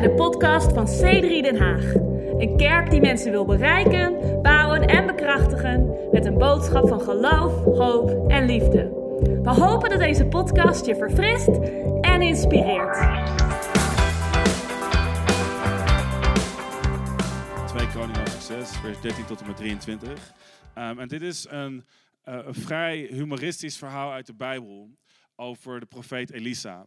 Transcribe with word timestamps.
bij 0.00 0.08
de 0.08 0.14
podcast 0.14 0.72
van 0.72 0.86
C3 0.86 1.42
Den 1.42 1.56
Haag. 1.56 1.94
Een 2.38 2.56
kerk 2.56 2.90
die 2.90 3.00
mensen 3.00 3.30
wil 3.30 3.44
bereiken, 3.44 4.38
bouwen 4.42 4.86
en 4.86 5.06
bekrachtigen 5.06 6.08
met 6.12 6.24
een 6.24 6.38
boodschap 6.38 6.88
van 6.88 7.00
geloof, 7.00 7.64
hoop 7.64 8.30
en 8.30 8.46
liefde. 8.46 8.82
We 9.42 9.50
hopen 9.50 9.90
dat 9.90 9.98
deze 9.98 10.26
podcast 10.26 10.86
je 10.86 10.96
verfrist 10.96 11.48
en 12.00 12.22
inspireert. 12.22 12.94
2 17.66 17.88
Koningen 17.88 18.18
hoofdstuk 18.18 18.56
6, 18.58 18.76
vers 18.76 19.00
13 19.00 19.24
tot 19.24 19.40
en 19.40 19.46
met 19.46 19.56
23. 19.56 20.32
Um, 20.78 20.98
en 20.98 21.08
dit 21.08 21.22
is 21.22 21.46
een, 21.50 21.84
uh, 22.24 22.38
een 22.44 22.54
vrij 22.54 22.98
humoristisch 23.10 23.78
verhaal 23.78 24.12
uit 24.12 24.26
de 24.26 24.34
Bijbel 24.34 24.90
over 25.36 25.80
de 25.80 25.86
profeet 25.86 26.32
Elisa. 26.32 26.86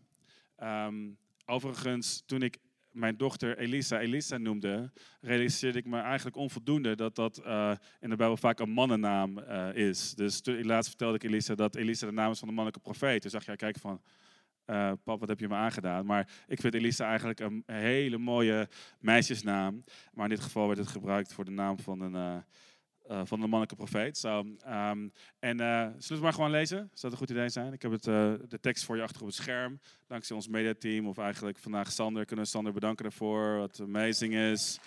Um, 0.63 1.17
overigens, 1.45 2.23
toen 2.25 2.41
ik 2.41 2.57
mijn 2.91 3.17
dochter 3.17 3.57
Elisa 3.57 3.99
Elisa 3.99 4.37
noemde, 4.37 4.91
realiseerde 5.21 5.77
ik 5.77 5.85
me 5.85 5.99
eigenlijk 5.99 6.35
onvoldoende 6.35 6.95
dat 6.95 7.15
dat 7.15 7.41
uh, 7.45 7.71
in 7.99 8.09
de 8.09 8.15
Bijbel 8.15 8.37
vaak 8.37 8.59
een 8.59 8.69
mannennaam 8.69 9.39
uh, 9.39 9.73
is. 9.73 10.13
Dus 10.13 10.41
toen, 10.41 10.65
laatst 10.65 10.89
vertelde 10.89 11.15
ik 11.15 11.23
Elisa 11.23 11.55
dat 11.55 11.75
Elisa 11.75 12.05
de 12.05 12.11
naam 12.11 12.31
is 12.31 12.39
van 12.39 12.47
de 12.47 12.53
mannelijke 12.53 12.89
profeet. 12.89 13.21
Toen 13.21 13.31
zag 13.31 13.45
je, 13.45 13.55
kijk 13.55 13.77
van, 13.77 14.01
uh, 14.65 14.91
pap, 15.03 15.19
wat 15.19 15.29
heb 15.29 15.39
je 15.39 15.47
me 15.47 15.55
aangedaan? 15.55 16.05
Maar 16.05 16.29
ik 16.47 16.59
vind 16.59 16.73
Elisa 16.73 17.07
eigenlijk 17.07 17.39
een 17.39 17.63
hele 17.65 18.17
mooie 18.17 18.69
meisjesnaam. 18.99 19.83
Maar 20.13 20.29
in 20.29 20.35
dit 20.35 20.43
geval 20.43 20.67
werd 20.67 20.79
het 20.79 20.87
gebruikt 20.87 21.33
voor 21.33 21.45
de 21.45 21.51
naam 21.51 21.79
van 21.79 22.01
een 22.01 22.43
uh, 23.11 23.21
van 23.23 23.39
de 23.39 23.47
mannelijke 23.47 23.75
profeet. 23.75 24.23
Um, 24.23 25.11
en 25.39 25.61
uh, 25.61 25.81
zullen 25.81 25.97
we 26.07 26.13
het 26.13 26.21
maar 26.21 26.33
gewoon 26.33 26.51
lezen? 26.51 26.77
Zou 26.77 26.89
dat 26.93 27.11
een 27.11 27.17
goed 27.17 27.29
idee 27.29 27.49
zijn? 27.49 27.73
Ik 27.73 27.81
heb 27.81 27.91
het, 27.91 28.07
uh, 28.07 28.33
de 28.47 28.59
tekst 28.59 28.83
voor 28.85 28.95
je 28.95 29.01
achter 29.01 29.21
op 29.21 29.27
het 29.27 29.35
scherm. 29.35 29.79
Dankzij 30.07 30.35
ons 30.35 30.47
mediateam, 30.47 31.07
of 31.07 31.17
eigenlijk 31.17 31.57
vandaag 31.57 31.91
Sander, 31.91 32.25
kunnen 32.25 32.45
we 32.45 32.51
Sander 32.51 32.73
bedanken 32.73 33.03
daarvoor. 33.03 33.57
Wat 33.57 33.79
amazing 33.81 34.33
is. 34.33 34.79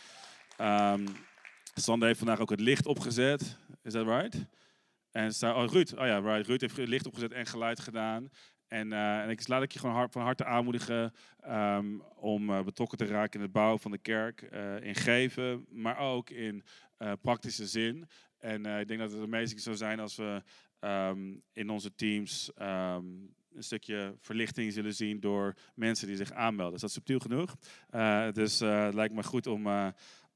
Um, 0.60 1.06
Sander 1.74 2.06
heeft 2.06 2.18
vandaag 2.18 2.40
ook 2.40 2.50
het 2.50 2.60
licht 2.60 2.86
opgezet. 2.86 3.58
Is 3.82 3.92
dat 3.92 4.06
right? 4.06 4.46
En 5.14 5.32
oh, 5.42 5.64
Ruud, 5.66 5.92
oh 5.92 6.06
ja, 6.06 6.18
right. 6.18 6.46
Ruud 6.46 6.60
heeft 6.60 6.76
licht 6.76 7.06
opgezet 7.06 7.32
en 7.32 7.46
geluid 7.46 7.80
gedaan. 7.80 8.30
En, 8.68 8.92
uh, 8.92 9.20
en 9.20 9.30
ik 9.30 9.48
laat 9.48 9.62
ik 9.62 9.72
je 9.72 9.78
gewoon 9.78 10.10
van 10.10 10.22
harte 10.22 10.44
aanmoedigen 10.44 11.12
um, 11.48 12.02
om 12.16 12.50
uh, 12.50 12.62
betrokken 12.62 12.98
te 12.98 13.06
raken 13.06 13.34
in 13.34 13.40
het 13.40 13.52
bouwen 13.52 13.80
van 13.80 13.90
de 13.90 13.98
kerk. 13.98 14.48
Uh, 14.52 14.80
in 14.80 14.94
geven, 14.94 15.66
maar 15.70 15.98
ook 15.98 16.30
in 16.30 16.64
praktische 17.20 17.66
zin. 17.66 18.08
En 18.38 18.66
ik 18.66 18.88
denk 18.88 19.00
dat 19.00 19.12
het 19.12 19.22
amazing 19.22 19.60
zou 19.60 19.76
zijn 19.76 20.00
als 20.00 20.16
we 20.16 20.42
um, 20.80 21.42
in 21.52 21.70
onze 21.70 21.94
teams 21.94 22.50
um, 22.58 23.34
een 23.54 23.62
stukje 23.62 24.16
verlichting 24.20 24.72
zullen 24.72 24.94
zien 24.94 25.20
door 25.20 25.54
mensen 25.74 26.06
die 26.06 26.16
zich 26.16 26.32
aanmelden. 26.32 26.74
Is 26.74 26.80
dat 26.80 26.90
subtiel 26.90 27.18
genoeg? 27.18 27.56
dus 28.32 28.58
het 28.58 28.94
lijkt 28.94 29.14
me 29.14 29.22
goed 29.22 29.46
om 29.46 29.92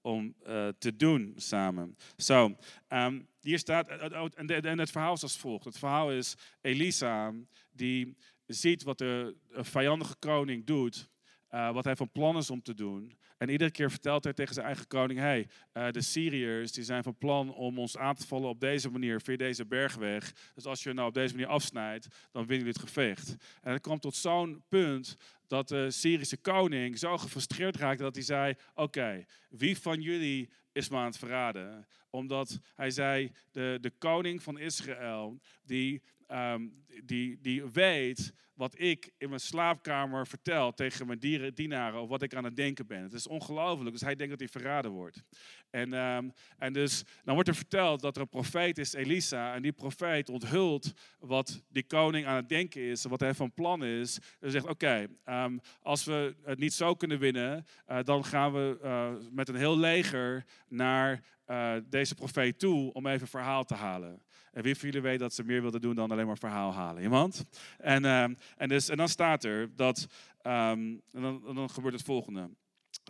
om 0.09 0.35
uh, 0.47 0.69
te 0.79 0.97
doen 0.97 1.33
samen. 1.37 1.97
Zo, 2.17 2.57
um, 2.89 3.29
hier 3.41 3.59
staat, 3.59 3.89
en 3.89 4.79
het 4.79 4.91
verhaal 4.91 5.15
is 5.15 5.23
als 5.23 5.37
volgt. 5.37 5.65
Het 5.65 5.79
verhaal 5.79 6.13
is 6.13 6.35
Elisa 6.61 7.35
die 7.71 8.17
ziet 8.47 8.83
wat 8.83 8.99
de 8.99 9.37
vijandige 9.53 10.15
koning 10.19 10.67
doet, 10.67 11.09
uh, 11.51 11.73
wat 11.73 11.85
hij 11.85 11.97
van 11.97 12.11
plan 12.11 12.37
is 12.37 12.51
om 12.51 12.63
te 12.63 12.75
doen. 12.75 13.19
En 13.39 13.49
iedere 13.49 13.71
keer 13.71 13.91
vertelt 13.91 14.25
hij 14.25 14.33
tegen 14.33 14.55
zijn 14.55 14.67
eigen 14.67 14.87
koning: 14.87 15.19
hey, 15.19 15.49
uh, 15.73 15.91
de 15.91 16.01
Syriërs 16.01 16.73
die 16.73 16.85
zijn 16.85 17.03
van 17.03 17.19
plan 17.19 17.55
om 17.55 17.79
ons 17.79 17.97
aan 17.97 18.15
te 18.15 18.27
vallen 18.27 18.49
op 18.49 18.61
deze 18.61 18.91
manier, 18.91 19.21
via 19.21 19.37
deze 19.37 19.67
bergweg. 19.67 20.33
Dus 20.55 20.65
als 20.65 20.83
je 20.83 20.93
nou 20.93 21.09
op 21.09 21.15
deze 21.15 21.35
manier 21.35 21.49
afsnijdt, 21.49 22.05
dan 22.33 22.47
winnen 22.47 22.67
jullie 22.67 22.81
het 22.81 22.89
gevecht. 22.89 23.37
En 23.63 23.73
het 23.73 23.83
kwam 23.83 24.01
tot 24.01 24.15
zo'n 24.15 24.63
punt 24.69 25.17
dat 25.47 25.69
de 25.69 25.91
Syrische 25.91 26.37
koning 26.37 26.99
zo 26.99 27.19
gefrustreerd 27.19 27.77
raakte 27.77 28.03
dat 28.03 28.15
hij 28.15 28.25
zei: 28.25 28.55
Oké, 28.75 29.25
wie 29.49 29.79
van 29.79 30.01
jullie 30.01 30.51
is 30.73 30.89
me 30.89 30.97
aan 30.97 31.05
het 31.05 31.19
verraden? 31.19 31.87
Omdat 32.11 32.61
hij 32.75 32.91
zei: 32.91 33.33
De, 33.51 33.79
de 33.81 33.91
koning 33.91 34.43
van 34.43 34.59
Israël, 34.59 35.41
die 35.63 36.03
um, 36.33 36.85
die, 37.05 37.41
die 37.41 37.65
weet 37.65 38.33
wat 38.55 38.81
ik 38.81 39.11
in 39.19 39.29
mijn 39.29 39.41
slaapkamer 39.41 40.27
vertel 40.27 40.75
tegen 40.75 41.07
mijn 41.07 41.19
dieren, 41.19 41.55
dienaren 41.55 42.01
of 42.01 42.09
wat 42.09 42.23
ik 42.23 42.35
aan 42.35 42.45
het 42.45 42.57
denken 42.57 42.87
ben. 42.87 43.03
Het 43.03 43.13
is 43.13 43.27
ongelooflijk. 43.27 43.91
Dus 43.91 44.01
hij 44.01 44.15
denkt 44.15 44.31
dat 44.31 44.41
hij 44.51 44.61
verraden 44.61 44.91
wordt. 44.91 45.23
En, 45.71 45.93
um, 45.93 46.33
en 46.59 46.73
dus 46.73 47.05
dan 47.25 47.35
wordt 47.35 47.49
er 47.49 47.55
verteld 47.55 48.01
dat 48.01 48.17
er 48.17 48.23
een 48.23 48.29
profeet 48.29 48.79
is, 48.79 48.93
Elisa, 48.93 49.55
en 49.55 49.63
die 49.63 49.73
profeet 49.73 50.29
onthult 50.29 50.93
wat 51.19 51.63
die 51.69 51.87
koning 51.87 52.27
aan 52.27 52.37
het 52.37 52.49
denken 52.49 52.83
is, 52.83 53.05
wat 53.05 53.21
hij 53.21 53.35
van 53.35 53.53
plan 53.53 53.85
is. 53.85 54.19
Hij 54.41 54.51
zegt, 54.51 54.67
oké, 54.67 55.07
um, 55.25 55.61
als 55.83 56.05
we 56.05 56.35
het 56.45 56.59
niet 56.59 56.73
zo 56.73 56.95
kunnen 56.95 57.19
winnen, 57.19 57.67
uh, 57.89 57.99
dan 58.03 58.25
gaan 58.25 58.53
we 58.53 58.79
uh, 58.83 59.11
met 59.31 59.49
een 59.49 59.57
heel 59.57 59.79
leger 59.79 60.45
naar 60.69 61.25
uh, 61.47 61.75
deze 61.85 62.15
profeet 62.15 62.59
toe 62.59 62.93
om 62.93 63.07
even 63.07 63.29
verhaal 63.29 63.65
te 63.65 63.75
halen. 63.75 64.23
En 64.53 64.63
wie 64.63 64.75
van 64.75 64.89
jullie 64.89 65.03
weet 65.03 65.19
dat 65.19 65.35
ze 65.35 65.45
meer 65.45 65.61
wilden 65.61 65.81
doen 65.81 65.95
dan 65.95 66.11
alleen 66.11 66.27
maar 66.27 66.39
verhaal 66.39 66.73
halen? 66.73 67.03
Iemand? 67.03 67.45
En, 67.79 68.05
uh, 68.05 68.23
en, 68.57 68.69
dus, 68.69 68.89
en 68.89 68.97
dan 68.97 69.09
staat 69.09 69.45
er 69.45 69.77
dat, 69.77 70.07
um, 70.43 71.03
en 71.13 71.23
dan, 71.23 71.55
dan 71.55 71.71
gebeurt 71.71 71.95
het 71.95 72.03
volgende. 72.03 72.51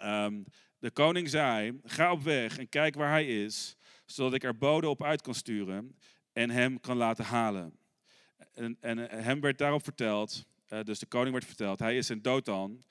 Um, 0.02 0.44
de 0.78 0.90
koning 0.90 1.28
zei, 1.28 1.80
ga 1.84 2.12
op 2.12 2.22
weg 2.22 2.58
en 2.58 2.68
kijk 2.68 2.94
waar 2.94 3.10
hij 3.10 3.26
is, 3.26 3.76
zodat 4.06 4.34
ik 4.34 4.44
er 4.44 4.58
bode 4.58 4.88
op 4.88 5.02
uit 5.04 5.22
kan 5.22 5.34
sturen 5.34 5.96
en 6.32 6.50
hem 6.50 6.80
kan 6.80 6.96
laten 6.96 7.24
halen. 7.24 7.78
En, 8.54 8.76
en 8.80 8.98
hem 8.98 9.40
werd 9.40 9.58
daarop 9.58 9.84
verteld, 9.84 10.46
uh, 10.68 10.80
dus 10.82 10.98
de 10.98 11.06
koning 11.06 11.32
werd 11.32 11.44
verteld, 11.44 11.78
hij 11.78 11.96
is 11.96 12.10
in 12.10 12.22
Dothan. 12.22 12.84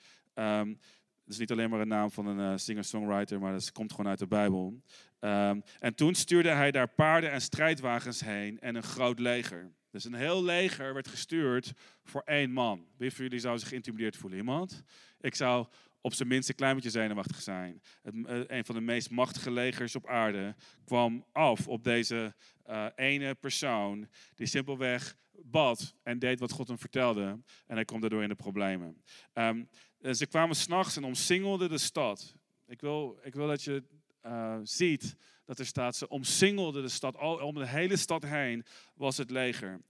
Dat 1.28 1.36
is 1.36 1.42
niet 1.48 1.58
alleen 1.58 1.70
maar 1.70 1.80
een 1.80 1.88
naam 1.88 2.10
van 2.10 2.26
een 2.26 2.52
uh, 2.52 2.56
singer-songwriter, 2.56 3.40
maar 3.40 3.52
dat 3.52 3.72
komt 3.72 3.90
gewoon 3.90 4.08
uit 4.08 4.18
de 4.18 4.26
Bijbel. 4.26 4.82
Um, 5.20 5.62
en 5.78 5.94
toen 5.94 6.14
stuurde 6.14 6.48
hij 6.48 6.70
daar 6.70 6.88
paarden 6.88 7.30
en 7.30 7.40
strijdwagens 7.40 8.20
heen 8.20 8.60
en 8.60 8.74
een 8.74 8.82
groot 8.82 9.18
leger. 9.18 9.72
Dus 9.90 10.04
een 10.04 10.14
heel 10.14 10.44
leger 10.44 10.94
werd 10.94 11.08
gestuurd 11.08 11.72
voor 12.04 12.22
één 12.24 12.50
man. 12.50 12.86
Wie 12.96 13.12
van 13.12 13.24
jullie 13.24 13.38
zou 13.38 13.58
zich 13.58 13.68
geïntimideerd 13.68 14.16
voelen? 14.16 14.38
Iemand? 14.38 14.82
Ik 15.20 15.34
zou 15.34 15.66
op 16.00 16.14
zijn 16.14 16.28
minst 16.28 16.48
een 16.48 16.54
klein 16.54 16.74
beetje 16.74 16.90
zenuwachtig 16.90 17.40
zijn. 17.40 17.82
Het, 18.02 18.14
uh, 18.14 18.40
een 18.46 18.64
van 18.64 18.74
de 18.74 18.80
meest 18.80 19.10
machtige 19.10 19.50
legers 19.50 19.96
op 19.96 20.06
aarde 20.06 20.54
kwam 20.84 21.24
af 21.32 21.68
op 21.68 21.84
deze 21.84 22.34
uh, 22.68 22.86
ene 22.94 23.34
persoon 23.34 24.08
die 24.34 24.46
simpelweg 24.46 25.16
bad 25.44 25.94
en 26.02 26.18
deed 26.18 26.40
wat 26.40 26.52
God 26.52 26.68
hem 26.68 26.78
vertelde. 26.78 27.22
En 27.66 27.74
hij 27.74 27.84
kwam 27.84 28.00
daardoor 28.00 28.22
in 28.22 28.28
de 28.28 28.34
problemen. 28.34 29.02
Um, 29.34 29.68
ze 30.12 30.26
kwamen 30.26 30.56
s'nachts 30.56 30.96
en 30.96 31.04
omsingelden 31.04 31.68
de 31.68 31.78
stad. 31.78 32.34
Ik 32.66 32.80
wil, 32.80 33.18
ik 33.22 33.34
wil 33.34 33.46
dat 33.46 33.62
je 33.62 33.82
uh, 34.26 34.58
ziet 34.62 35.16
dat 35.44 35.58
er 35.58 35.66
staat, 35.66 35.96
ze 35.96 36.08
omsingelden 36.08 36.82
de 36.82 36.88
stad. 36.88 37.16
Al, 37.16 37.36
om 37.36 37.54
de 37.54 37.66
hele 37.66 37.96
stad 37.96 38.22
heen 38.22 38.64
was 38.94 39.16
het 39.16 39.30
leger. 39.30 39.80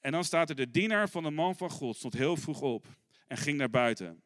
En 0.00 0.12
dan 0.12 0.24
staat 0.24 0.48
er, 0.48 0.54
de 0.54 0.70
dienaar 0.70 1.08
van 1.08 1.22
de 1.22 1.30
man 1.30 1.56
van 1.56 1.70
God 1.70 1.96
stond 1.96 2.14
heel 2.14 2.36
vroeg 2.36 2.60
op 2.60 2.86
en 3.26 3.36
ging 3.36 3.58
naar 3.58 3.70
buiten. 3.70 4.22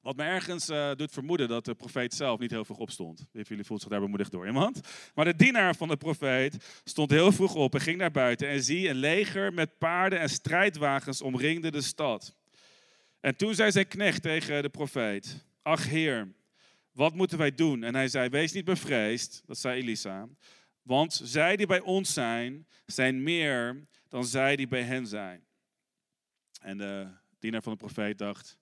Wat 0.00 0.16
me 0.16 0.22
ergens 0.22 0.70
uh, 0.70 0.94
doet 0.94 1.12
vermoeden 1.12 1.48
dat 1.48 1.64
de 1.64 1.74
profeet 1.74 2.14
zelf 2.14 2.38
niet 2.38 2.50
heel 2.50 2.64
vroeg 2.64 2.78
opstond. 2.78 3.26
Van 3.32 3.42
jullie 3.42 3.64
voelt 3.64 3.80
zich 3.80 3.90
daar 3.90 4.00
bemoedigd 4.00 4.30
door? 4.30 4.46
Iemand? 4.46 4.80
Maar 5.14 5.24
de 5.24 5.36
dienaar 5.36 5.74
van 5.74 5.88
de 5.88 5.96
profeet 5.96 6.80
stond 6.84 7.10
heel 7.10 7.32
vroeg 7.32 7.54
op 7.54 7.74
en 7.74 7.80
ging 7.80 7.98
naar 7.98 8.10
buiten. 8.10 8.48
En 8.48 8.62
zie, 8.62 8.88
een 8.88 8.96
leger 8.96 9.52
met 9.52 9.78
paarden 9.78 10.20
en 10.20 10.28
strijdwagens 10.28 11.22
omringde 11.22 11.70
de 11.70 11.80
stad. 11.80 12.36
En 13.20 13.36
toen 13.36 13.54
zei 13.54 13.70
zijn 13.70 13.88
knecht 13.88 14.22
tegen 14.22 14.62
de 14.62 14.68
profeet: 14.68 15.46
Ach 15.62 15.84
heer, 15.88 16.34
wat 16.92 17.14
moeten 17.14 17.38
wij 17.38 17.54
doen? 17.54 17.82
En 17.82 17.94
hij 17.94 18.08
zei: 18.08 18.28
Wees 18.28 18.52
niet 18.52 18.64
bevreesd, 18.64 19.42
dat 19.46 19.58
zei 19.58 19.80
Elisa. 19.80 20.28
Want 20.82 21.20
zij 21.24 21.56
die 21.56 21.66
bij 21.66 21.80
ons 21.80 22.12
zijn, 22.12 22.66
zijn 22.86 23.22
meer 23.22 23.86
dan 24.08 24.24
zij 24.24 24.56
die 24.56 24.68
bij 24.68 24.82
hen 24.82 25.06
zijn. 25.06 25.44
En 26.60 26.78
de 26.78 27.08
dienaar 27.38 27.62
van 27.62 27.72
de 27.72 27.78
profeet 27.78 28.18
dacht: 28.18 28.59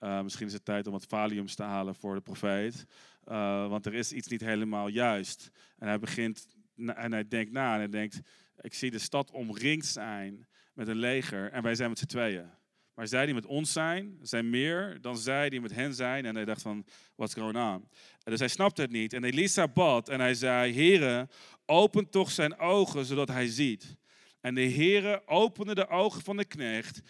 uh, 0.00 0.22
Misschien 0.22 0.46
is 0.46 0.52
het 0.52 0.64
tijd 0.64 0.86
om 0.86 0.92
wat 0.92 1.04
valiums 1.08 1.54
te 1.54 1.62
halen 1.62 1.94
voor 1.94 2.14
de 2.14 2.20
profeet. 2.20 2.84
Uh, 3.24 3.68
want 3.68 3.86
er 3.86 3.94
is 3.94 4.12
iets 4.12 4.28
niet 4.28 4.40
helemaal 4.40 4.88
juist. 4.88 5.50
En 5.78 5.88
hij 5.88 5.98
begint 5.98 6.46
en 6.76 7.12
hij 7.12 7.28
denkt 7.28 7.52
na 7.52 7.72
en 7.72 7.78
hij 7.78 7.88
denkt: 7.88 8.20
Ik 8.60 8.74
zie 8.74 8.90
de 8.90 8.98
stad 8.98 9.30
omringd 9.30 9.86
zijn 9.86 10.46
met 10.72 10.88
een 10.88 10.96
leger 10.96 11.50
en 11.52 11.62
wij 11.62 11.74
zijn 11.74 11.88
met 11.88 11.98
z'n 11.98 12.06
tweeën. 12.06 12.50
Maar 12.98 13.08
zij 13.08 13.24
die 13.24 13.34
met 13.34 13.46
ons 13.46 13.72
zijn, 13.72 14.18
zijn 14.22 14.50
meer 14.50 14.98
dan 15.00 15.16
zij 15.16 15.48
die 15.48 15.60
met 15.60 15.74
hen 15.74 15.94
zijn. 15.94 16.26
En 16.26 16.34
hij 16.34 16.44
dacht 16.44 16.62
van, 16.62 16.84
what's 17.14 17.34
going 17.34 17.56
on? 17.56 17.88
En 18.22 18.30
dus 18.30 18.38
hij 18.38 18.48
snapte 18.48 18.82
het 18.82 18.90
niet. 18.90 19.12
En 19.12 19.24
Elisa 19.24 19.68
bad 19.68 20.08
en 20.08 20.20
hij 20.20 20.34
zei, 20.34 20.74
Heere, 20.74 21.28
open 21.66 22.10
toch 22.10 22.30
zijn 22.30 22.58
ogen 22.58 23.04
zodat 23.04 23.28
hij 23.28 23.46
ziet. 23.46 23.96
En 24.40 24.54
de 24.54 24.70
Heere 24.70 25.22
opende 25.26 25.74
de 25.74 25.88
ogen 25.88 26.22
van 26.22 26.36
de 26.36 26.44
knecht, 26.44 27.00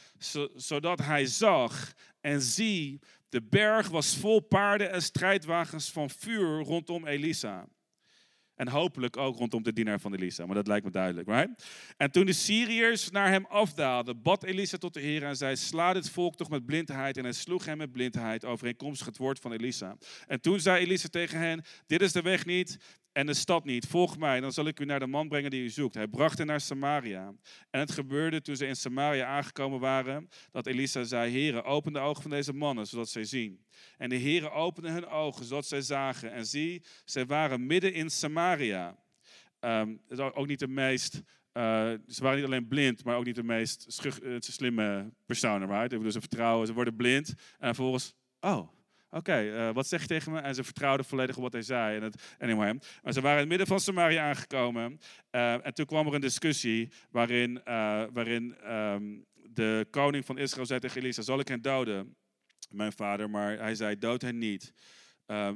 zodat 0.54 0.98
hij 0.98 1.26
zag. 1.26 1.92
En 2.20 2.40
zie, 2.40 3.00
de 3.28 3.42
berg 3.42 3.88
was 3.88 4.16
vol 4.16 4.40
paarden 4.40 4.90
en 4.90 5.02
strijdwagens 5.02 5.90
van 5.90 6.10
vuur 6.10 6.60
rondom 6.60 7.06
Elisa. 7.06 7.68
En 8.54 8.68
hopelijk 8.68 9.16
ook 9.16 9.36
rondom 9.36 9.62
de 9.62 9.72
dienaar 9.72 10.00
van 10.00 10.14
Elisa, 10.14 10.46
maar 10.46 10.54
dat 10.54 10.66
lijkt 10.66 10.84
me 10.84 10.90
duidelijk, 10.90 11.28
right? 11.28 11.64
En 11.96 12.10
toen 12.10 12.26
de 12.26 12.32
Syriërs 12.32 13.10
naar 13.10 13.28
hem 13.28 13.46
afdaalden, 13.48 14.22
bad 14.22 14.42
Elisa 14.44 14.76
tot 14.76 14.94
de 14.94 15.00
Heer 15.00 15.22
en 15.22 15.36
zei, 15.36 15.56
sla 15.56 15.92
dit 15.92 16.10
volk 16.10 16.36
toch 16.36 16.50
met 16.50 16.66
blindheid. 16.66 17.16
En 17.16 17.22
hij 17.22 17.32
sloeg 17.32 17.64
hem 17.64 17.78
met 17.78 17.92
blindheid, 17.92 18.44
overeenkomstig 18.44 19.06
het 19.06 19.16
woord 19.16 19.38
van 19.38 19.52
Elisa. 19.52 19.96
En 20.26 20.40
toen 20.40 20.60
zei 20.60 20.84
Elisa 20.84 21.08
tegen 21.08 21.38
hen, 21.38 21.64
dit 21.86 22.00
is 22.00 22.12
de 22.12 22.22
weg 22.22 22.46
niet 22.46 22.78
en 23.18 23.26
de 23.26 23.34
stad 23.34 23.64
niet. 23.64 23.86
Volg 23.86 24.18
mij, 24.18 24.40
dan 24.40 24.52
zal 24.52 24.66
ik 24.66 24.80
u 24.80 24.84
naar 24.84 24.98
de 24.98 25.06
man 25.06 25.28
brengen 25.28 25.50
die 25.50 25.62
u 25.62 25.68
zoekt. 25.68 25.94
Hij 25.94 26.06
bracht 26.06 26.38
hen 26.38 26.46
naar 26.46 26.60
Samaria. 26.60 27.34
En 27.70 27.80
het 27.80 27.92
gebeurde 27.92 28.40
toen 28.40 28.56
ze 28.56 28.66
in 28.66 28.76
Samaria 28.76 29.26
aangekomen 29.26 29.80
waren, 29.80 30.28
dat 30.50 30.66
Elisa 30.66 31.04
zei, 31.04 31.32
Heere, 31.32 31.62
open 31.62 31.92
de 31.92 31.98
ogen 31.98 32.22
van 32.22 32.30
deze 32.30 32.52
mannen, 32.52 32.86
zodat 32.86 33.08
zij 33.08 33.24
zien. 33.24 33.64
En 33.96 34.08
de 34.08 34.18
Heere 34.18 34.50
opende 34.50 34.90
hun 34.90 35.06
ogen, 35.06 35.44
zodat 35.44 35.66
zij 35.66 35.80
zagen. 35.80 36.32
En 36.32 36.46
zie, 36.46 36.82
zij 37.04 37.26
waren 37.26 37.66
midden 37.66 37.92
in 37.92 38.10
Samaria. 38.10 38.98
Um, 39.60 40.00
is 40.08 40.18
ook 40.18 40.46
niet 40.46 40.58
de 40.58 40.68
meest 40.68 41.22
uh, 41.52 41.92
ze 42.06 42.22
waren 42.22 42.36
niet 42.36 42.46
alleen 42.46 42.68
blind, 42.68 43.04
maar 43.04 43.16
ook 43.16 43.24
niet 43.24 43.34
de 43.34 43.42
meest 43.42 43.84
schuch, 43.88 44.20
uh, 44.20 44.36
slimme 44.38 45.12
personen. 45.26 45.68
Right? 45.68 46.02
Dus 46.02 46.12
ze 46.12 46.20
vertrouwen, 46.20 46.66
ze 46.66 46.72
worden 46.72 46.96
blind. 46.96 47.28
En 47.58 47.74
vervolgens, 47.74 48.14
oh, 48.40 48.68
Oké, 49.10 49.42
uh, 49.42 49.70
wat 49.74 49.86
zeg 49.86 50.00
je 50.00 50.06
tegen 50.06 50.32
me? 50.32 50.40
En 50.40 50.54
ze 50.54 50.64
vertrouwden 50.64 51.06
volledig 51.06 51.36
op 51.36 51.42
wat 51.42 51.52
hij 51.52 51.62
zei. 51.62 51.96
En 51.96 52.02
het, 52.02 52.36
anyway. 52.38 52.80
Maar 53.02 53.12
ze 53.12 53.20
waren 53.20 53.32
in 53.32 53.38
het 53.38 53.48
midden 53.48 53.66
van 53.66 53.80
Samaria 53.80 54.28
aangekomen. 54.28 55.00
Uh, 55.30 55.66
en 55.66 55.74
toen 55.74 55.86
kwam 55.86 56.06
er 56.06 56.14
een 56.14 56.20
discussie 56.20 56.92
waarin, 57.10 57.60
uh, 57.64 58.04
waarin 58.12 58.72
um, 58.72 59.26
de 59.34 59.86
koning 59.90 60.24
van 60.24 60.38
Israël 60.38 60.66
zei 60.66 60.80
tegen 60.80 61.00
Elisa, 61.00 61.22
zal 61.22 61.40
ik 61.40 61.48
hen 61.48 61.62
doden? 61.62 62.16
Mijn 62.70 62.92
vader, 62.92 63.30
maar 63.30 63.58
hij 63.58 63.74
zei, 63.74 63.98
dood 63.98 64.22
hen 64.22 64.38
niet. 64.38 64.72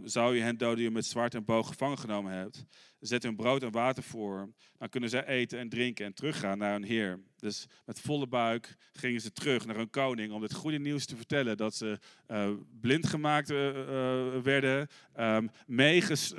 zou 0.05 0.37
je 0.37 0.43
hen 0.43 0.57
doden 0.57 0.77
die 0.77 0.85
je 0.85 0.91
met 0.91 1.07
zwaard 1.07 1.35
en 1.35 1.45
boog 1.45 1.67
gevangen 1.69 1.99
genomen 1.99 2.33
hebt? 2.33 2.67
Zet 3.03 3.23
hun 3.23 3.37
brood 3.37 3.63
en 3.63 3.71
water 3.71 4.03
voor. 4.03 4.49
Dan 4.79 4.89
kunnen 4.89 5.11
zij 5.11 5.27
eten 5.27 5.59
en 5.59 5.69
drinken 5.69 6.05
en 6.05 6.15
teruggaan 6.15 6.59
naar 6.59 6.73
hun 6.73 6.85
Heer. 6.85 7.21
Dus 7.37 7.67
met 7.87 8.01
volle 8.01 8.27
buik 8.27 8.77
gingen 8.93 9.21
ze 9.21 9.33
terug 9.33 9.67
naar 9.67 9.77
hun 9.77 9.91
koning 9.91 10.33
om 10.33 10.43
het 10.43 10.55
goede 10.55 10.79
nieuws 10.79 11.07
te 11.07 11.17
vertellen. 11.17 11.57
Dat 11.57 11.75
ze 11.75 11.99
uh, 12.29 12.51
blind 12.81 13.07
gemaakt 13.07 13.51
uh, 13.51 13.71
werden, 14.43 14.89
um, 15.21 15.51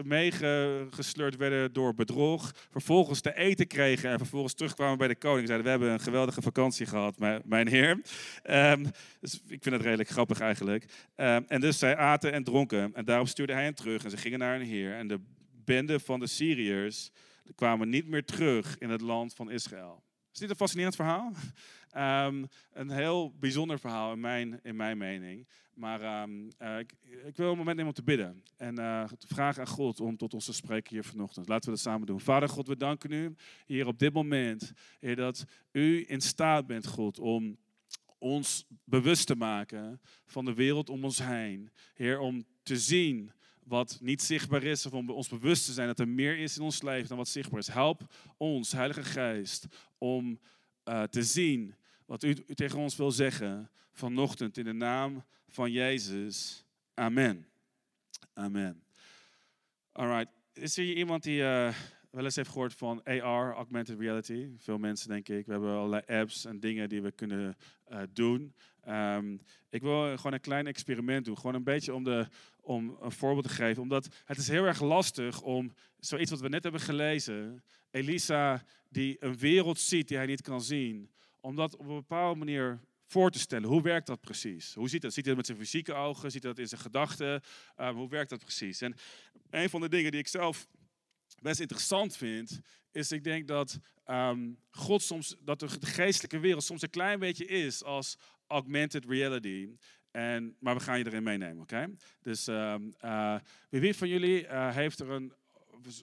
meegesleurd 0.04 1.36
werden 1.38 1.74
door 1.74 1.94
bedrog. 1.94 2.52
Vervolgens 2.72 3.22
te 3.22 3.36
eten 3.36 3.68
kregen 3.68 4.10
en 4.10 4.18
vervolgens 4.18 4.54
terugkwamen 4.54 4.98
bij 4.98 5.08
de 5.08 5.16
koning. 5.16 5.48
Zeiden, 5.48 5.66
we 5.66 5.72
hebben 5.72 5.92
een 5.92 6.00
geweldige 6.00 6.42
vakantie 6.42 6.86
gehad, 6.86 7.20
mijn, 7.46 7.68
heer. 7.68 8.02
Um, 8.50 8.86
dus 9.20 9.34
ik 9.48 9.64
vind 9.64 9.76
het 9.76 9.82
redelijk 9.82 10.10
grappig 10.10 10.40
eigenlijk. 10.40 10.86
Um, 11.16 11.46
en 11.48 11.62
dus 11.62 11.80
zij 11.80 11.96
aten 11.98 12.32
en 12.32 12.44
dronken. 12.44 12.94
En 12.94 13.06
daarop 13.06 13.28
stuurde 13.28 13.54
hij 13.54 13.64
hen 13.64 13.76
terug 13.76 14.04
en 14.04 14.10
ze 14.10 14.18
gingen 14.18 14.40
naar 14.40 14.58
hun 14.58 14.68
heer. 14.68 14.94
En 14.94 15.08
de 15.08 15.20
bende 15.66 16.00
van 16.00 16.20
de 16.20 16.28
Syriërs 16.28 17.12
kwamen 17.56 17.90
niet 17.90 18.08
meer 18.08 18.26
terug 18.26 18.78
in 18.78 18.90
het 18.90 19.02
land 19.02 19.34
van 19.34 19.52
Israël. 19.52 20.04
Is 20.34 20.40
dit 20.40 20.50
een 20.50 20.56
fascinerend 20.56 20.96
verhaal? 20.96 21.32
Um, 22.28 22.48
een 22.82 22.90
heel 22.90 23.34
bijzonder 23.40 23.80
verhaal 23.80 24.12
in 24.12 24.20
mijn, 24.20 24.60
in 24.64 24.76
mijn 24.76 24.98
mening. 24.98 25.48
Maar 25.74 26.22
um, 26.22 26.52
uh, 26.60 26.80
ik, 26.80 26.94
ik, 27.26 27.38
wil 27.38 27.52
een 27.52 27.58
moment 27.58 27.78
nemen 27.78 27.92
om 27.92 27.94
te 27.94 28.04
bidden. 28.04 28.44
En 28.58 28.80
uh, 28.80 29.04
te 29.04 29.28
vragen 29.28 29.62
aan 29.62 29.68
God 29.68 30.00
om 30.00 30.18
tot 30.18 30.34
ons 30.34 30.46
te 30.46 30.54
spreken 30.54 30.94
hier 30.94 31.04
vanochtend. 31.04 31.48
Laten 31.48 31.66
we 31.66 31.76
dat 31.76 31.80
samen 31.80 32.08
doen. 32.08 32.20
Vader 32.20 32.50
God, 32.50 32.68
we 32.68 32.78
danken 32.78 33.12
u 33.12 33.36
hier 33.66 33.88
op 33.88 34.00
dit 34.00 34.14
moment. 34.14 34.72
Heer, 35.00 35.16
dat 35.16 35.46
u 35.72 36.06
in 36.08 36.22
staat 36.22 36.68
bent, 36.68 36.88
God, 36.88 37.20
om 37.20 37.58
ons 38.18 38.66
bewust 38.84 39.28
te 39.28 39.36
maken 39.36 40.02
van 40.26 40.46
de 40.46 40.54
wereld 40.54 40.90
om 40.90 41.04
ons 41.04 41.24
heen. 41.24 41.72
Heer, 41.94 42.20
om 42.20 42.46
te 42.64 42.78
zien 42.78 43.32
wat 43.66 43.98
niet 44.02 44.22
zichtbaar 44.22 44.64
is, 44.64 44.86
of 44.86 44.94
om 44.94 45.10
ons 45.10 45.30
bewust 45.30 45.66
te 45.66 45.74
zijn 45.74 45.88
dat 45.88 46.00
er 46.00 46.08
meer 46.08 46.38
is 46.38 46.58
in 46.58 46.64
ons 46.64 46.82
leven 46.82 47.08
dan 47.08 47.18
wat 47.18 47.28
zichtbaar 47.28 47.60
is. 47.60 47.68
Help 47.68 48.02
ons, 48.38 48.72
Heilige 48.72 49.04
Geest, 49.04 49.68
om 49.98 50.40
uh, 50.86 51.04
te 51.04 51.24
zien 51.24 51.76
wat 52.06 52.24
u, 52.24 52.34
tegen 52.34 52.80
ons 52.80 52.96
wil 52.96 53.12
zeggen 53.12 53.70
vanochtend 53.92 54.58
in 54.58 54.66
de 54.66 54.74
naam 54.74 55.24
van 55.48 55.72
Jezus. 55.72 56.66
Amen. 56.94 57.48
Amen. 58.34 58.84
Alright. 59.92 60.32
Is 60.54 60.78
er 60.78 60.84
hier 60.84 60.96
iemand 60.96 61.24
die 61.24 61.40
uh, 61.40 61.74
wel 62.10 62.24
eens 62.24 62.36
heeft 62.36 62.50
gehoord 62.50 62.74
van 62.74 63.04
AR, 63.04 63.54
Augmented 63.54 64.00
Reality? 64.00 64.50
Veel 64.58 64.78
mensen, 64.78 65.10
denk 65.10 65.30
ik. 65.30 65.46
We 65.46 65.52
hebben 65.52 65.76
allerlei 65.76 66.04
apps 66.08 66.46
en 66.46 66.60
dingen 66.60 66.90
die 66.90 67.02
we 67.02 67.12
kunnen 67.12 67.58
uh, 67.92 68.02
doen. 68.14 68.54
Um, 68.88 69.42
ik 69.70 69.82
wil 69.82 70.18
gewoon 70.18 70.34
een 70.34 70.42
klein 70.42 70.68
experiment 70.68 71.26
doen. 71.26 71.38
Gewoon 71.38 71.56
een 71.56 71.64
beetje 71.64 71.94
om, 71.94 72.04
de, 72.04 72.28
om 72.64 72.98
een 73.02 73.12
voorbeeld 73.12 73.48
te 73.48 73.54
geven. 73.54 73.82
Omdat 73.82 74.08
het 74.26 74.38
is 74.38 74.48
heel 74.48 74.66
erg 74.66 74.82
lastig 74.82 75.42
om 75.42 75.74
zoiets 76.00 76.32
wat 76.32 76.40
we 76.40 76.50
net 76.50 76.64
hebben 76.64 76.82
gelezen. 76.82 77.64
Elisa 77.92 78.64
die 78.90 79.16
een 79.20 79.38
wereld 79.38 79.80
ziet 79.80 80.08
die 80.08 80.18
hij 80.18 80.26
niet 80.26 80.42
kan 80.42 80.62
zien. 80.62 81.12
Om 81.40 81.56
dat 81.56 81.76
op 81.78 81.88
een 81.88 81.96
bepaalde 81.96 82.40
manier 82.40 82.80
voor 83.06 83.32
te 83.32 83.40
stellen. 83.40 83.70
Hoe 83.70 83.82
werkt 83.82 84.08
dat 84.08 84.22
precies? 84.22 84.74
Hoe 84.74 84.90
ziet 84.90 85.02
dat? 85.02 85.14
Ziet 85.14 85.26
hij 85.26 85.36
dat 85.36 85.46
met 85.48 85.56
zijn 85.56 85.68
fysieke 85.68 85.94
ogen? 85.94 86.32
Ziet 86.32 86.44
hij 86.44 86.52
dat 86.52 86.62
in 86.62 86.68
zijn 86.68 86.82
gedachten? 86.82 87.42
Um, 87.78 87.96
hoe 87.96 88.10
werkt 88.10 88.30
dat 88.30 88.40
precies? 88.40 88.82
En 88.82 88.96
een 89.50 89.70
van 89.70 89.82
de 89.82 89.90
dingen 89.90 90.12
die 90.12 90.20
ik 90.20 90.28
zelf 90.28 90.68
best 91.42 91.60
interessant 91.60 92.18
vind, 92.18 92.60
is 92.92 93.12
ik 93.12 93.24
denk 93.24 93.48
dat 93.48 93.80
um, 94.06 94.58
God 94.70 95.02
soms, 95.02 95.36
dat 95.40 95.60
de 95.60 95.68
geestelijke 95.80 96.40
wereld 96.40 96.64
soms 96.64 96.82
een 96.82 96.90
klein 96.90 97.20
beetje 97.20 97.46
is 97.46 97.84
als 97.84 98.18
augmented 98.48 99.06
reality. 99.06 99.70
En, 100.14 100.56
maar 100.60 100.76
we 100.76 100.82
gaan 100.82 100.98
je 100.98 101.06
erin 101.06 101.24
meenemen, 101.24 101.62
oké? 101.62 101.90
Dus 102.22 102.48
um, 102.48 102.94
uh, 103.06 103.36
wie 103.70 103.96
van 103.96 104.08
jullie 104.08 104.44
uh, 104.44 104.76
heeft 104.76 105.00
er 105.00 105.12
een, 105.12 105.34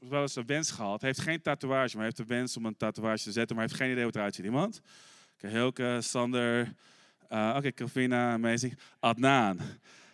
wel 0.09 0.23
eens 0.23 0.37
een 0.37 0.47
wens 0.47 0.71
gehad? 0.71 1.03
Heeft 1.03 1.21
geen 1.21 1.43
tatoeage, 1.43 1.97
maar 1.97 2.05
heeft 2.05 2.17
de 2.17 2.25
wens 2.25 2.57
om 2.57 2.67
een 2.67 2.77
tatoeage 2.77 3.23
te 3.23 3.33
zetten, 3.33 3.57
maar 3.57 3.65
heeft 3.65 3.77
geen 3.77 3.91
idee 3.91 4.03
hoe 4.03 4.07
het 4.07 4.17
eruit 4.17 4.35
ziet. 4.35 4.45
Iemand? 4.45 4.81
Oké, 5.35 5.47
okay, 5.47 5.51
Hilke, 5.51 5.99
Sander, 6.01 6.75
uh, 7.33 7.55
oké, 7.57 7.73
okay, 7.85 8.13
amazing. 8.13 8.79
Adnaan. 9.01 9.59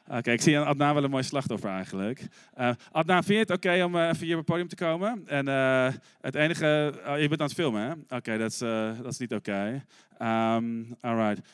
Oké, 0.08 0.30
ik 0.30 0.40
zie 0.40 0.58
aan 0.58 0.66
Adnaan 0.66 0.94
wel 0.94 1.04
een 1.04 1.10
mooi 1.10 1.22
slachtoffer 1.22 1.70
eigenlijk. 1.70 2.26
Uh, 2.58 2.70
vind 3.06 3.26
je 3.26 3.34
het 3.34 3.50
oké 3.50 3.84
om 3.84 3.94
uh, 3.94 4.08
even 4.08 4.26
hier 4.26 4.32
op 4.32 4.38
het 4.38 4.46
podium 4.46 4.68
te 4.68 4.76
komen? 4.76 5.28
En 5.28 5.46
het 6.20 6.34
enige, 6.34 6.94
uh, 7.06 7.20
je 7.20 7.28
bent 7.28 7.40
aan 7.40 7.46
het 7.46 7.56
filmen 7.56 7.82
hè? 7.82 7.92
Oké, 7.92 8.14
okay, 8.14 8.38
dat, 8.38 8.50
is, 8.50 8.58
dat 9.02 9.12
is 9.12 9.18
niet 9.18 9.34
oké. 9.34 9.84
Um, 10.22 10.96
alright. 11.00 11.48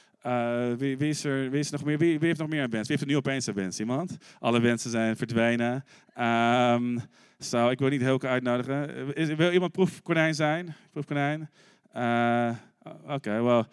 Wie, 0.78 0.96
wie, 0.98 1.14
nog 1.70 1.84
meer? 1.84 1.98
Wie, 1.98 2.18
wie, 2.18 2.28
heeft 2.28 2.40
nog 2.40 2.48
meer 2.48 2.62
een 2.62 2.70
wens? 2.70 2.88
Wie 2.88 2.96
heeft 2.96 3.08
er 3.08 3.14
nu 3.14 3.16
opeens 3.16 3.46
een 3.46 3.54
wens? 3.54 3.80
Iemand? 3.80 4.16
Alle 4.38 4.60
wensen 4.60 4.90
zijn 4.90 5.16
verdwenen. 5.16 5.84
Zo, 7.38 7.68
ik 7.68 7.78
wil 7.78 7.88
niet 7.88 8.00
Hilke 8.00 8.28
uitnodigen. 8.28 9.14
Is, 9.14 9.34
wil 9.34 9.52
iemand 9.52 9.72
proefkonijn 9.72 10.34
zijn? 10.34 10.74
Proefkonijn? 10.90 11.50
Oké, 11.92 12.58
okay, 13.06 13.42
well, 13.42 13.64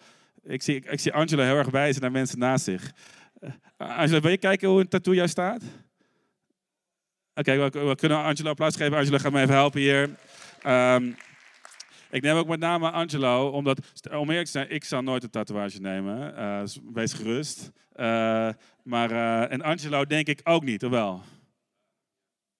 ik 0.42 0.62
zie, 0.62 0.84
ik 0.90 1.00
zie 1.00 1.12
Angela 1.12 1.44
heel 1.44 1.56
erg 1.56 1.70
wijzen 1.70 2.02
naar 2.02 2.10
mensen 2.10 2.38
naast 2.38 2.64
zich. 2.64 2.92
Angela, 3.76 4.20
wil 4.20 4.30
je 4.30 4.38
kijken 4.38 4.68
hoe 4.68 4.80
een 4.80 4.88
tattoo 4.88 5.14
jou 5.14 5.28
staat? 5.28 5.62
Oké, 7.34 7.70
we, 7.70 7.94
kunnen 7.94 8.22
Angelo 8.22 8.50
applaus 8.50 8.76
geven. 8.76 8.98
Angelo 8.98 9.18
gaat 9.18 9.32
me 9.32 9.40
even 9.40 9.54
helpen 9.54 9.80
hier. 9.80 10.10
Um, 10.66 11.16
ik 12.10 12.22
neem 12.22 12.36
ook 12.36 12.48
met 12.48 12.60
name 12.60 12.90
Angelo, 12.90 13.48
omdat, 13.48 13.78
om 14.10 14.28
eerlijk 14.28 14.44
te 14.44 14.50
zijn, 14.50 14.70
ik 14.70 14.84
zou 14.84 15.02
nooit 15.02 15.22
een 15.22 15.30
tatoeage 15.30 15.80
nemen. 15.80 16.34
Uh, 16.38 16.62
wees 16.92 17.12
gerust. 17.12 17.70
Uh, 17.96 18.48
maar, 18.82 19.10
uh, 19.10 19.52
en 19.52 19.62
Angelo 19.62 20.04
denk 20.04 20.26
ik 20.26 20.40
ook 20.44 20.64
niet, 20.64 20.84
of 20.84 20.90
wel? 20.90 21.22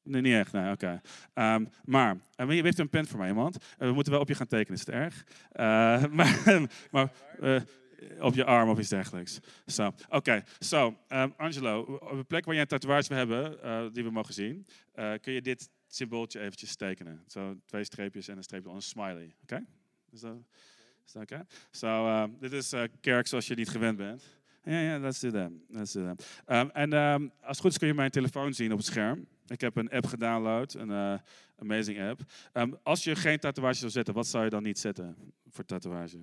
Nee, 0.03 0.21
niet 0.21 0.35
echt, 0.35 0.53
nee, 0.53 0.73
oké. 0.73 1.01
Um, 1.35 1.69
maar, 1.85 2.17
wie 2.37 2.63
heeft 2.63 2.79
een 2.79 2.89
pen 2.89 3.07
voor 3.07 3.19
mij, 3.19 3.29
iemand? 3.29 3.57
we 3.79 3.93
moeten 3.93 4.13
wel 4.13 4.21
op 4.21 4.29
je 4.29 4.35
gaan 4.35 4.47
tekenen, 4.47 4.79
is 4.79 4.87
het 4.87 4.95
erg? 4.95 5.25
maar, 6.17 6.69
maar 6.91 7.13
op 8.21 8.35
je 8.35 8.45
arm 8.45 8.69
of 8.69 8.79
iets 8.79 8.89
dergelijks. 8.89 9.39
Zo, 9.67 9.93
oké. 10.09 10.43
So, 10.59 10.97
um, 11.09 11.35
Angelo, 11.37 11.81
op 11.81 12.17
de 12.17 12.25
plek 12.25 12.45
waar 12.45 12.55
je 12.55 12.61
een 12.61 12.67
tatoeage 12.67 13.15
hebben, 13.15 13.59
uh, 13.65 13.83
die 13.93 14.05
we 14.05 14.11
mogen 14.11 14.35
zien, 14.35 14.67
kun 15.21 15.33
je 15.33 15.43
dit 15.43 15.71
symbooltje 15.95 16.41
eventjes 16.41 16.77
tekenen. 16.77 17.25
Zo, 17.27 17.57
twee 17.65 17.85
streepjes 17.85 18.29
en 18.29 18.37
een 18.37 18.43
streepje, 18.43 18.71
een 18.71 18.83
smiley. 18.83 19.35
Oké? 19.43 19.55
Okay? 19.55 19.67
Is 20.11 20.21
dat, 20.21 20.37
is 21.07 21.13
dat 21.13 21.23
oké? 21.23 21.35
Okay? 21.35 21.47
Zo, 21.71 22.07
uh, 22.07 22.25
dit 22.41 22.53
is 22.53 22.75
kerk 23.01 23.27
zoals 23.27 23.47
je 23.47 23.55
niet 23.55 23.69
gewend 23.69 23.97
bent. 23.97 24.23
Ja, 24.65 24.71
yeah, 24.73 24.85
ja, 24.85 24.91
yeah, 24.91 25.03
let's 25.03 25.21
do 25.21 25.31
that. 25.31 25.51
Let's 25.69 25.93
do 25.93 26.05
that. 26.05 26.27
Um, 26.47 26.71
en 26.71 26.93
um, 26.93 27.33
als 27.41 27.49
het 27.49 27.61
goed 27.61 27.71
is 27.71 27.79
kun 27.79 27.87
je 27.87 27.95
mijn 27.95 28.11
telefoon 28.11 28.55
zien 28.55 28.73
op 28.73 28.79
het 28.79 28.87
scherm. 28.87 29.27
Ik 29.47 29.61
heb 29.61 29.77
een 29.77 29.91
app 29.91 30.07
gedownload, 30.07 30.75
een 30.75 30.89
uh, 30.89 31.15
amazing 31.57 32.01
app. 32.01 32.21
Um, 32.53 32.79
als 32.83 33.05
je 33.05 33.17
geen 33.17 33.39
tatoeage 33.39 33.79
zou 33.79 33.91
zetten, 33.91 34.15
wat 34.15 34.27
zou 34.27 34.45
je 34.45 34.51
dan 34.51 34.63
niet 34.63 34.79
zetten 34.79 35.17
voor 35.49 35.65
tatoeage? 35.65 36.19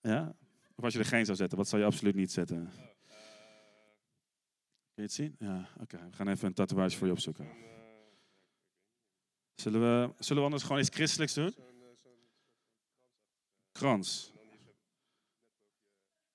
Ja? 0.00 0.34
Of 0.74 0.84
als 0.84 0.92
je 0.92 0.98
er 0.98 1.04
geen 1.04 1.24
zou 1.24 1.36
zetten, 1.36 1.58
wat 1.58 1.68
zou 1.68 1.82
je 1.82 1.88
absoluut 1.88 2.14
niet 2.14 2.32
zetten? 2.32 2.70
Kun 4.94 5.02
je 5.02 5.02
het 5.02 5.12
zien? 5.12 5.36
Ja, 5.38 5.68
oké. 5.80 5.94
Okay. 5.94 6.08
We 6.10 6.16
gaan 6.16 6.28
even 6.28 6.46
een 6.46 6.54
tatoeage 6.54 6.96
voor 6.96 7.06
je 7.06 7.12
opzoeken. 7.12 7.48
Zullen 9.54 9.80
we, 9.80 10.14
zullen 10.18 10.42
we 10.42 10.48
anders 10.48 10.62
gewoon 10.62 10.80
iets 10.80 10.90
christelijks 10.94 11.34
doen? 11.34 11.54
Krans. 13.72 14.32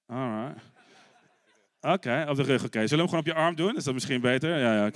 Alright. 0.05 0.63
Oké, 1.81 2.25
op 2.29 2.35
de 2.35 2.43
rug. 2.43 2.63
Oké, 2.63 2.87
zullen 2.87 2.89
we 2.89 2.95
hem 2.95 3.07
gewoon 3.07 3.19
op 3.19 3.25
je 3.25 3.33
arm 3.33 3.55
doen? 3.55 3.75
Is 3.75 3.83
dat 3.83 3.93
misschien 3.93 4.21
beter? 4.21 4.57
Ja, 4.57 4.85
ja. 4.85 4.91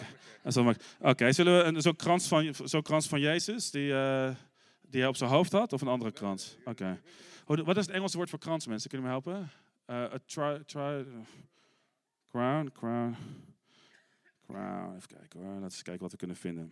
Oké, 0.99 1.31
zullen 1.31 1.73
we 1.73 1.81
zo'n 1.81 1.95
krans, 1.95 2.27
van, 2.27 2.53
zo 2.53 2.81
krans 2.81 3.07
van 3.07 3.19
Jezus 3.19 3.71
die, 3.71 3.87
uh, 3.87 4.29
die 4.81 4.99
hij 4.99 5.09
op 5.09 5.15
zijn 5.15 5.29
hoofd 5.29 5.51
had, 5.51 5.73
of 5.73 5.81
een 5.81 5.87
andere 5.87 6.11
krans? 6.11 6.57
Oké. 6.65 7.01
Wat 7.45 7.77
is 7.77 7.85
het 7.85 7.95
Engelse 7.95 8.17
woord 8.17 8.29
voor 8.29 8.39
krans, 8.39 8.67
mensen? 8.67 8.89
Kunnen 8.89 9.07
me 9.07 9.13
helpen? 9.13 9.51
Uh, 9.87 9.95
a 9.95 10.19
try, 10.25 10.63
try, 10.65 11.05
crown, 12.27 12.71
crown, 12.73 13.15
crown. 14.45 14.95
Even 14.95 15.07
kijken. 15.07 15.39
Laten 15.39 15.57
we 15.57 15.63
eens 15.63 15.81
kijken 15.81 16.01
wat 16.01 16.11
we 16.11 16.17
kunnen 16.17 16.35
vinden. 16.35 16.71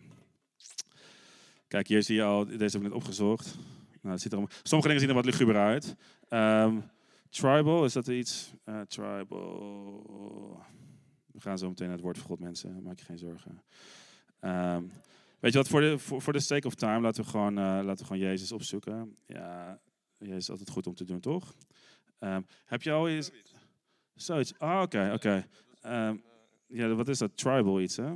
Kijk, 1.72 1.88
hier 1.88 2.02
zie 2.02 2.16
je 2.16 2.22
al, 2.22 2.44
deze 2.44 2.62
heb 2.62 2.74
ik 2.74 2.82
net 2.82 2.92
opgezocht. 2.92 3.58
Nou, 4.00 4.18
ziet 4.18 4.32
er 4.32 4.38
allemaal, 4.38 4.56
sommige 4.62 4.88
dingen 4.88 5.00
zien 5.00 5.08
er 5.08 5.22
wat 5.22 5.24
luguber 5.24 5.56
uit. 5.56 5.96
Um, 6.28 6.90
tribal, 7.28 7.84
is 7.84 7.92
dat 7.92 8.08
iets? 8.08 8.52
Uh, 8.64 8.80
tribal. 8.80 10.64
We 11.26 11.40
gaan 11.40 11.58
zo 11.58 11.68
meteen 11.68 11.86
naar 11.86 11.96
het 11.96 12.04
woord 12.04 12.18
van 12.18 12.26
God, 12.26 12.38
mensen. 12.38 12.82
Maak 12.82 12.98
je 12.98 13.04
geen 13.04 13.18
zorgen. 13.18 13.62
Um, 14.40 14.90
weet 15.40 15.52
je 15.52 15.58
wat, 15.58 15.68
voor 15.68 15.80
de, 15.80 15.98
voor, 15.98 16.22
voor 16.22 16.32
de 16.32 16.40
sake 16.40 16.66
of 16.66 16.74
time, 16.74 17.00
laten 17.00 17.24
we, 17.24 17.30
gewoon, 17.30 17.58
uh, 17.58 17.64
laten 17.64 17.96
we 17.96 18.04
gewoon 18.04 18.22
Jezus 18.22 18.52
opzoeken. 18.52 19.16
Ja, 19.26 19.80
Jezus 20.18 20.36
is 20.36 20.50
altijd 20.50 20.70
goed 20.70 20.86
om 20.86 20.94
te 20.94 21.04
doen, 21.04 21.20
toch? 21.20 21.54
Um, 22.18 22.46
heb 22.64 22.82
je 22.82 22.92
al 22.92 23.08
eens... 23.08 23.30
Zoiets. 24.14 24.58
Ah, 24.58 24.82
oké, 24.82 25.10
oké. 25.14 25.46
Ja, 26.66 26.94
wat 26.94 27.08
is 27.08 27.18
dat? 27.18 27.36
Tribal 27.36 27.80
iets, 27.80 27.96
hè? 27.96 28.14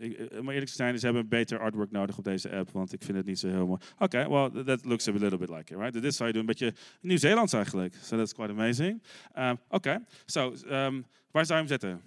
Ik, 0.00 0.30
om 0.38 0.50
eerlijk 0.50 0.70
te 0.70 0.76
zijn, 0.76 0.98
ze 0.98 1.04
hebben 1.04 1.22
een 1.22 1.28
beter 1.28 1.58
artwork 1.58 1.90
nodig 1.90 2.18
op 2.18 2.24
deze 2.24 2.50
app, 2.50 2.70
want 2.70 2.92
ik 2.92 3.02
vind 3.02 3.16
het 3.16 3.26
niet 3.26 3.38
zo 3.38 3.48
heel 3.48 3.66
mooi. 3.66 3.80
Oké, 3.98 4.28
well, 4.28 4.64
that 4.64 4.84
looks 4.84 5.08
a 5.08 5.12
little 5.12 5.38
bit 5.38 5.48
like 5.48 5.74
it, 5.74 5.80
right? 5.80 6.02
Dit 6.02 6.14
zou 6.14 6.26
je 6.26 6.32
doen, 6.32 6.40
een 6.40 6.46
beetje 6.46 6.74
Nieuw-Zeelands 7.00 7.52
eigenlijk. 7.52 7.94
So 8.02 8.16
that's 8.16 8.32
quite 8.32 8.50
amazing. 8.50 9.02
Um, 9.38 9.58
Oké, 9.68 10.04
so, 10.24 10.54
um, 10.68 11.06
waar 11.30 11.46
zou 11.46 11.60
je 11.60 11.66
hem 11.66 11.66
zetten? 11.66 12.00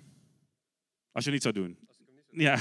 Als 1.12 1.23
je 1.23 1.31
het 1.31 1.43
niet 1.43 1.53
zou 1.53 1.53
doen. 1.53 1.77
Ja, 2.29 2.57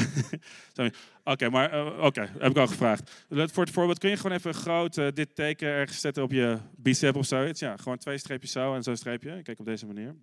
oké, 1.33 1.49
maar 1.49 1.75
uh, 1.75 1.87
oké, 1.87 2.07
okay, 2.07 2.29
heb 2.39 2.51
ik 2.51 2.57
al 2.57 2.67
gevraagd. 2.67 3.25
Voor 3.29 3.65
het 3.65 3.73
voorbeeld 3.73 3.99
kun 3.99 4.11
je 4.11 4.17
gewoon 4.17 4.37
even 4.37 4.55
groot 4.55 4.97
uh, 4.97 5.09
dit 5.15 5.35
teken 5.35 5.69
ergens 5.69 6.01
zetten 6.01 6.23
op 6.23 6.33
je 6.33 6.59
bicep 6.77 7.17
of 7.17 7.27
zoiets. 7.27 7.61
Ja, 7.61 7.77
gewoon 7.77 7.99
twee 7.99 8.19
streepjes 8.19 8.53
zo 8.53 8.75
en 8.75 8.83
zo'n 8.83 8.97
streepje. 8.97 9.43
Kijk 9.43 9.59
op 9.59 9.67
deze 9.67 9.87
manier. 9.87 10.17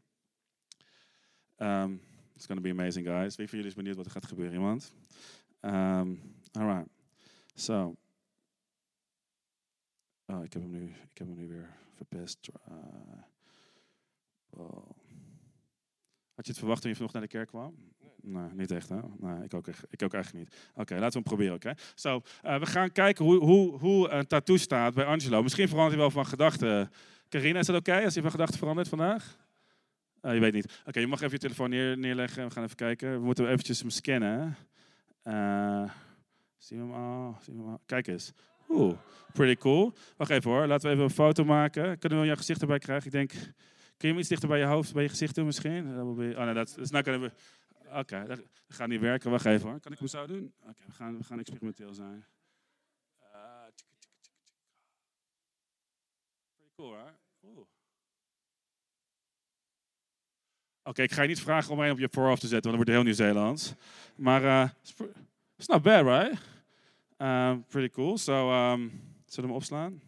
Um, 1.57 2.01
It's 2.39 2.47
going 2.47 2.63
to 2.63 2.73
be 2.73 2.81
amazing, 2.81 3.05
guys. 3.05 3.35
Wie 3.35 3.47
van 3.47 3.57
jullie 3.57 3.71
is 3.71 3.77
benieuwd 3.77 3.95
wat 3.95 4.05
er 4.05 4.11
gaat 4.11 4.25
gebeuren? 4.25 4.53
Iemand? 4.53 4.93
Um, 5.61 6.21
right. 6.51 6.87
So. 7.53 7.95
Oh, 10.25 10.43
ik 10.43 10.53
heb 10.53 10.61
hem 10.61 10.71
nu, 10.71 10.83
ik 10.83 11.17
heb 11.17 11.27
hem 11.27 11.35
nu 11.35 11.47
weer 11.47 11.69
verpest. 11.95 12.49
Uh, 12.69 12.75
oh. 14.49 14.89
Had 16.35 16.45
je 16.45 16.51
het 16.51 16.57
verwacht 16.57 16.81
toen 16.81 16.89
je 16.89 16.95
vanochtend 16.95 17.21
naar 17.21 17.31
de 17.31 17.37
kerk 17.37 17.47
kwam? 17.47 17.75
Nee, 18.21 18.53
niet 18.53 18.71
echt, 18.71 18.89
hè? 18.89 18.99
Nee, 19.17 19.43
ik 19.43 19.53
ook, 19.53 19.67
ik 19.67 20.03
ook 20.03 20.13
eigenlijk 20.13 20.45
niet. 20.45 20.59
Oké, 20.69 20.81
okay, 20.81 20.99
laten 20.99 21.21
we 21.21 21.27
hem 21.29 21.37
proberen, 21.37 21.55
oké? 21.55 21.69
Okay? 21.69 21.83
So, 21.95 22.21
uh, 22.43 22.59
we 22.59 22.65
gaan 22.65 22.91
kijken 22.91 23.25
hoe, 23.25 23.43
hoe, 23.43 23.77
hoe 23.77 24.09
een 24.09 24.27
tattoo 24.27 24.57
staat 24.57 24.93
bij 24.93 25.05
Angelo. 25.05 25.43
Misschien 25.43 25.67
verandert 25.67 25.93
hij 25.93 26.01
wel 26.01 26.11
van 26.11 26.25
gedachten. 26.25 26.91
Carina, 27.29 27.59
is 27.59 27.67
het 27.67 27.75
oké 27.75 27.89
okay 27.89 28.03
als 28.03 28.13
hij 28.13 28.23
van 28.23 28.31
gedachten 28.31 28.57
verandert 28.57 28.87
vandaag? 28.87 29.37
Uh, 30.21 30.33
je 30.33 30.39
weet 30.39 30.53
niet. 30.53 30.81
Oké, 30.85 30.99
je 30.99 31.07
mag 31.07 31.19
even 31.19 31.31
je 31.31 31.37
telefoon 31.37 31.69
neer, 31.69 31.97
neerleggen. 31.97 32.45
We 32.45 32.51
gaan 32.51 32.63
even 32.63 32.75
kijken. 32.75 33.11
We 33.11 33.25
moeten 33.25 33.47
eventjes 33.47 33.79
hem 33.79 33.89
scannen. 33.89 34.57
Uh, 35.23 35.91
zien 36.57 36.77
we 36.77 36.93
hem 36.93 36.93
al? 36.93 37.37
Zien 37.41 37.65
we? 37.65 37.79
Kijk 37.85 38.07
eens. 38.07 38.33
Oeh, 38.69 38.97
pretty 39.33 39.61
cool. 39.61 39.93
Wacht 40.17 40.31
even 40.31 40.51
hoor. 40.51 40.67
Laten 40.67 40.87
we 40.87 40.93
even 40.93 41.03
een 41.03 41.09
foto 41.09 41.43
maken. 41.43 41.99
Kunnen 41.99 42.19
we 42.19 42.25
jouw 42.25 42.35
gezicht 42.35 42.61
erbij 42.61 42.79
krijgen? 42.79 43.05
Ik 43.05 43.11
denk, 43.11 43.29
kun 43.29 43.41
je 43.97 44.07
hem 44.07 44.17
iets 44.17 44.29
dichter 44.29 44.49
bij 44.49 44.59
je 44.59 44.65
hoofd, 44.65 44.93
bij 44.93 45.03
je 45.03 45.09
gezicht 45.09 45.35
doen 45.35 45.45
misschien? 45.45 45.99
Oh 45.99 46.17
nee, 46.17 46.53
dat 46.53 46.77
is 46.77 46.89
not 46.89 47.03
gonna 47.03 47.19
be... 47.19 47.31
Oké, 47.93 48.25
dat 48.27 48.41
gaat 48.67 48.87
niet 48.87 48.99
werken. 48.99 49.31
Wacht 49.31 49.45
even 49.45 49.69
hoor. 49.69 49.79
Kan 49.79 49.91
ik 49.91 49.99
hem 49.99 50.07
zo 50.07 50.27
doen? 50.27 50.53
Oké, 50.61 50.83
we, 50.85 50.91
gaan, 50.91 51.17
we 51.17 51.23
gaan 51.23 51.39
experimenteel 51.39 51.93
zijn. 51.93 52.25
Uh, 53.21 53.39
pretty 56.55 56.71
cool, 56.75 56.93
hè? 56.93 57.11
Oeh. 57.43 57.57
Oké, 57.57 57.67
okay, 60.89 61.05
ik 61.05 61.11
ga 61.11 61.21
je 61.21 61.27
niet 61.27 61.41
vragen 61.41 61.71
om 61.71 61.79
een 61.79 61.91
op 61.91 61.99
je 61.99 62.07
voorhoofd 62.11 62.41
te 62.41 62.47
zetten, 62.47 62.71
want 62.71 62.85
dan 62.85 62.93
wordt 62.93 63.07
heel 63.07 63.25
Nieuw-Zeelands. 63.27 63.73
Maar 64.15 64.43
uh, 64.43 64.69
it's 65.57 65.67
not 65.67 65.81
bad, 65.81 66.05
right? 66.05 66.41
Uh, 67.17 67.55
pretty 67.67 67.93
cool. 67.93 68.17
So, 68.17 68.51
um, 68.51 68.79
zullen 69.25 69.25
we 69.25 69.41
hem 69.41 69.51
opslaan? 69.51 70.01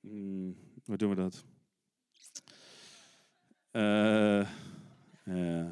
Hmm, 0.00 0.56
hoe 0.84 0.96
doen 0.96 1.10
we 1.10 1.16
dat? 1.16 1.44
Uh, 3.72 4.48
yeah. 5.24 5.66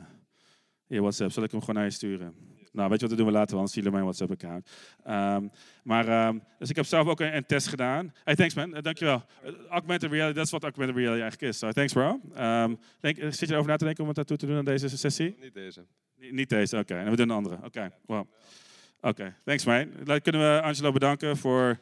Hier, 0.86 1.00
WhatsApp. 1.00 1.32
Zal 1.32 1.42
ik 1.42 1.50
hem 1.50 1.60
gewoon 1.60 1.74
naar 1.74 1.84
je 1.84 1.90
sturen? 1.90 2.34
Nou, 2.74 2.88
weet 2.88 3.00
je 3.00 3.06
wat, 3.06 3.16
dat 3.16 3.24
doen 3.24 3.32
we 3.34 3.38
later, 3.38 3.54
anders 3.54 3.72
zien 3.72 3.82
jullie 3.82 3.98
mijn 3.98 4.10
WhatsApp-account. 4.12 4.68
Um, 5.08 5.50
maar, 5.82 6.26
um, 6.26 6.42
dus 6.58 6.70
ik 6.70 6.76
heb 6.76 6.84
zelf 6.84 7.06
ook 7.08 7.20
een, 7.20 7.36
een 7.36 7.46
test 7.46 7.68
gedaan. 7.68 8.14
Hey, 8.24 8.34
thanks 8.34 8.54
man, 8.54 8.76
uh, 8.76 8.82
dankjewel. 8.82 9.22
Uh, 9.44 9.50
augmented 9.68 10.10
reality, 10.10 10.34
dat 10.34 10.44
is 10.44 10.50
wat 10.50 10.62
augmented 10.62 10.96
reality 10.96 11.20
eigenlijk 11.20 11.52
is. 11.52 11.58
So, 11.58 11.72
thanks 11.72 11.92
bro. 11.92 12.20
Um, 12.38 12.78
denk, 13.00 13.16
zit 13.16 13.38
je 13.38 13.46
erover 13.46 13.70
na 13.70 13.76
te 13.76 13.84
denken 13.84 14.02
om 14.02 14.08
het 14.08 14.16
naartoe 14.16 14.36
te 14.36 14.46
doen 14.46 14.56
aan 14.56 14.64
deze 14.64 14.96
sessie? 14.96 15.36
Niet 15.40 15.54
deze. 15.54 15.84
Niet, 16.16 16.32
niet 16.32 16.48
deze, 16.48 16.76
oké. 16.76 16.92
Okay. 16.92 17.04
En 17.04 17.10
we 17.10 17.16
doen 17.16 17.28
een 17.28 17.36
andere. 17.36 17.56
Oké, 17.56 17.66
okay. 17.66 17.90
wow. 18.06 18.20
Oké, 18.20 19.08
okay. 19.08 19.34
thanks 19.44 19.64
man. 19.64 19.88
Dan 20.04 20.20
kunnen 20.20 20.40
we 20.40 20.62
Angelo 20.62 20.92
bedanken 20.92 21.36
voor 21.36 21.78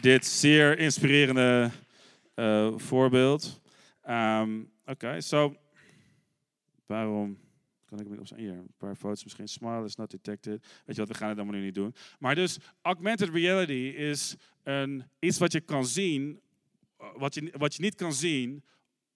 dit 0.00 0.26
zeer 0.26 0.78
inspirerende 0.78 1.70
uh, 2.34 2.72
voorbeeld. 2.76 3.60
oké, 4.02 4.66
okay. 4.86 5.20
so, 5.20 5.56
waarom... 6.86 7.38
Kan 7.96 8.00
ik 8.00 8.20
op 8.20 8.26
zijn 8.26 8.40
hier? 8.40 8.52
Een 8.52 8.74
paar 8.76 8.96
foto's 8.96 9.24
misschien. 9.24 9.48
Smile 9.48 9.84
is 9.84 9.96
not 9.96 10.10
detected. 10.10 10.60
Weet 10.84 10.96
je 10.96 11.00
wat, 11.02 11.10
we 11.10 11.14
gaan 11.14 11.28
het 11.28 11.38
allemaal 11.38 11.56
nu 11.56 11.64
niet 11.64 11.74
doen. 11.74 11.94
Maar 12.18 12.34
dus, 12.34 12.58
augmented 12.82 13.28
reality 13.28 13.96
is 13.96 14.36
een, 14.62 15.04
iets 15.18 15.38
wat 15.38 15.52
je 15.52 15.60
kan 15.60 15.86
zien, 15.86 16.40
wat 17.16 17.34
je, 17.34 17.52
wat 17.56 17.74
je 17.74 17.82
niet 17.82 17.94
kan 17.94 18.12
zien 18.12 18.64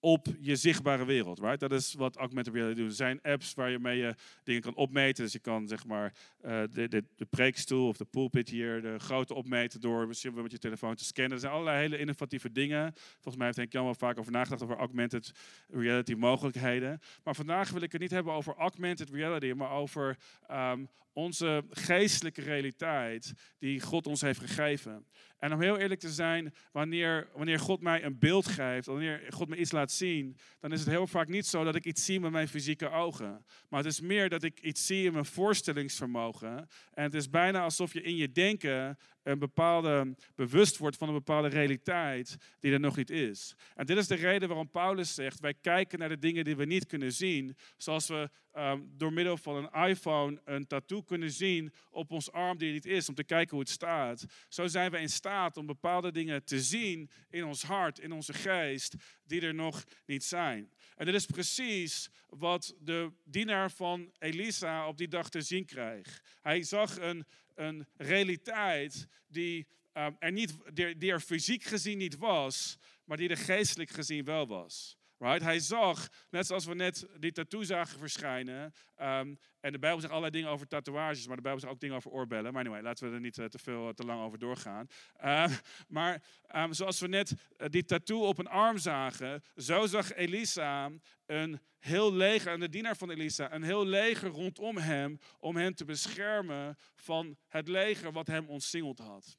op 0.00 0.26
je 0.40 0.56
zichtbare 0.56 1.04
wereld. 1.04 1.38
Right? 1.38 1.60
Dat 1.60 1.72
is 1.72 1.94
wat 1.94 2.16
augmented 2.16 2.54
reality 2.54 2.80
doet. 2.80 2.90
Er 2.90 2.96
zijn 2.96 3.22
apps 3.22 3.54
waar 3.54 3.70
je 3.70 3.78
je 3.88 4.14
dingen 4.44 4.62
kan 4.62 4.74
opmeten. 4.74 5.24
Dus 5.24 5.32
je 5.32 5.38
kan 5.38 5.68
zeg 5.68 5.86
maar 5.86 6.12
uh, 6.44 6.62
de, 6.70 6.88
de, 6.88 7.04
de 7.16 7.24
preekstoel 7.24 7.88
of 7.88 7.96
de 7.96 8.04
pulpit 8.04 8.48
hier, 8.48 8.82
de 8.82 8.98
grootte 8.98 9.34
opmeten 9.34 9.80
door 9.80 10.06
misschien 10.06 10.34
met 10.34 10.50
je 10.50 10.58
telefoon 10.58 10.94
te 10.94 11.04
scannen. 11.04 11.32
Er 11.32 11.40
zijn 11.40 11.52
allerlei 11.52 11.78
hele 11.78 11.98
innovatieve 11.98 12.52
dingen. 12.52 12.92
Volgens 12.94 13.36
mij 13.36 13.46
heeft 13.46 13.58
Henk 13.58 13.72
Jan 13.72 13.84
wel 13.84 13.94
vaak 13.94 14.18
over 14.18 14.32
nagedacht 14.32 14.62
over 14.62 14.76
augmented 14.76 15.32
reality 15.68 16.14
mogelijkheden. 16.14 17.00
Maar 17.24 17.34
vandaag 17.34 17.70
wil 17.70 17.82
ik 17.82 17.92
het 17.92 18.00
niet 18.00 18.10
hebben 18.10 18.32
over 18.32 18.54
augmented 18.54 19.10
reality, 19.10 19.52
maar 19.52 19.70
over 19.70 20.16
um, 20.50 20.88
onze 21.16 21.64
geestelijke 21.70 22.42
realiteit 22.42 23.32
die 23.58 23.80
God 23.80 24.06
ons 24.06 24.20
heeft 24.20 24.40
gegeven. 24.40 25.06
En 25.38 25.52
om 25.52 25.60
heel 25.60 25.78
eerlijk 25.78 26.00
te 26.00 26.08
zijn, 26.08 26.54
wanneer, 26.72 27.28
wanneer 27.34 27.58
God 27.58 27.80
mij 27.80 28.04
een 28.04 28.18
beeld 28.18 28.46
geeft, 28.46 28.86
wanneer 28.86 29.22
God 29.28 29.48
me 29.48 29.56
iets 29.56 29.72
laat 29.72 29.90
zien, 29.96 30.36
dan 30.60 30.72
is 30.72 30.80
het 30.80 30.88
heel 30.88 31.06
vaak 31.06 31.28
niet 31.28 31.46
zo 31.46 31.64
dat 31.64 31.74
ik 31.74 31.84
iets 31.84 32.04
zie 32.04 32.20
met 32.20 32.30
mijn 32.30 32.48
fysieke 32.48 32.90
ogen. 32.90 33.44
Maar 33.68 33.82
het 33.82 33.92
is 33.92 34.00
meer 34.00 34.28
dat 34.28 34.42
ik 34.42 34.60
iets 34.60 34.86
zie 34.86 35.04
in 35.04 35.12
mijn 35.12 35.24
voorstellingsvermogen. 35.24 36.68
En 36.92 37.02
het 37.04 37.14
is 37.14 37.30
bijna 37.30 37.62
alsof 37.62 37.92
je 37.92 38.02
in 38.02 38.16
je 38.16 38.32
denken 38.32 38.98
een 39.26 39.38
bepaalde 39.38 40.14
bewust 40.34 40.76
wordt 40.76 40.96
van 40.96 41.08
een 41.08 41.14
bepaalde 41.14 41.48
realiteit 41.48 42.36
die 42.60 42.72
er 42.72 42.80
nog 42.80 42.96
niet 42.96 43.10
is. 43.10 43.54
En 43.74 43.86
dit 43.86 43.96
is 43.96 44.06
de 44.06 44.14
reden 44.14 44.48
waarom 44.48 44.70
Paulus 44.70 45.14
zegt: 45.14 45.40
wij 45.40 45.54
kijken 45.54 45.98
naar 45.98 46.08
de 46.08 46.18
dingen 46.18 46.44
die 46.44 46.56
we 46.56 46.64
niet 46.64 46.86
kunnen 46.86 47.12
zien, 47.12 47.56
zoals 47.76 48.08
we 48.08 48.30
um, 48.56 48.92
door 48.96 49.12
middel 49.12 49.36
van 49.36 49.56
een 49.56 49.88
iPhone 49.88 50.40
een 50.44 50.66
tattoo 50.66 51.02
kunnen 51.02 51.30
zien 51.30 51.72
op 51.90 52.10
ons 52.10 52.32
arm 52.32 52.58
die 52.58 52.68
er 52.68 52.74
niet 52.74 52.86
is, 52.86 53.08
om 53.08 53.14
te 53.14 53.24
kijken 53.24 53.50
hoe 53.50 53.60
het 53.60 53.68
staat. 53.68 54.24
Zo 54.48 54.66
zijn 54.66 54.90
we 54.90 54.98
in 54.98 55.08
staat 55.08 55.56
om 55.56 55.66
bepaalde 55.66 56.12
dingen 56.12 56.44
te 56.44 56.60
zien 56.60 57.10
in 57.30 57.44
ons 57.44 57.62
hart, 57.62 57.98
in 57.98 58.12
onze 58.12 58.32
geest, 58.32 58.94
die 59.24 59.40
er 59.40 59.54
nog 59.54 59.84
niet 60.06 60.24
zijn. 60.24 60.70
En 60.96 61.06
dit 61.06 61.14
is 61.14 61.26
precies 61.26 62.10
wat 62.28 62.74
de 62.78 63.12
dienaar 63.24 63.70
van 63.70 64.12
Elisa 64.18 64.88
op 64.88 64.98
die 64.98 65.08
dag 65.08 65.28
te 65.28 65.40
zien 65.40 65.64
kreeg. 65.64 66.22
Hij 66.42 66.62
zag 66.62 66.98
een, 66.98 67.26
een 67.56 67.86
realiteit 67.96 69.08
die, 69.28 69.66
um, 69.92 70.16
er 70.18 70.32
niet, 70.32 70.54
die, 70.72 71.12
er 71.12 71.20
fysiek 71.20 71.62
gezien 71.62 71.98
niet 71.98 72.16
was, 72.16 72.78
maar 73.04 73.16
die 73.16 73.28
er 73.28 73.36
geestelijk 73.36 73.90
gezien 73.90 74.24
wel 74.24 74.46
was. 74.46 74.96
Right? 75.18 75.42
Hij 75.42 75.58
zag, 75.58 76.08
net 76.30 76.46
zoals 76.46 76.64
we 76.64 76.74
net 76.74 77.06
die 77.18 77.32
tattoo 77.32 77.62
zagen 77.62 77.98
verschijnen. 77.98 78.74
Um, 79.02 79.38
en 79.60 79.72
de 79.72 79.78
Bijbel 79.78 80.00
zegt 80.00 80.12
allerlei 80.12 80.32
dingen 80.32 80.50
over 80.50 80.66
tatoeages, 80.66 81.26
maar 81.26 81.36
de 81.36 81.42
Bijbel 81.42 81.60
zegt 81.60 81.72
ook 81.72 81.80
dingen 81.80 81.96
over 81.96 82.10
oorbellen. 82.10 82.52
Maar 82.52 82.62
anyway, 82.62 82.82
laten 82.82 83.08
we 83.08 83.14
er 83.14 83.20
niet 83.20 83.36
uh, 83.36 83.44
te 83.44 83.58
veel 83.58 83.94
te 83.94 84.04
lang 84.04 84.22
over 84.22 84.38
doorgaan. 84.38 84.86
Uh, 85.24 85.50
maar 85.88 86.22
um, 86.56 86.72
zoals 86.72 87.00
we 87.00 87.08
net 87.08 87.34
uh, 87.58 87.68
die 87.68 87.84
tattoo 87.84 88.26
op 88.26 88.38
een 88.38 88.48
arm 88.48 88.78
zagen, 88.78 89.42
zo 89.56 89.86
zag 89.86 90.14
Elisa 90.14 90.90
een 91.26 91.60
heel 91.78 92.12
leger, 92.12 92.52
en 92.52 92.60
de 92.60 92.68
dienaar 92.68 92.96
van 92.96 93.10
Elisa, 93.10 93.52
een 93.52 93.62
heel 93.62 93.86
leger 93.86 94.28
rondom 94.28 94.76
hem 94.76 95.18
om 95.38 95.56
hem 95.56 95.74
te 95.74 95.84
beschermen 95.84 96.76
van 96.94 97.36
het 97.48 97.68
leger 97.68 98.12
wat 98.12 98.26
hem 98.26 98.48
ontsingeld 98.48 98.98
had. 98.98 99.38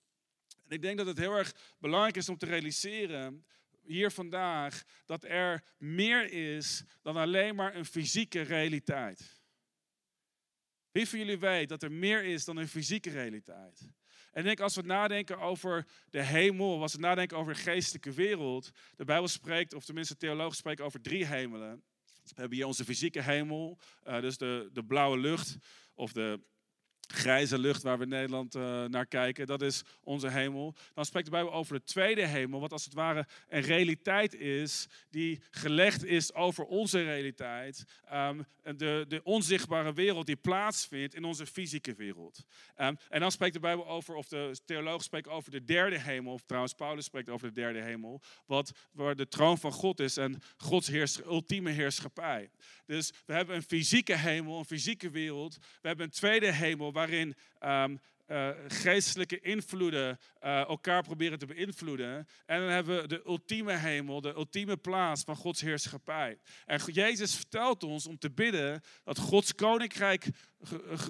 En 0.68 0.76
ik 0.76 0.82
denk 0.82 0.98
dat 0.98 1.08
het 1.08 1.18
heel 1.18 1.38
erg 1.38 1.54
belangrijk 1.80 2.16
is 2.16 2.30
om 2.30 2.38
te 2.38 2.46
realiseren 2.46 3.46
hier 3.88 4.12
vandaag 4.12 4.84
dat 5.06 5.24
er 5.24 5.64
meer 5.78 6.32
is 6.32 6.84
dan 7.02 7.16
alleen 7.16 7.56
maar 7.56 7.76
een 7.76 7.86
fysieke 7.86 8.42
realiteit. 8.42 9.42
Wie 10.92 11.08
van 11.08 11.20
jullie 11.20 11.40
weet 11.40 11.70
dat 11.70 11.84
er 11.84 11.92
meer 11.92 12.24
is 12.24 12.46
dan 12.46 12.58
een 12.58 12.68
fysieke 12.68 13.10
realiteit? 13.10 13.90
En 14.32 14.40
ik 14.40 14.44
denk 14.44 14.60
als 14.60 14.76
we 14.76 14.82
nadenken 14.82 15.40
over 15.40 15.86
de 16.10 16.24
hemel, 16.24 16.82
als 16.82 16.94
we 16.94 17.00
nadenken 17.00 17.38
over 17.38 17.54
de 17.54 17.60
geestelijke 17.60 18.12
wereld, 18.12 18.72
de 18.96 19.06
Bijbel 19.06 19.28
spreekt, 19.28 19.74
of 19.74 19.86
tenminste 19.86 20.18
theologen 20.18 20.56
spreken 20.56 20.86
over 20.86 21.02
drie 21.02 21.26
hemelen. 21.26 21.84
We 22.24 22.34
hebben 22.36 22.58
hier 22.58 22.66
onze 22.66 22.86
fysieke 22.86 23.22
hemel, 23.22 23.80
uh, 24.08 24.22
dus 24.22 24.38
de, 24.38 24.70
de 24.74 24.84
blauwe 24.84 25.18
lucht 25.18 25.58
of 25.94 26.12
de 26.12 26.40
grijze 27.08 27.60
lucht 27.60 27.84
waar 27.84 27.98
we 27.98 28.04
in 28.04 28.10
Nederland 28.10 28.56
uh, 28.56 28.84
naar 28.84 29.06
kijken. 29.06 29.48
Dat 29.48 29.62
is 29.62 29.84
onze 30.04 30.30
hemel. 30.30 30.76
Dan 30.94 31.06
spreekt 31.06 31.26
de 31.26 31.32
Bijbel 31.32 31.54
over 31.54 31.74
de 31.74 31.84
tweede 31.84 32.26
hemel, 32.26 32.60
wat 32.60 32.72
als 32.72 32.86
het 32.86 32.94
ware 32.94 33.28
een 33.50 33.62
realiteit 33.62 34.34
is 34.34 34.88
die 35.10 35.42
gelegd 35.52 36.04
is 36.04 36.34
over 36.34 36.66
onze 36.66 37.04
realiteit. 37.04 37.84
Um, 38.14 38.46
de, 38.64 39.06
de 39.08 39.24
onzichtbare 39.24 39.94
wereld 39.94 40.26
die 40.26 40.36
plaatsvindt 40.36 41.16
in 41.16 41.24
onze 41.24 41.46
fysieke 41.46 41.94
wereld. 41.94 42.46
Um, 42.78 42.98
en 43.10 43.20
dan 43.20 43.32
spreekt 43.32 43.54
de 43.54 43.60
Bijbel 43.60 43.88
over, 43.88 44.16
of 44.16 44.28
de 44.28 44.58
theoloog 44.66 45.04
spreekt 45.04 45.28
over 45.28 45.52
de 45.52 45.66
derde 45.66 46.00
hemel, 46.00 46.34
of 46.34 46.42
trouwens 46.46 46.74
Paulus 46.74 47.06
spreekt 47.06 47.30
over 47.30 47.48
de 47.48 47.54
derde 47.54 47.82
hemel, 47.82 48.22
wat, 48.46 48.72
waar 48.92 49.16
de 49.16 49.28
troon 49.28 49.58
van 49.58 49.72
God 49.72 50.00
is 50.00 50.18
en 50.18 50.42
Gods 50.58 51.20
ultieme 51.26 51.72
heerschappij. 51.72 52.50
Dus 52.86 53.14
we 53.26 53.34
hebben 53.34 53.56
een 53.56 53.64
fysieke 53.64 54.16
hemel, 54.16 54.60
een 54.60 54.66
fysieke 54.66 55.10
wereld. 55.10 55.58
We 55.82 55.88
hebben 55.88 56.06
een 56.06 56.12
tweede 56.12 56.52
hemel 56.52 56.92
waarin 56.98 57.36
um, 57.64 58.00
uh, 58.28 58.50
geestelijke 58.68 59.40
invloeden 59.40 60.20
uh, 60.44 60.60
elkaar 60.60 61.04
proberen 61.04 61.40
te 61.40 61.46
beïnvloeden. 61.46 62.28
En 62.46 62.60
dan 62.60 62.70
hebben 62.70 63.02
we 63.02 63.08
de 63.08 63.22
ultieme 63.26 63.74
hemel, 63.74 64.22
de 64.22 64.34
ultieme 64.36 64.78
plaats 64.78 65.24
van 65.24 65.36
Gods 65.36 65.62
heerschappij. 65.62 66.38
En 66.66 66.80
Jezus 66.86 67.36
vertelt 67.36 67.84
ons 67.84 68.08
om 68.08 68.18
te 68.18 68.32
bidden 68.32 68.82
dat 69.04 69.18
Gods 69.18 69.56
koninkrijk 69.56 70.28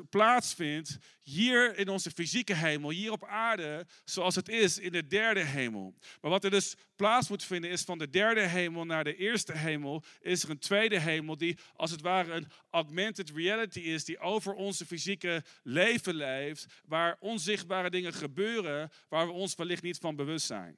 plaatsvindt 0.10 0.98
hier 1.24 1.78
in 1.78 1.90
onze 1.90 2.12
fysieke 2.12 2.54
hemel, 2.54 2.90
hier 2.90 3.12
op 3.12 3.26
aarde, 3.26 3.86
zoals 4.06 4.36
het 4.36 4.50
is 4.50 4.80
in 4.80 4.92
de 4.92 5.08
derde 5.08 5.44
hemel. 5.44 5.96
Maar 6.22 6.32
wat 6.32 6.44
er 6.44 6.50
dus 6.50 6.76
plaats 6.96 7.30
moet 7.30 7.44
vinden 7.44 7.70
is 7.70 7.82
van 7.82 7.98
de 7.98 8.10
derde 8.10 8.42
hemel 8.42 8.86
naar 8.86 9.04
de 9.04 9.16
eerste 9.16 9.58
hemel, 9.58 10.04
is 10.20 10.44
er 10.44 10.50
een 10.50 10.60
tweede 10.60 11.00
hemel 11.00 11.38
die 11.38 11.58
als 11.76 11.92
het 11.92 12.02
ware 12.02 12.34
een 12.34 12.48
augmented 12.70 13.30
reality 13.30 13.80
is, 13.80 14.06
die 14.06 14.20
over 14.20 14.54
onze 14.54 14.86
fysieke 14.86 15.44
leven 15.64 16.16
leeft, 16.16 16.66
waar 16.86 17.18
onzichtbare 17.20 17.90
dingen 17.90 18.14
gebeuren, 18.14 18.90
waar 19.10 19.26
we 19.26 19.34
ons 19.34 19.56
wellicht 19.56 19.84
niet 19.84 19.98
van 19.98 20.16
bewust 20.16 20.46
zijn. 20.46 20.78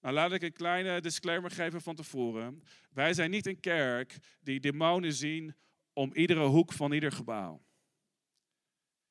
Nou, 0.00 0.14
laat 0.14 0.32
ik 0.32 0.42
een 0.42 0.52
kleine 0.52 1.00
disclaimer 1.00 1.50
geven 1.50 1.82
van 1.82 1.94
tevoren. 1.94 2.62
Wij 2.90 3.14
zijn 3.14 3.30
niet 3.30 3.46
een 3.46 3.60
kerk 3.60 4.16
die 4.40 4.60
demonen 4.60 5.12
zien 5.12 5.54
om 5.92 6.14
iedere 6.14 6.46
hoek 6.46 6.72
van 6.72 6.92
ieder 6.92 7.12
gebouw. 7.12 7.62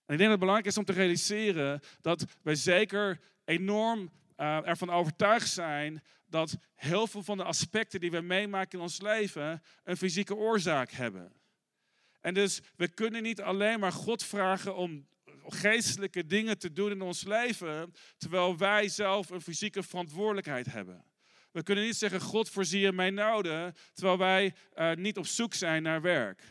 En 0.06 0.14
ik 0.14 0.18
denk 0.18 0.20
dat 0.20 0.30
het 0.30 0.40
belangrijk 0.40 0.68
is 0.68 0.78
om 0.78 0.86
te 0.86 0.94
realiseren 0.94 1.82
dat 2.02 2.26
wij 2.42 2.56
zeker 2.56 3.20
enorm 3.46 4.12
uh, 4.38 4.68
ervan 4.68 4.90
overtuigd 4.90 5.50
zijn 5.50 6.04
dat 6.26 6.58
heel 6.76 7.08
veel 7.08 7.24
van 7.24 7.38
de 7.38 7.44
aspecten 7.44 8.00
die 8.00 8.12
we 8.12 8.22
meemaken 8.22 8.78
in 8.78 8.84
ons 8.84 9.02
leven 9.02 9.62
een 9.84 9.98
fysieke 9.98 10.36
oorzaak 10.36 10.92
hebben. 10.92 11.34
En 12.22 12.34
dus 12.34 12.62
we 12.76 12.88
kunnen 12.88 13.24
niet 13.24 13.42
alleen 13.42 13.80
maar 13.80 13.92
God 13.92 14.24
vragen 14.24 14.76
om 14.76 15.08
geestelijke 15.46 16.26
dingen 16.26 16.58
te 16.58 16.72
doen 16.72 16.92
in 16.92 17.02
ons 17.02 17.24
leven, 17.24 17.94
terwijl 18.18 18.58
wij 18.58 18.88
zelf 18.88 19.30
een 19.30 19.42
fysieke 19.42 19.84
verantwoordelijkheid 19.84 20.66
hebben. 20.66 21.06
We 21.52 21.64
kunnen 21.64 21.84
niet 21.84 21.96
zeggen, 21.96 22.22
God 22.22 22.50
voorzie 22.50 22.80
je 22.80 22.92
mijn 22.92 23.14
noden, 23.14 23.76
terwijl 23.94 24.18
wij 24.18 24.54
uh, 24.76 24.94
niet 24.94 25.18
op 25.18 25.26
zoek 25.26 25.54
zijn 25.54 25.84
naar 25.84 26.02
werk. 26.02 26.42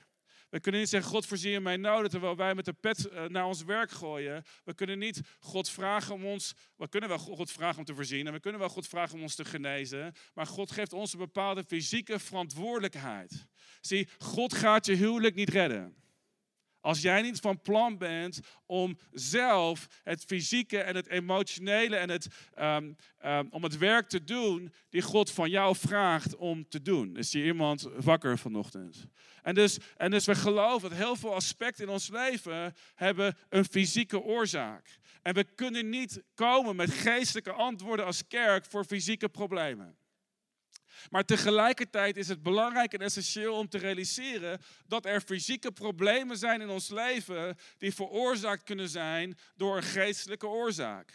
We 0.52 0.60
kunnen 0.60 0.80
niet 0.80 0.90
zeggen, 0.90 1.10
God 1.10 1.26
voorzie 1.26 1.50
je 1.50 1.60
mijn 1.60 1.80
noden, 1.80 2.10
terwijl 2.10 2.36
wij 2.36 2.54
met 2.54 2.64
de 2.64 2.72
pet 2.72 3.08
uh, 3.12 3.24
naar 3.24 3.46
ons 3.46 3.64
werk 3.64 3.90
gooien. 3.90 4.44
We 4.64 4.74
kunnen 4.74 4.98
niet 4.98 5.20
God 5.38 5.70
vragen 5.70 6.14
om 6.14 6.26
ons, 6.26 6.54
we 6.76 6.88
kunnen 6.88 7.08
wel 7.08 7.18
God 7.18 7.50
vragen 7.50 7.78
om 7.78 7.84
te 7.84 7.94
voorzien 7.94 8.26
en 8.26 8.32
we 8.32 8.40
kunnen 8.40 8.60
wel 8.60 8.68
God 8.68 8.88
vragen 8.88 9.14
om 9.14 9.22
ons 9.22 9.34
te 9.34 9.44
genezen, 9.44 10.14
maar 10.34 10.46
God 10.46 10.70
geeft 10.70 10.92
ons 10.92 11.12
een 11.12 11.18
bepaalde 11.18 11.64
fysieke 11.64 12.18
verantwoordelijkheid. 12.18 13.46
Zie, 13.80 14.08
God 14.18 14.54
gaat 14.54 14.86
je 14.86 14.94
huwelijk 14.94 15.34
niet 15.34 15.48
redden. 15.48 15.96
Als 16.82 17.00
jij 17.00 17.22
niet 17.22 17.40
van 17.40 17.60
plan 17.60 17.98
bent 17.98 18.40
om 18.66 18.98
zelf 19.12 19.86
het 20.02 20.24
fysieke 20.24 20.78
en 20.78 20.96
het 20.96 21.08
emotionele 21.08 21.96
en 21.96 22.10
het, 22.10 22.26
um, 22.58 22.96
um, 23.24 23.48
om 23.50 23.62
het 23.62 23.78
werk 23.78 24.08
te 24.08 24.24
doen 24.24 24.72
die 24.90 25.02
God 25.02 25.30
van 25.30 25.50
jou 25.50 25.76
vraagt 25.76 26.36
om 26.36 26.68
te 26.68 26.82
doen. 26.82 27.16
Is 27.16 27.32
hier 27.32 27.44
iemand 27.44 27.88
wakker 27.96 28.38
vanochtend? 28.38 29.06
En 29.42 29.54
dus, 29.54 29.78
en 29.96 30.10
dus 30.10 30.24
we 30.24 30.34
geloven 30.34 30.88
dat 30.88 30.98
heel 30.98 31.16
veel 31.16 31.34
aspecten 31.34 31.84
in 31.84 31.90
ons 31.90 32.08
leven 32.08 32.74
hebben 32.94 33.36
een 33.48 33.64
fysieke 33.64 34.20
oorzaak. 34.20 34.98
En 35.22 35.34
we 35.34 35.44
kunnen 35.54 35.88
niet 35.88 36.22
komen 36.34 36.76
met 36.76 36.90
geestelijke 36.90 37.52
antwoorden 37.52 38.04
als 38.04 38.26
kerk 38.26 38.64
voor 38.64 38.84
fysieke 38.84 39.28
problemen. 39.28 39.96
Maar 41.10 41.24
tegelijkertijd 41.24 42.16
is 42.16 42.28
het 42.28 42.42
belangrijk 42.42 42.92
en 42.92 43.00
essentieel 43.00 43.54
om 43.54 43.68
te 43.68 43.78
realiseren 43.78 44.60
dat 44.86 45.06
er 45.06 45.20
fysieke 45.20 45.72
problemen 45.72 46.36
zijn 46.36 46.60
in 46.60 46.68
ons 46.68 46.88
leven 46.88 47.56
die 47.78 47.94
veroorzaakt 47.94 48.62
kunnen 48.62 48.88
zijn 48.88 49.38
door 49.56 49.76
een 49.76 49.82
geestelijke 49.82 50.46
oorzaak. 50.46 51.12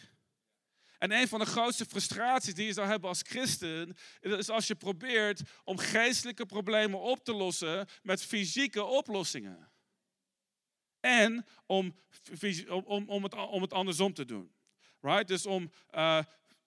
En 0.97 1.11
een 1.11 1.27
van 1.27 1.39
de 1.39 1.45
grootste 1.45 1.85
frustraties 1.85 2.53
die 2.53 2.65
je 2.65 2.73
zou 2.73 2.87
hebben 2.87 3.09
als 3.09 3.21
christen, 3.21 3.97
is 4.19 4.49
als 4.49 4.67
je 4.67 4.75
probeert 4.75 5.41
om 5.63 5.77
geestelijke 5.77 6.45
problemen 6.45 6.99
op 6.99 7.23
te 7.23 7.33
lossen 7.33 7.87
met 8.01 8.23
fysieke 8.23 8.83
oplossingen. 8.83 9.69
En 10.99 11.45
om, 11.65 11.95
om, 12.67 13.09
om, 13.09 13.23
het, 13.23 13.33
om 13.33 13.61
het 13.61 13.73
andersom 13.73 14.13
te 14.13 14.25
doen. 14.25 14.51
Right? 15.01 15.27
Dus 15.27 15.45
om 15.45 15.71
uh, 15.95 16.19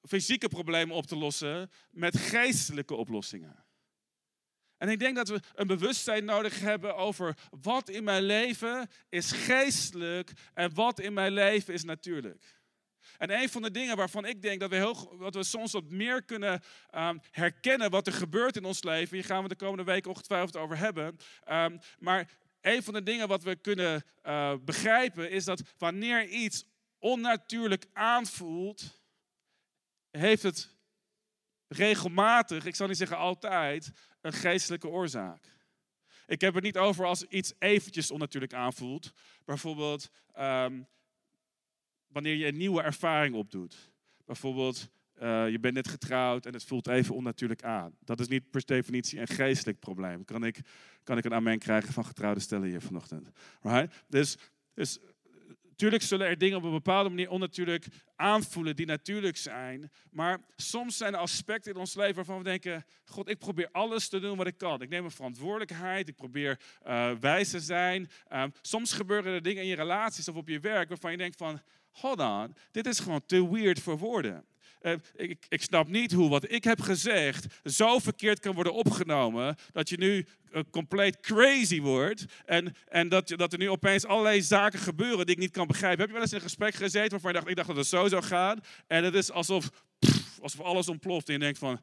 fysieke 0.08 0.48
problemen 0.48 0.96
op 0.96 1.06
te 1.06 1.16
lossen 1.16 1.70
met 1.90 2.16
geestelijke 2.16 2.94
oplossingen. 2.94 3.64
En 4.76 4.88
ik 4.88 4.98
denk 4.98 5.16
dat 5.16 5.28
we 5.28 5.40
een 5.54 5.66
bewustzijn 5.66 6.24
nodig 6.24 6.60
hebben 6.60 6.96
over 6.96 7.36
wat 7.62 7.88
in 7.88 8.04
mijn 8.04 8.22
leven 8.22 8.88
is 9.08 9.32
geestelijk 9.32 10.32
en 10.54 10.74
wat 10.74 11.00
in 11.00 11.12
mijn 11.12 11.32
leven 11.32 11.74
is 11.74 11.84
natuurlijk. 11.84 12.58
En 13.18 13.30
een 13.30 13.48
van 13.48 13.62
de 13.62 13.70
dingen 13.70 13.96
waarvan 13.96 14.24
ik 14.24 14.42
denk 14.42 14.60
dat 14.60 14.70
we, 14.70 14.76
heel, 14.76 15.16
dat 15.18 15.34
we 15.34 15.44
soms 15.44 15.72
wat 15.72 15.90
meer 15.90 16.22
kunnen 16.22 16.62
um, 16.94 17.20
herkennen 17.30 17.90
wat 17.90 18.06
er 18.06 18.12
gebeurt 18.12 18.56
in 18.56 18.64
ons 18.64 18.82
leven, 18.82 19.16
hier 19.16 19.24
gaan 19.24 19.42
we 19.42 19.48
de 19.48 19.56
komende 19.56 19.84
weken 19.84 20.10
ongetwijfeld 20.10 20.56
over 20.56 20.78
hebben. 20.78 21.16
Um, 21.48 21.78
maar 21.98 22.30
een 22.60 22.82
van 22.82 22.94
de 22.94 23.02
dingen 23.02 23.28
wat 23.28 23.42
we 23.42 23.56
kunnen 23.56 24.04
uh, 24.26 24.54
begrijpen 24.64 25.30
is 25.30 25.44
dat 25.44 25.62
wanneer 25.78 26.28
iets 26.28 26.64
onnatuurlijk 26.98 27.86
aanvoelt, 27.92 28.99
heeft 30.10 30.42
het 30.42 30.76
regelmatig, 31.68 32.66
ik 32.66 32.74
zal 32.74 32.86
niet 32.86 32.96
zeggen 32.96 33.16
altijd, 33.16 33.92
een 34.20 34.32
geestelijke 34.32 34.88
oorzaak. 34.88 35.58
Ik 36.26 36.40
heb 36.40 36.54
het 36.54 36.64
niet 36.64 36.78
over 36.78 37.06
als 37.06 37.22
iets 37.24 37.52
eventjes 37.58 38.10
onnatuurlijk 38.10 38.54
aanvoelt. 38.54 39.12
Bijvoorbeeld 39.44 40.10
um, 40.38 40.86
wanneer 42.06 42.34
je 42.34 42.46
een 42.46 42.56
nieuwe 42.56 42.82
ervaring 42.82 43.34
opdoet. 43.34 43.90
Bijvoorbeeld, 44.24 44.88
uh, 45.22 45.50
je 45.50 45.58
bent 45.58 45.74
net 45.74 45.88
getrouwd 45.88 46.46
en 46.46 46.52
het 46.52 46.64
voelt 46.64 46.86
even 46.86 47.14
onnatuurlijk 47.14 47.62
aan. 47.62 47.96
Dat 48.00 48.20
is 48.20 48.28
niet 48.28 48.50
per 48.50 48.64
definitie 48.64 49.20
een 49.20 49.28
geestelijk 49.28 49.78
probleem. 49.78 50.24
Kan 50.24 50.44
ik, 50.44 50.60
kan 51.02 51.18
ik 51.18 51.24
een 51.24 51.34
amen 51.34 51.58
krijgen 51.58 51.92
van 51.92 52.04
getrouwde 52.04 52.40
stellen 52.40 52.68
hier 52.68 52.80
vanochtend? 52.80 53.28
Right? 53.62 53.94
Dus, 54.08 54.36
dus 54.74 54.98
Tuurlijk 55.80 56.02
zullen 56.02 56.26
er 56.26 56.38
dingen 56.38 56.56
op 56.56 56.62
een 56.62 56.70
bepaalde 56.70 57.08
manier 57.08 57.30
onnatuurlijk 57.30 57.86
aanvoelen 58.16 58.76
die 58.76 58.86
natuurlijk 58.86 59.36
zijn. 59.36 59.90
Maar 60.10 60.38
soms 60.56 60.96
zijn 60.96 61.14
er 61.14 61.20
aspecten 61.20 61.72
in 61.72 61.78
ons 61.78 61.94
leven 61.94 62.14
waarvan 62.14 62.38
we 62.38 62.44
denken: 62.44 62.84
God, 63.04 63.28
ik 63.28 63.38
probeer 63.38 63.68
alles 63.72 64.08
te 64.08 64.20
doen 64.20 64.36
wat 64.36 64.46
ik 64.46 64.58
kan. 64.58 64.82
Ik 64.82 64.88
neem 64.88 65.04
een 65.04 65.10
verantwoordelijkheid. 65.10 66.08
Ik 66.08 66.16
probeer 66.16 66.60
uh, 66.86 67.10
wijs 67.20 67.50
te 67.50 67.60
zijn. 67.60 68.10
Uh, 68.32 68.44
soms 68.62 68.92
gebeuren 68.92 69.32
er 69.32 69.42
dingen 69.42 69.62
in 69.62 69.68
je 69.68 69.74
relaties 69.74 70.28
of 70.28 70.36
op 70.36 70.48
je 70.48 70.60
werk 70.60 70.88
waarvan 70.88 71.10
je 71.10 71.16
denkt: 71.16 71.36
van, 71.36 71.60
hold 71.90 72.20
on, 72.20 72.54
dit 72.70 72.86
is 72.86 73.00
gewoon 73.00 73.26
te 73.26 73.50
weird 73.50 73.80
voor 73.80 73.98
woorden. 73.98 74.44
Uh, 74.82 74.92
ik, 75.14 75.46
ik, 75.48 75.62
snap 75.62 75.88
niet 75.88 76.12
hoe 76.12 76.28
wat 76.28 76.52
ik 76.52 76.64
heb 76.64 76.80
gezegd 76.80 77.46
zo 77.64 77.98
verkeerd 77.98 78.40
kan 78.40 78.54
worden 78.54 78.72
opgenomen 78.72 79.56
dat 79.72 79.88
je 79.88 79.96
nu 79.96 80.26
uh, 80.52 80.62
compleet 80.70 81.20
crazy 81.20 81.80
wordt 81.80 82.24
en, 82.44 82.74
en 82.88 83.08
dat, 83.08 83.28
dat 83.28 83.52
er 83.52 83.58
nu 83.58 83.70
opeens 83.70 84.06
allerlei 84.06 84.42
zaken 84.42 84.78
gebeuren 84.78 85.26
die 85.26 85.34
ik 85.34 85.40
niet 85.40 85.50
kan 85.50 85.66
begrijpen. 85.66 85.98
Heb 85.98 86.08
je 86.08 86.12
wel 86.12 86.22
eens 86.22 86.32
in 86.32 86.36
een 86.36 86.44
gesprek 86.44 86.74
gezeten 86.74 87.10
waarvan 87.10 87.30
je 87.30 87.36
dacht, 87.36 87.48
ik 87.48 87.56
dacht 87.56 87.68
dat 87.68 87.76
het 87.76 87.86
zo 87.86 88.08
zou 88.08 88.22
gaan 88.22 88.60
en 88.86 89.04
het 89.04 89.14
is 89.14 89.30
alsof, 89.30 89.70
alsof 90.42 90.60
alles 90.60 90.88
ontploft 90.88 91.26
en 91.26 91.34
je 91.34 91.40
denkt 91.40 91.58
van, 91.58 91.80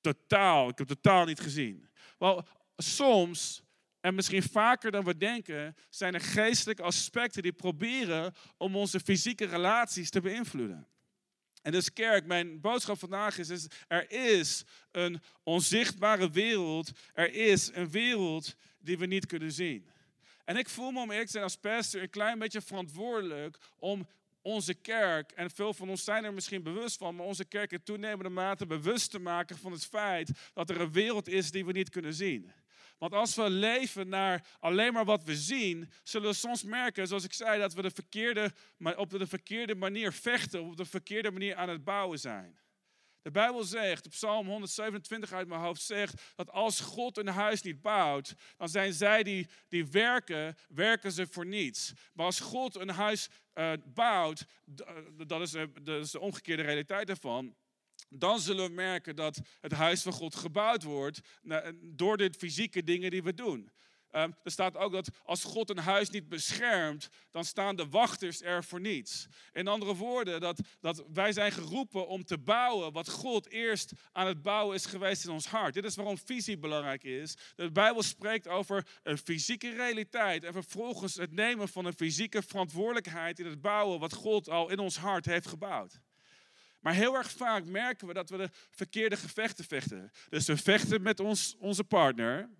totaal, 0.00 0.68
ik 0.68 0.78
heb 0.78 0.86
totaal 0.86 1.24
niet 1.24 1.40
gezien. 1.40 1.88
Wel, 2.18 2.46
soms 2.76 3.62
en 4.00 4.14
misschien 4.14 4.42
vaker 4.42 4.90
dan 4.90 5.04
we 5.04 5.16
denken, 5.16 5.76
zijn 5.88 6.14
er 6.14 6.20
geestelijke 6.20 6.82
aspecten 6.82 7.42
die 7.42 7.52
proberen 7.52 8.34
om 8.56 8.76
onze 8.76 9.00
fysieke 9.00 9.44
relaties 9.44 10.10
te 10.10 10.20
beïnvloeden. 10.20 10.86
En 11.68 11.74
dus 11.74 11.92
kerk, 11.92 12.26
mijn 12.26 12.60
boodschap 12.60 12.98
vandaag 12.98 13.38
is, 13.38 13.66
er 13.88 14.10
is 14.10 14.64
een 14.92 15.20
onzichtbare 15.42 16.30
wereld. 16.30 16.90
Er 17.14 17.34
is 17.34 17.70
een 17.74 17.90
wereld 17.90 18.56
die 18.78 18.98
we 18.98 19.06
niet 19.06 19.26
kunnen 19.26 19.52
zien. 19.52 19.88
En 20.44 20.56
ik 20.56 20.68
voel 20.68 20.90
me 20.90 21.00
om 21.00 21.10
eerlijk 21.10 21.26
te 21.26 21.32
zijn 21.32 21.44
als 21.44 21.56
pastor 21.56 22.02
een 22.02 22.10
klein 22.10 22.38
beetje 22.38 22.60
verantwoordelijk 22.60 23.58
om 23.78 24.06
onze 24.42 24.74
kerk, 24.74 25.32
en 25.32 25.50
veel 25.50 25.74
van 25.74 25.88
ons 25.88 26.04
zijn 26.04 26.24
er 26.24 26.34
misschien 26.34 26.62
bewust 26.62 26.96
van, 26.96 27.16
maar 27.16 27.26
onze 27.26 27.44
kerk 27.44 27.72
in 27.72 27.82
toenemende 27.82 28.30
mate 28.30 28.66
bewust 28.66 29.10
te 29.10 29.18
maken 29.18 29.58
van 29.58 29.72
het 29.72 29.86
feit 29.86 30.30
dat 30.54 30.70
er 30.70 30.80
een 30.80 30.92
wereld 30.92 31.28
is 31.28 31.50
die 31.50 31.64
we 31.64 31.72
niet 31.72 31.90
kunnen 31.90 32.14
zien. 32.14 32.52
Want 32.98 33.12
als 33.12 33.34
we 33.34 33.50
leven 33.50 34.08
naar 34.08 34.46
alleen 34.60 34.92
maar 34.92 35.04
wat 35.04 35.24
we 35.24 35.36
zien, 35.36 35.90
zullen 36.02 36.28
we 36.28 36.34
soms 36.34 36.62
merken, 36.62 37.06
zoals 37.06 37.24
ik 37.24 37.32
zei, 37.32 37.60
dat 37.60 37.74
we 37.74 37.82
de 37.82 37.90
verkeerde, 37.90 38.52
op 38.96 39.10
de 39.10 39.26
verkeerde 39.26 39.74
manier 39.74 40.12
vechten, 40.12 40.62
op 40.62 40.76
de 40.76 40.84
verkeerde 40.84 41.30
manier 41.30 41.56
aan 41.56 41.68
het 41.68 41.84
bouwen 41.84 42.18
zijn. 42.18 42.58
De 43.22 43.30
Bijbel 43.30 43.64
zegt, 43.64 44.06
op 44.06 44.12
Psalm 44.12 44.46
127 44.46 45.32
uit 45.32 45.48
mijn 45.48 45.60
hoofd 45.60 45.82
zegt, 45.82 46.32
dat 46.34 46.50
als 46.50 46.80
God 46.80 47.16
een 47.16 47.28
huis 47.28 47.62
niet 47.62 47.82
bouwt, 47.82 48.34
dan 48.56 48.68
zijn 48.68 48.92
zij 48.92 49.22
die, 49.22 49.48
die 49.68 49.86
werken, 49.86 50.56
werken 50.68 51.12
ze 51.12 51.26
voor 51.26 51.46
niets. 51.46 51.92
Maar 52.12 52.26
als 52.26 52.40
God 52.40 52.76
een 52.76 52.88
huis 52.88 53.28
uh, 53.54 53.72
bouwt, 53.84 54.46
eh, 54.76 54.94
dat 55.26 55.40
is, 55.40 55.50
dat 55.82 56.00
is 56.00 56.10
de 56.10 56.20
omgekeerde 56.20 56.62
realiteit 56.62 57.06
daarvan, 57.06 57.56
dan 58.08 58.40
zullen 58.40 58.66
we 58.66 58.74
merken 58.74 59.16
dat 59.16 59.40
het 59.60 59.72
huis 59.72 60.02
van 60.02 60.12
God 60.12 60.34
gebouwd 60.34 60.82
wordt 60.82 61.20
door 61.82 62.16
de 62.16 62.32
fysieke 62.38 62.84
dingen 62.84 63.10
die 63.10 63.22
we 63.22 63.34
doen. 63.34 63.70
Um, 64.12 64.34
er 64.42 64.50
staat 64.50 64.76
ook 64.76 64.92
dat 64.92 65.08
als 65.24 65.44
God 65.44 65.70
een 65.70 65.78
huis 65.78 66.10
niet 66.10 66.28
beschermt, 66.28 67.08
dan 67.30 67.44
staan 67.44 67.76
de 67.76 67.88
wachters 67.88 68.42
er 68.42 68.64
voor 68.64 68.80
niets. 68.80 69.26
In 69.52 69.68
andere 69.68 69.94
woorden, 69.94 70.40
dat, 70.40 70.60
dat 70.80 71.04
wij 71.12 71.32
zijn 71.32 71.52
geroepen 71.52 72.08
om 72.08 72.24
te 72.24 72.38
bouwen 72.38 72.92
wat 72.92 73.08
God 73.08 73.48
eerst 73.50 73.92
aan 74.12 74.26
het 74.26 74.42
bouwen 74.42 74.74
is 74.74 74.86
geweest 74.86 75.24
in 75.24 75.30
ons 75.30 75.46
hart. 75.46 75.74
Dit 75.74 75.84
is 75.84 75.96
waarom 75.96 76.18
visie 76.18 76.58
belangrijk 76.58 77.04
is. 77.04 77.36
De 77.56 77.70
Bijbel 77.70 78.02
spreekt 78.02 78.48
over 78.48 78.86
een 79.02 79.18
fysieke 79.18 79.70
realiteit 79.70 80.44
en 80.44 80.52
vervolgens 80.52 81.14
het 81.14 81.32
nemen 81.32 81.68
van 81.68 81.84
een 81.84 81.96
fysieke 81.96 82.42
verantwoordelijkheid 82.42 83.38
in 83.38 83.46
het 83.46 83.60
bouwen 83.60 84.00
wat 84.00 84.12
God 84.12 84.48
al 84.48 84.70
in 84.70 84.78
ons 84.78 84.96
hart 84.96 85.24
heeft 85.24 85.46
gebouwd. 85.46 86.00
Maar 86.80 86.94
heel 86.94 87.14
erg 87.14 87.30
vaak 87.30 87.64
merken 87.64 88.06
we 88.06 88.12
dat 88.12 88.30
we 88.30 88.36
de 88.36 88.50
verkeerde 88.70 89.16
gevechten 89.16 89.64
vechten. 89.64 90.10
Dus 90.28 90.46
we 90.46 90.56
vechten 90.56 91.02
met 91.02 91.20
ons, 91.20 91.56
onze 91.58 91.84
partner, 91.84 92.50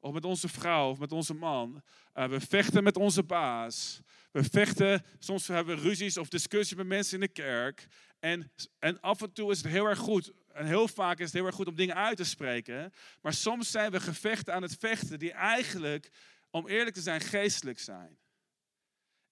of 0.00 0.12
met 0.12 0.24
onze 0.24 0.48
vrouw, 0.48 0.90
of 0.90 0.98
met 0.98 1.12
onze 1.12 1.34
man. 1.34 1.82
Uh, 2.14 2.28
we 2.28 2.40
vechten 2.40 2.84
met 2.84 2.96
onze 2.96 3.22
baas. 3.22 4.00
We 4.30 4.44
vechten, 4.44 5.04
soms 5.18 5.46
hebben 5.46 5.76
we 5.76 5.82
ruzies 5.82 6.16
of 6.16 6.28
discussies 6.28 6.76
met 6.76 6.86
mensen 6.86 7.14
in 7.14 7.20
de 7.20 7.32
kerk. 7.32 7.86
En, 8.18 8.52
en 8.78 9.00
af 9.00 9.22
en 9.22 9.32
toe 9.32 9.50
is 9.50 9.62
het 9.62 9.72
heel 9.72 9.86
erg 9.86 9.98
goed, 9.98 10.32
en 10.52 10.66
heel 10.66 10.88
vaak 10.88 11.18
is 11.18 11.24
het 11.24 11.34
heel 11.34 11.46
erg 11.46 11.54
goed 11.54 11.66
om 11.66 11.74
dingen 11.74 11.94
uit 11.94 12.16
te 12.16 12.24
spreken. 12.24 12.92
Maar 13.22 13.32
soms 13.32 13.70
zijn 13.70 13.90
we 13.90 14.00
gevechten 14.00 14.54
aan 14.54 14.62
het 14.62 14.76
vechten 14.78 15.18
die 15.18 15.32
eigenlijk, 15.32 16.10
om 16.50 16.68
eerlijk 16.68 16.94
te 16.94 17.02
zijn, 17.02 17.20
geestelijk 17.20 17.78
zijn. 17.78 18.18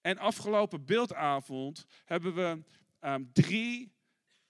En 0.01 0.17
afgelopen 0.17 0.85
beeldavond 0.85 1.85
hebben 2.05 2.35
we 2.35 2.63
um, 3.07 3.29
drie 3.33 3.94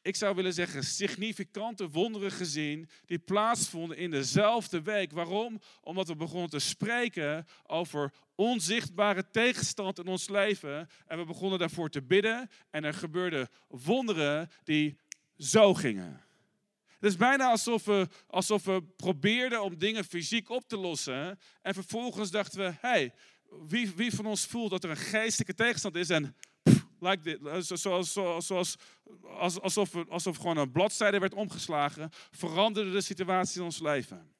ik 0.05 0.15
zou 0.15 0.35
willen 0.35 0.53
zeggen, 0.53 0.83
significante 0.83 1.89
wonderen 1.89 2.31
gezien 2.31 2.89
die 3.05 3.19
plaatsvonden 3.19 3.97
in 3.97 4.11
dezelfde 4.11 4.81
week. 4.81 5.11
Waarom? 5.11 5.61
Omdat 5.81 6.07
we 6.07 6.15
begonnen 6.15 6.49
te 6.49 6.59
spreken 6.59 7.47
over 7.67 8.13
onzichtbare 8.35 9.29
tegenstand 9.31 9.99
in 9.99 10.07
ons 10.07 10.29
leven. 10.29 10.89
En 11.07 11.17
we 11.17 11.25
begonnen 11.25 11.59
daarvoor 11.59 11.89
te 11.89 12.01
bidden. 12.01 12.49
En 12.69 12.83
er 12.83 12.93
gebeurden 12.93 13.49
wonderen 13.67 14.49
die 14.63 14.97
zo 15.37 15.73
gingen. 15.73 16.21
Het 16.99 17.09
is 17.09 17.15
bijna 17.15 17.49
alsof 17.49 17.85
we, 17.85 18.07
alsof 18.27 18.63
we 18.63 18.83
probeerden 18.95 19.63
om 19.63 19.77
dingen 19.77 20.05
fysiek 20.05 20.49
op 20.49 20.67
te 20.67 20.77
lossen. 20.77 21.39
En 21.61 21.73
vervolgens 21.73 22.31
dachten 22.31 22.59
we, 22.59 22.73
hey, 22.79 23.13
wie, 23.67 23.91
wie 23.95 24.15
van 24.15 24.25
ons 24.25 24.45
voelt 24.45 24.69
dat 24.69 24.83
er 24.83 24.89
een 24.89 24.97
geestelijke 24.97 25.53
tegenstand 25.53 25.95
is 25.95 26.09
en 26.09 26.35
like 26.99 27.23
dit, 27.23 27.39
zoals, 27.77 28.13
zoals, 28.13 28.45
zoals, 28.47 28.77
alsof, 29.61 29.95
alsof 30.09 30.37
gewoon 30.37 30.57
een 30.57 30.71
bladzijde 30.71 31.19
werd 31.19 31.33
omgeslagen, 31.33 32.09
veranderde 32.31 32.91
de 32.91 33.01
situatie 33.01 33.59
in 33.59 33.65
ons 33.65 33.79
leven. 33.79 34.33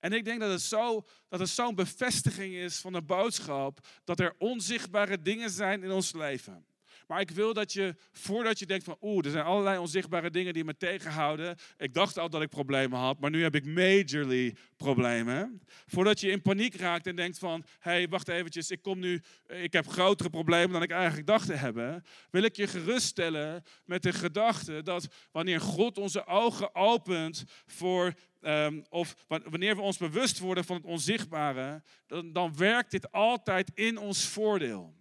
En 0.00 0.12
ik 0.12 0.24
denk 0.24 0.40
dat 0.40 0.50
het, 0.50 0.60
zo, 0.60 1.04
dat 1.28 1.40
het 1.40 1.48
zo'n 1.48 1.74
bevestiging 1.74 2.54
is 2.54 2.78
van 2.78 2.92
de 2.92 3.02
boodschap 3.02 3.86
dat 4.04 4.20
er 4.20 4.34
onzichtbare 4.38 5.22
dingen 5.22 5.50
zijn 5.50 5.82
in 5.82 5.90
ons 5.90 6.12
leven. 6.12 6.66
Maar 7.08 7.20
ik 7.20 7.30
wil 7.30 7.54
dat 7.54 7.72
je, 7.72 7.94
voordat 8.12 8.58
je 8.58 8.66
denkt 8.66 8.84
van, 8.84 8.96
oeh, 9.00 9.24
er 9.24 9.30
zijn 9.30 9.44
allerlei 9.44 9.78
onzichtbare 9.78 10.30
dingen 10.30 10.52
die 10.52 10.64
me 10.64 10.76
tegenhouden. 10.76 11.56
Ik 11.76 11.94
dacht 11.94 12.18
al 12.18 12.30
dat 12.30 12.42
ik 12.42 12.48
problemen 12.48 12.98
had, 12.98 13.20
maar 13.20 13.30
nu 13.30 13.42
heb 13.42 13.54
ik 13.54 13.64
majorly 13.64 14.56
problemen. 14.76 15.62
Voordat 15.86 16.20
je 16.20 16.30
in 16.30 16.42
paniek 16.42 16.74
raakt 16.74 17.06
en 17.06 17.16
denkt 17.16 17.38
van, 17.38 17.64
hé, 17.78 17.90
hey, 17.90 18.08
wacht 18.08 18.28
eventjes, 18.28 18.70
ik 18.70 18.82
kom 18.82 18.98
nu, 18.98 19.22
ik 19.46 19.72
heb 19.72 19.88
grotere 19.88 20.30
problemen 20.30 20.72
dan 20.72 20.82
ik 20.82 20.90
eigenlijk 20.90 21.26
dacht 21.26 21.46
te 21.46 21.54
hebben. 21.54 22.04
Wil 22.30 22.42
ik 22.42 22.56
je 22.56 22.66
geruststellen 22.66 23.64
met 23.84 24.02
de 24.02 24.12
gedachte 24.12 24.82
dat 24.82 25.08
wanneer 25.32 25.60
God 25.60 25.98
onze 25.98 26.26
ogen 26.26 26.74
opent 26.74 27.44
voor 27.66 28.12
Um, 28.40 28.84
of 28.88 29.14
wanneer 29.28 29.76
we 29.76 29.82
ons 29.82 29.96
bewust 29.96 30.38
worden 30.38 30.64
van 30.64 30.76
het 30.76 30.84
onzichtbare, 30.84 31.82
dan, 32.06 32.32
dan, 32.32 32.56
werkt 32.56 32.90
dit 32.90 33.12
altijd 33.12 33.70
in 33.74 33.98
ons 33.98 34.28
voordeel. 34.28 34.97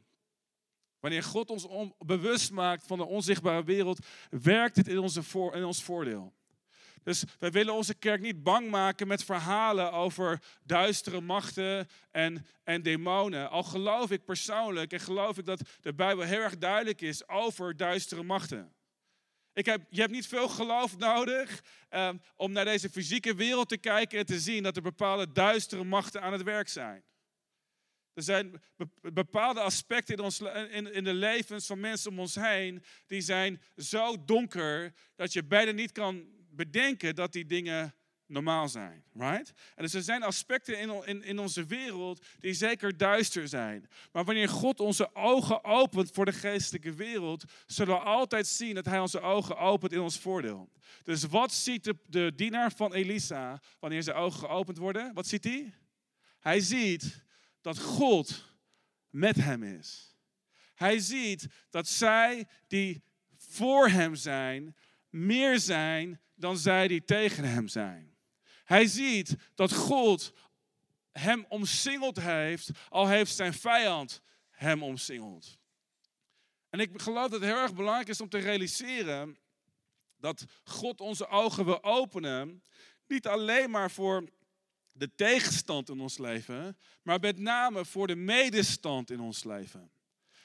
Wanneer 0.99 1.23
God 1.23 1.49
ons 1.49 1.91
bewust 1.97 2.51
maakt 2.51 2.88
van 2.88 2.97
de 2.97 3.05
onzichtbare 3.05 3.63
wereld, 3.63 4.05
werkt 4.29 4.75
het 4.75 4.88
in, 4.88 4.99
onze 4.99 5.23
voor, 5.23 5.55
in 5.55 5.63
ons 5.63 5.83
voordeel. 5.83 6.33
Dus 7.03 7.23
wij 7.39 7.51
willen 7.51 7.73
onze 7.73 7.93
kerk 7.93 8.21
niet 8.21 8.43
bang 8.43 8.69
maken 8.69 9.07
met 9.07 9.23
verhalen 9.23 9.91
over 9.91 10.41
duistere 10.63 11.21
machten 11.21 11.88
en, 12.12 12.45
en 12.63 12.81
demonen. 12.81 13.49
Al 13.49 13.63
geloof 13.63 14.12
ik 14.12 14.25
persoonlijk 14.25 14.93
en 14.93 14.99
geloof 14.99 15.38
ik 15.38 15.45
dat 15.45 15.62
de 15.81 15.93
Bijbel 15.93 16.23
heel 16.23 16.39
erg 16.39 16.57
duidelijk 16.57 17.01
is 17.01 17.27
over 17.27 17.77
duistere 17.77 18.23
machten. 18.23 18.73
Ik 19.53 19.65
heb, 19.65 19.81
je 19.89 19.99
hebt 19.99 20.13
niet 20.13 20.27
veel 20.27 20.49
geloof 20.49 20.97
nodig 20.97 21.63
um, 21.89 22.21
om 22.36 22.51
naar 22.51 22.65
deze 22.65 22.89
fysieke 22.89 23.36
wereld 23.36 23.69
te 23.69 23.77
kijken 23.77 24.19
en 24.19 24.25
te 24.25 24.39
zien 24.39 24.63
dat 24.63 24.75
er 24.75 24.81
bepaalde 24.81 25.31
duistere 25.31 25.83
machten 25.83 26.21
aan 26.21 26.31
het 26.31 26.43
werk 26.43 26.67
zijn. 26.67 27.03
Er 28.17 28.23
zijn 28.23 28.62
bepaalde 29.01 29.60
aspecten 29.60 30.15
in, 30.15 30.23
ons, 30.23 30.41
in, 30.69 30.93
in 30.93 31.03
de 31.03 31.13
levens 31.13 31.65
van 31.65 31.80
mensen 31.80 32.12
om 32.12 32.19
ons 32.19 32.36
heen, 32.36 32.84
die 33.08 33.21
zijn 33.21 33.62
zo 33.75 34.25
donker 34.25 34.93
dat 35.15 35.34
je 35.34 35.43
bijna 35.43 35.71
niet 35.71 35.91
kan 35.91 36.25
bedenken 36.49 37.15
dat 37.15 37.32
die 37.32 37.45
dingen 37.45 37.93
normaal 38.25 38.67
zijn. 38.69 39.03
Right? 39.13 39.53
En 39.75 39.84
dus 39.84 39.93
er 39.93 40.01
zijn 40.01 40.23
aspecten 40.23 40.80
in, 40.80 41.06
in, 41.06 41.23
in 41.23 41.39
onze 41.39 41.65
wereld 41.65 42.25
die 42.39 42.53
zeker 42.53 42.97
duister 42.97 43.47
zijn. 43.47 43.89
Maar 44.12 44.23
wanneer 44.25 44.49
God 44.49 44.80
onze 44.80 45.15
ogen 45.15 45.63
opent 45.63 46.12
voor 46.12 46.25
de 46.25 46.34
geestelijke 46.34 46.93
wereld, 46.93 47.43
zullen 47.65 47.95
we 47.95 48.01
altijd 48.01 48.47
zien 48.47 48.75
dat 48.75 48.86
Hij 48.86 48.99
onze 48.99 49.21
ogen 49.21 49.58
opent 49.58 49.91
in 49.91 49.99
ons 49.99 50.19
voordeel. 50.19 50.69
Dus 51.03 51.23
wat 51.23 51.53
ziet 51.53 51.84
de, 51.84 51.95
de 52.08 52.32
dienaar 52.36 52.71
van 52.71 52.93
Elisa 52.93 53.62
wanneer 53.80 54.03
zijn 54.03 54.15
ogen 54.15 54.39
geopend 54.39 54.77
worden? 54.77 55.13
Wat 55.13 55.27
ziet 55.27 55.43
hij? 55.43 55.73
Hij 56.39 56.60
ziet 56.60 57.25
dat 57.67 57.80
God 57.80 58.45
met 59.10 59.36
hem 59.36 59.63
is. 59.63 60.15
Hij 60.75 60.99
ziet 60.99 61.47
dat 61.69 61.88
zij 61.88 62.47
die 62.67 63.03
voor 63.38 63.89
hem 63.89 64.15
zijn, 64.15 64.75
meer 65.10 65.60
zijn 65.60 66.21
dan 66.36 66.58
zij 66.58 66.88
die 66.88 67.03
tegen 67.03 67.43
hem 67.43 67.67
zijn. 67.67 68.15
Hij 68.63 68.86
ziet 68.86 69.36
dat 69.56 69.73
God 69.73 70.34
hem 71.12 71.45
omsingeld 71.49 72.19
heeft, 72.19 72.69
al 72.89 73.08
heeft 73.08 73.36
zijn 73.36 73.53
vijand 73.53 74.21
hem 74.49 74.84
omsingeld. 74.84 75.58
En 76.69 76.80
ik 76.80 77.01
geloof 77.01 77.30
dat 77.30 77.39
het 77.39 77.49
heel 77.49 77.62
erg 77.62 77.73
belangrijk 77.73 78.08
is 78.08 78.21
om 78.21 78.30
te 78.30 78.38
realiseren 78.38 79.38
dat 80.17 80.45
God 80.63 81.01
onze 81.01 81.27
ogen 81.27 81.65
wil 81.65 81.84
openen, 81.84 82.63
niet 83.08 83.27
alleen 83.27 83.69
maar 83.69 83.91
voor 83.91 84.30
de 84.97 85.15
tegenstand 85.15 85.89
in 85.89 85.99
ons 85.99 86.17
leven, 86.17 86.77
maar 87.03 87.19
met 87.19 87.38
name 87.38 87.86
voor 87.86 88.07
de 88.07 88.15
medestand 88.15 89.12
in 89.12 89.19
ons 89.19 89.43
leven. 89.43 89.91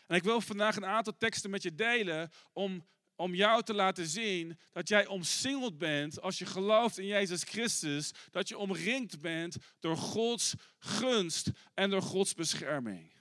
En 0.06 0.16
ik 0.16 0.22
wil 0.22 0.40
vandaag 0.40 0.76
een 0.76 0.86
aantal 0.86 1.16
teksten 1.18 1.50
met 1.50 1.62
je 1.62 1.74
delen 1.74 2.30
om, 2.52 2.86
om 3.16 3.34
jou 3.34 3.62
te 3.62 3.74
laten 3.74 4.06
zien 4.06 4.58
dat 4.72 4.88
jij 4.88 5.06
omsingeld 5.06 5.78
bent 5.78 6.20
als 6.20 6.38
je 6.38 6.46
gelooft 6.46 6.98
in 6.98 7.06
Jezus 7.06 7.42
Christus, 7.42 8.10
dat 8.30 8.48
je 8.48 8.58
omringd 8.58 9.20
bent 9.20 9.56
door 9.80 9.96
Gods 9.96 10.54
gunst 10.78 11.50
en 11.74 11.90
door 11.90 12.02
Gods 12.02 12.34
bescherming. 12.34 13.12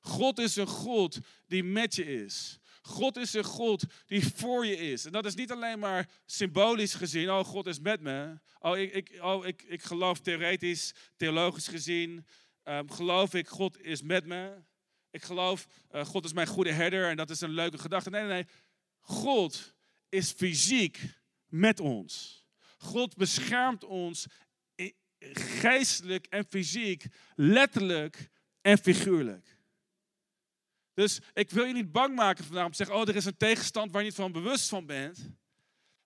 God 0.00 0.38
is 0.38 0.56
een 0.56 0.66
God 0.66 1.18
die 1.46 1.64
met 1.64 1.94
je 1.94 2.04
is. 2.04 2.59
God 2.80 3.16
is 3.16 3.32
een 3.32 3.44
God 3.44 3.84
die 4.06 4.26
voor 4.26 4.66
je 4.66 4.76
is. 4.76 5.04
En 5.04 5.12
dat 5.12 5.24
is 5.24 5.34
niet 5.34 5.52
alleen 5.52 5.78
maar 5.78 6.08
symbolisch 6.26 6.94
gezien, 6.94 7.30
oh 7.30 7.44
God 7.44 7.66
is 7.66 7.80
met 7.80 8.00
me. 8.00 8.38
Oh, 8.58 8.78
ik, 8.78 8.92
ik, 8.92 9.18
oh, 9.22 9.46
ik, 9.46 9.62
ik 9.62 9.82
geloof 9.82 10.20
theoretisch, 10.20 10.94
theologisch 11.16 11.68
gezien, 11.68 12.26
um, 12.64 12.90
geloof 12.90 13.34
ik 13.34 13.48
God 13.48 13.80
is 13.82 14.02
met 14.02 14.26
me. 14.26 14.62
Ik 15.10 15.22
geloof 15.22 15.66
uh, 15.92 16.04
God 16.04 16.24
is 16.24 16.32
mijn 16.32 16.46
goede 16.46 16.72
herder 16.72 17.08
en 17.08 17.16
dat 17.16 17.30
is 17.30 17.40
een 17.40 17.50
leuke 17.50 17.78
gedachte. 17.78 18.10
Nee, 18.10 18.20
nee, 18.20 18.30
nee. 18.30 18.46
God 19.00 19.74
is 20.08 20.32
fysiek 20.32 21.00
met 21.46 21.80
ons. 21.80 22.44
God 22.76 23.16
beschermt 23.16 23.84
ons 23.84 24.26
geestelijk 25.32 26.26
en 26.26 26.44
fysiek, 26.44 27.04
letterlijk 27.34 28.28
en 28.60 28.78
figuurlijk. 28.78 29.58
Dus 31.00 31.18
ik 31.34 31.50
wil 31.50 31.64
je 31.64 31.72
niet 31.72 31.92
bang 31.92 32.14
maken 32.14 32.44
vandaag 32.44 32.64
om 32.64 32.70
te 32.70 32.76
zeggen, 32.76 32.96
oh 32.96 33.08
er 33.08 33.16
is 33.16 33.24
een 33.24 33.36
tegenstand 33.36 33.92
waar 33.92 34.00
je 34.00 34.06
niet 34.06 34.16
van 34.16 34.32
bewust 34.32 34.68
van 34.68 34.86
bent. 34.86 35.18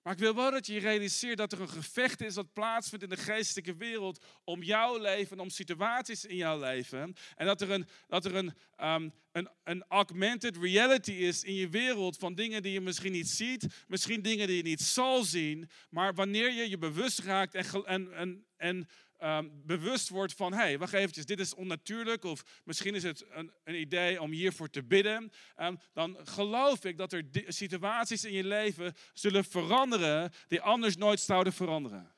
Maar 0.01 0.13
ik 0.13 0.19
wil 0.19 0.35
wel 0.35 0.51
dat 0.51 0.67
je 0.67 0.79
realiseert 0.79 1.37
dat 1.37 1.51
er 1.51 1.61
een 1.61 1.69
gevecht 1.69 2.21
is 2.21 2.33
dat 2.33 2.53
plaatsvindt 2.53 3.03
in 3.03 3.09
de 3.09 3.17
geestelijke 3.17 3.75
wereld 3.75 4.25
om 4.43 4.63
jouw 4.63 4.97
leven, 4.97 5.39
om 5.39 5.49
situaties 5.49 6.25
in 6.25 6.35
jouw 6.35 6.59
leven. 6.59 7.15
En 7.35 7.45
dat 7.45 7.61
er 7.61 7.71
een, 7.71 7.87
dat 8.07 8.25
er 8.25 8.35
een, 8.35 8.53
um, 8.83 9.13
een, 9.31 9.49
een 9.63 9.83
augmented 9.87 10.57
reality 10.57 11.11
is 11.11 11.43
in 11.43 11.53
je 11.53 11.69
wereld 11.69 12.17
van 12.17 12.35
dingen 12.35 12.61
die 12.61 12.73
je 12.73 12.81
misschien 12.81 13.11
niet 13.11 13.29
ziet, 13.29 13.67
misschien 13.87 14.21
dingen 14.21 14.47
die 14.47 14.57
je 14.57 14.63
niet 14.63 14.81
zal 14.81 15.23
zien. 15.23 15.69
Maar 15.89 16.13
wanneer 16.13 16.51
je 16.51 16.69
je 16.69 16.77
bewust 16.77 17.19
raakt 17.19 17.55
en, 17.55 17.85
en, 17.85 18.13
en, 18.13 18.45
en 18.57 18.87
um, 19.25 19.61
bewust 19.65 20.09
wordt 20.09 20.33
van, 20.33 20.53
hé, 20.53 20.57
hey, 20.57 20.77
wacht 20.77 20.93
eventjes, 20.93 21.25
dit 21.25 21.39
is 21.39 21.53
onnatuurlijk 21.53 22.23
of 22.23 22.61
misschien 22.63 22.95
is 22.95 23.03
het 23.03 23.25
een, 23.29 23.51
een 23.63 23.79
idee 23.79 24.21
om 24.21 24.31
hiervoor 24.31 24.69
te 24.69 24.83
bidden, 24.83 25.31
um, 25.57 25.79
dan 25.93 26.17
geloof 26.23 26.85
ik 26.85 26.97
dat 26.97 27.13
er 27.13 27.25
situaties 27.47 28.23
in 28.23 28.33
je 28.33 28.43
leven 28.43 28.93
zullen 29.13 29.43
veranderen 29.43 30.31
die 30.47 30.61
anders 30.61 30.97
nooit 30.97 31.19
zouden 31.19 31.53
veranderen. 31.53 32.15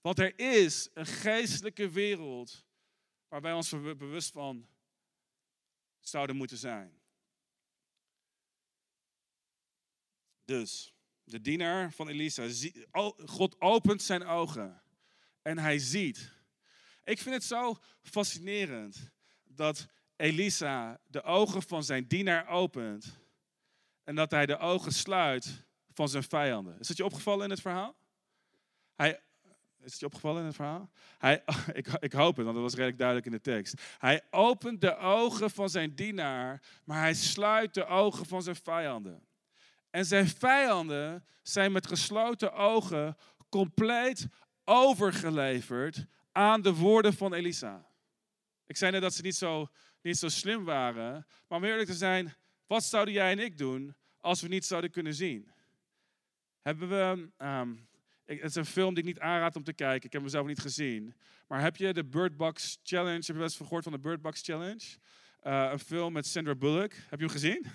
Want 0.00 0.18
er 0.18 0.38
is 0.38 0.88
een 0.94 1.06
geestelijke 1.06 1.90
wereld 1.90 2.64
waar 3.28 3.40
wij 3.40 3.52
ons 3.52 3.70
bewust 3.80 4.32
van 4.32 4.68
zouden 6.00 6.36
moeten 6.36 6.56
zijn. 6.56 7.00
Dus, 10.44 10.94
de 11.24 11.40
dienaar 11.40 11.92
van 11.92 12.08
Elisa, 12.08 12.48
God 13.24 13.60
opent 13.60 14.02
zijn 14.02 14.24
ogen 14.24 14.79
en 15.42 15.58
hij 15.58 15.78
ziet. 15.78 16.32
Ik 17.04 17.20
vind 17.20 17.34
het 17.34 17.44
zo 17.44 17.78
fascinerend 18.02 19.10
dat 19.44 19.86
Elisa 20.16 21.00
de 21.06 21.22
ogen 21.22 21.62
van 21.62 21.84
zijn 21.84 22.06
dienaar 22.06 22.48
opent 22.48 23.18
en 24.04 24.14
dat 24.14 24.30
hij 24.30 24.46
de 24.46 24.58
ogen 24.58 24.92
sluit 24.92 25.64
van 25.92 26.08
zijn 26.08 26.22
vijanden. 26.22 26.78
Is 26.78 26.88
het 26.88 26.96
je 26.96 27.04
opgevallen 27.04 27.44
in 27.44 27.50
het 27.50 27.60
verhaal? 27.60 27.96
Hij, 28.94 29.20
is 29.80 29.90
het 29.90 30.00
je 30.00 30.06
opgevallen 30.06 30.40
in 30.40 30.46
het 30.46 30.54
verhaal? 30.54 30.90
Hij, 31.18 31.42
ik, 31.72 31.86
ik 31.86 32.12
hoop 32.12 32.36
het, 32.36 32.44
want 32.44 32.56
dat 32.56 32.64
was 32.64 32.74
redelijk 32.74 32.98
duidelijk 32.98 33.26
in 33.26 33.32
de 33.32 33.40
tekst. 33.40 33.82
Hij 33.98 34.22
opent 34.30 34.80
de 34.80 34.96
ogen 34.96 35.50
van 35.50 35.68
zijn 35.70 35.94
dienaar, 35.94 36.62
maar 36.84 37.00
hij 37.00 37.14
sluit 37.14 37.74
de 37.74 37.86
ogen 37.86 38.26
van 38.26 38.42
zijn 38.42 38.56
vijanden. 38.56 39.26
En 39.90 40.04
zijn 40.04 40.28
vijanden 40.28 41.24
zijn 41.42 41.72
met 41.72 41.86
gesloten 41.86 42.52
ogen 42.52 43.16
compleet 43.48 44.26
overgeleverd 44.70 46.06
aan 46.32 46.62
de 46.62 46.74
woorden 46.74 47.14
van 47.14 47.34
Elisa. 47.34 47.86
Ik 48.66 48.76
zei 48.76 48.92
net 48.92 49.00
dat 49.00 49.14
ze 49.14 49.22
niet 49.22 49.34
zo, 49.34 49.68
niet 50.02 50.18
zo 50.18 50.28
slim 50.28 50.64
waren. 50.64 51.26
Maar 51.48 51.58
om 51.58 51.64
eerlijk 51.64 51.88
te 51.88 51.94
zijn, 51.94 52.34
wat 52.66 52.84
zouden 52.84 53.14
jij 53.14 53.30
en 53.30 53.38
ik 53.38 53.58
doen 53.58 53.94
als 54.20 54.40
we 54.40 54.48
niet 54.48 54.64
zouden 54.64 54.90
kunnen 54.90 55.14
zien? 55.14 55.50
Hebben 56.62 56.88
we. 56.88 57.30
Um, 57.46 57.88
het 58.24 58.42
is 58.42 58.54
een 58.54 58.64
film 58.64 58.94
die 58.94 59.02
ik 59.02 59.08
niet 59.08 59.20
aanraad 59.20 59.56
om 59.56 59.64
te 59.64 59.72
kijken. 59.72 60.06
Ik 60.06 60.12
heb 60.12 60.20
hem 60.20 60.30
zelf 60.30 60.46
niet 60.46 60.60
gezien. 60.60 61.14
Maar 61.46 61.60
heb 61.60 61.76
je 61.76 61.92
de 61.92 62.04
Bird 62.04 62.36
Box 62.36 62.78
Challenge? 62.82 63.16
Heb 63.26 63.26
je 63.26 63.32
wel 63.32 63.48
gehoord 63.48 63.82
van 63.84 63.92
de 63.92 63.98
Bird 63.98 64.22
Box 64.22 64.42
Challenge? 64.42 64.84
Uh, 65.42 65.68
een 65.72 65.78
film 65.78 66.12
met 66.12 66.26
Sandra 66.26 66.54
Bullock. 66.54 66.92
Heb 66.92 67.20
je 67.20 67.26
hem 67.26 67.28
gezien? 67.28 67.66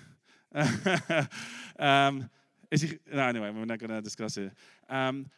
um, 1.76 2.30
Is 2.68 2.82
hij, 2.82 2.98
nou, 3.04 3.28
anyway, 3.28 3.52
we're 3.52 3.64
not 3.64 3.80
gonna 3.80 4.00
discuss 4.00 4.36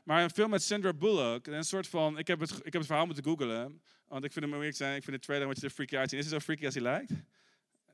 maar 0.04 0.22
een 0.22 0.30
film 0.30 0.50
met 0.50 0.62
Sandra 0.62 0.92
Bullock. 0.92 1.46
Een 1.46 1.64
soort 1.64 1.86
van, 1.88 2.18
ik 2.18 2.26
heb 2.26 2.40
het, 2.40 2.50
ik 2.50 2.62
heb 2.64 2.74
het 2.74 2.86
verhaal 2.86 3.06
moeten 3.06 3.24
googlen. 3.24 3.80
Want 4.08 4.24
ik 4.24 4.32
vind 4.32 4.44
hem 4.44 4.54
eerlijk 4.54 4.76
zijn, 4.76 4.96
ik 4.96 5.04
vind 5.04 5.16
de 5.16 5.22
trailer 5.22 5.46
een 5.46 5.52
beetje 5.54 5.70
freaky 5.70 5.96
uitzien. 5.96 6.18
Is 6.18 6.24
het 6.24 6.34
zo 6.34 6.40
freaky 6.40 6.64
als 6.64 6.74
hij 6.74 6.82
lijkt? 6.82 7.12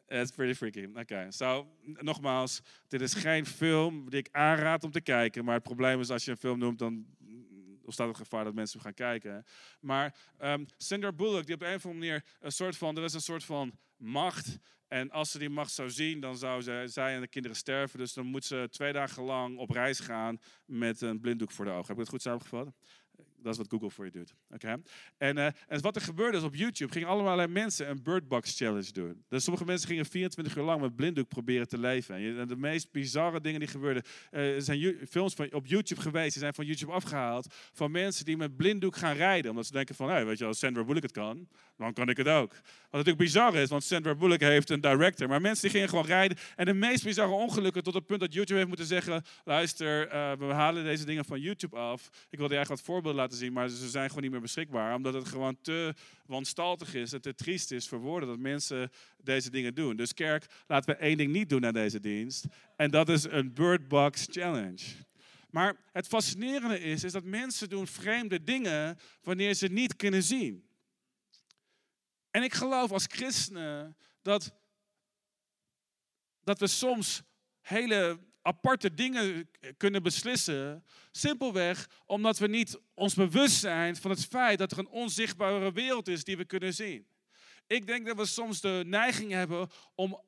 It's 0.08 0.30
pretty 0.30 0.54
freaky. 0.54 0.84
Oké, 0.84 1.00
okay. 1.00 1.30
so, 1.30 1.68
nogmaals, 1.82 2.60
dit 2.88 3.00
is 3.00 3.14
geen 3.14 3.46
film 3.46 4.10
die 4.10 4.18
ik 4.18 4.28
aanraad 4.32 4.84
om 4.84 4.90
te 4.90 5.00
kijken. 5.00 5.44
Maar 5.44 5.54
het 5.54 5.62
probleem 5.62 6.00
is, 6.00 6.10
als 6.10 6.24
je 6.24 6.30
een 6.30 6.36
film 6.36 6.58
noemt, 6.58 6.78
dan 6.78 7.06
staat 7.92 8.08
het 8.08 8.16
gevaar 8.16 8.44
dat 8.44 8.54
mensen 8.54 8.80
gaan 8.80 8.94
kijken. 8.94 9.44
Maar 9.80 10.16
um, 10.42 10.66
Sandra 10.76 11.12
Bullock, 11.12 11.46
die 11.46 11.54
op 11.54 11.62
een 11.62 11.74
of 11.74 11.86
andere 11.86 12.04
manier 12.04 12.24
een 12.40 12.52
soort 12.52 12.76
van, 12.76 12.96
er 12.96 13.04
is 13.04 13.14
een 13.14 13.20
soort 13.20 13.44
van 13.44 13.78
macht 13.96 14.58
en 14.88 15.10
als 15.10 15.30
ze 15.30 15.38
die 15.38 15.48
macht 15.48 15.72
zou 15.72 15.90
zien, 15.90 16.20
dan 16.20 16.36
zou 16.36 16.62
ze, 16.62 16.82
zij 16.86 17.14
en 17.14 17.20
de 17.20 17.28
kinderen 17.28 17.56
sterven. 17.56 17.98
Dus 17.98 18.12
dan 18.12 18.26
moet 18.26 18.44
ze 18.44 18.68
twee 18.70 18.92
dagen 18.92 19.22
lang 19.22 19.58
op 19.58 19.70
reis 19.70 20.00
gaan 20.00 20.40
met 20.64 21.00
een 21.00 21.20
blinddoek 21.20 21.50
voor 21.50 21.64
de 21.64 21.70
ogen. 21.70 21.86
Heb 21.86 21.96
ik 21.96 21.98
het 21.98 22.08
goed 22.08 22.22
samengevat? 22.22 22.72
Dat 23.44 23.52
is 23.52 23.58
wat 23.58 23.70
Google 23.70 23.90
voor 23.90 24.04
je 24.04 24.10
doet. 24.10 24.34
Oké. 24.50 24.82
En, 25.18 25.36
uh, 25.36 25.46
en 25.46 25.80
wat 25.80 25.96
er 25.96 26.02
gebeurde 26.02 26.36
is 26.36 26.42
op 26.42 26.54
YouTube 26.54 26.92
gingen 26.92 27.08
allemaal 27.08 27.48
mensen 27.48 27.90
een 27.90 28.02
Birdbox 28.02 28.56
Challenge 28.56 28.92
doen. 28.92 29.24
Dus 29.28 29.44
sommige 29.44 29.64
mensen 29.64 29.88
gingen 29.88 30.06
24 30.06 30.56
uur 30.56 30.62
lang 30.64 30.80
met 30.80 30.96
blinddoek 30.96 31.28
proberen 31.28 31.68
te 31.68 31.78
leven. 31.78 32.38
En 32.38 32.48
de 32.48 32.56
meest 32.56 32.92
bizarre 32.92 33.40
dingen 33.40 33.60
die 33.60 33.68
gebeurden. 33.68 34.02
Uh, 34.30 34.54
zijn 34.58 34.98
films 35.08 35.34
van, 35.34 35.52
op 35.52 35.66
YouTube 35.66 36.00
geweest, 36.00 36.32
die 36.32 36.42
zijn 36.42 36.54
van 36.54 36.66
YouTube 36.66 36.92
afgehaald. 36.92 37.54
Van 37.72 37.90
mensen 37.90 38.24
die 38.24 38.36
met 38.36 38.56
blinddoek 38.56 38.96
gaan 38.96 39.16
rijden. 39.16 39.50
Omdat 39.50 39.66
ze 39.66 39.72
denken 39.72 39.94
van, 39.94 40.24
weet 40.24 40.38
je, 40.38 40.44
als 40.44 40.58
Sandra 40.58 40.84
Bullock 40.84 41.02
het 41.02 41.12
kan, 41.12 41.48
dan 41.76 41.92
kan 41.92 42.08
ik 42.08 42.16
het 42.16 42.28
ook. 42.28 42.50
Wat 42.50 43.04
natuurlijk 43.04 43.18
bizar 43.18 43.54
is, 43.54 43.68
want 43.68 43.84
Sandra 43.84 44.14
Bullock 44.14 44.40
heeft 44.40 44.70
een 44.70 44.80
director. 44.80 45.28
Maar 45.28 45.40
mensen 45.40 45.62
die 45.62 45.70
gingen 45.70 45.88
gewoon 45.88 46.06
rijden. 46.06 46.38
En 46.56 46.64
de 46.64 46.74
meest 46.74 47.04
bizarre 47.04 47.32
ongelukken 47.32 47.82
tot 47.82 47.94
het 47.94 48.06
punt 48.06 48.20
dat 48.20 48.32
YouTube 48.32 48.54
heeft 48.54 48.68
moeten 48.68 48.86
zeggen... 48.86 49.24
luister, 49.44 50.06
uh, 50.06 50.32
we 50.32 50.44
halen 50.44 50.84
deze 50.84 51.04
dingen 51.04 51.24
van 51.24 51.40
YouTube 51.40 51.76
af. 51.76 52.08
Ik 52.30 52.38
wilde 52.38 52.54
eigenlijk 52.54 52.68
wat 52.68 52.94
voorbeelden 52.94 53.20
laten 53.20 53.33
zien, 53.34 53.52
maar 53.52 53.68
ze 53.68 53.88
zijn 53.88 54.08
gewoon 54.08 54.22
niet 54.22 54.32
meer 54.32 54.40
beschikbaar. 54.40 54.94
Omdat 54.94 55.14
het 55.14 55.28
gewoon 55.28 55.60
te 55.60 55.94
wanstaltig 56.26 56.94
is 56.94 57.12
en 57.12 57.20
te 57.20 57.34
triest 57.34 57.70
is 57.70 57.88
voor 57.88 57.98
woorden 57.98 58.28
dat 58.28 58.38
mensen 58.38 58.90
deze 59.22 59.50
dingen 59.50 59.74
doen. 59.74 59.96
Dus 59.96 60.14
kerk, 60.14 60.46
laten 60.66 60.94
we 60.94 61.00
één 61.00 61.16
ding 61.16 61.32
niet 61.32 61.48
doen 61.48 61.66
aan 61.66 61.72
deze 61.72 62.00
dienst. 62.00 62.44
En 62.76 62.90
dat 62.90 63.08
is 63.08 63.24
een 63.24 63.52
Bird 63.52 63.88
Box 63.88 64.26
Challenge. 64.30 64.84
Maar 65.50 65.76
het 65.92 66.06
fascinerende 66.06 66.80
is, 66.80 67.04
is 67.04 67.12
dat 67.12 67.24
mensen 67.24 67.68
doen 67.68 67.86
vreemde 67.86 68.44
dingen 68.44 68.98
wanneer 69.22 69.54
ze 69.54 69.66
niet 69.66 69.96
kunnen 69.96 70.22
zien. 70.22 70.68
En 72.30 72.42
ik 72.42 72.54
geloof 72.54 72.92
als 72.92 73.06
christenen 73.08 73.96
dat, 74.22 74.52
dat 76.44 76.58
we 76.58 76.66
soms 76.66 77.22
hele 77.60 78.18
aparte 78.46 78.94
dingen 78.94 79.50
kunnen 79.76 80.02
beslissen. 80.02 80.84
Simpelweg 81.10 81.88
omdat 82.06 82.38
we 82.38 82.46
niet 82.46 82.78
ons 82.94 83.14
bewust 83.14 83.56
zijn 83.56 83.96
van 83.96 84.10
het 84.10 84.26
feit 84.26 84.58
dat 84.58 84.72
er 84.72 84.78
een 84.78 84.88
onzichtbare 84.88 85.72
wereld 85.72 86.08
is 86.08 86.24
die 86.24 86.36
we 86.36 86.44
kunnen 86.44 86.74
zien. 86.74 87.06
Ik 87.66 87.86
denk 87.86 88.06
dat 88.06 88.16
we 88.16 88.26
soms 88.26 88.60
de 88.60 88.82
neiging 88.86 89.30
hebben 89.30 89.68
om 89.94 90.20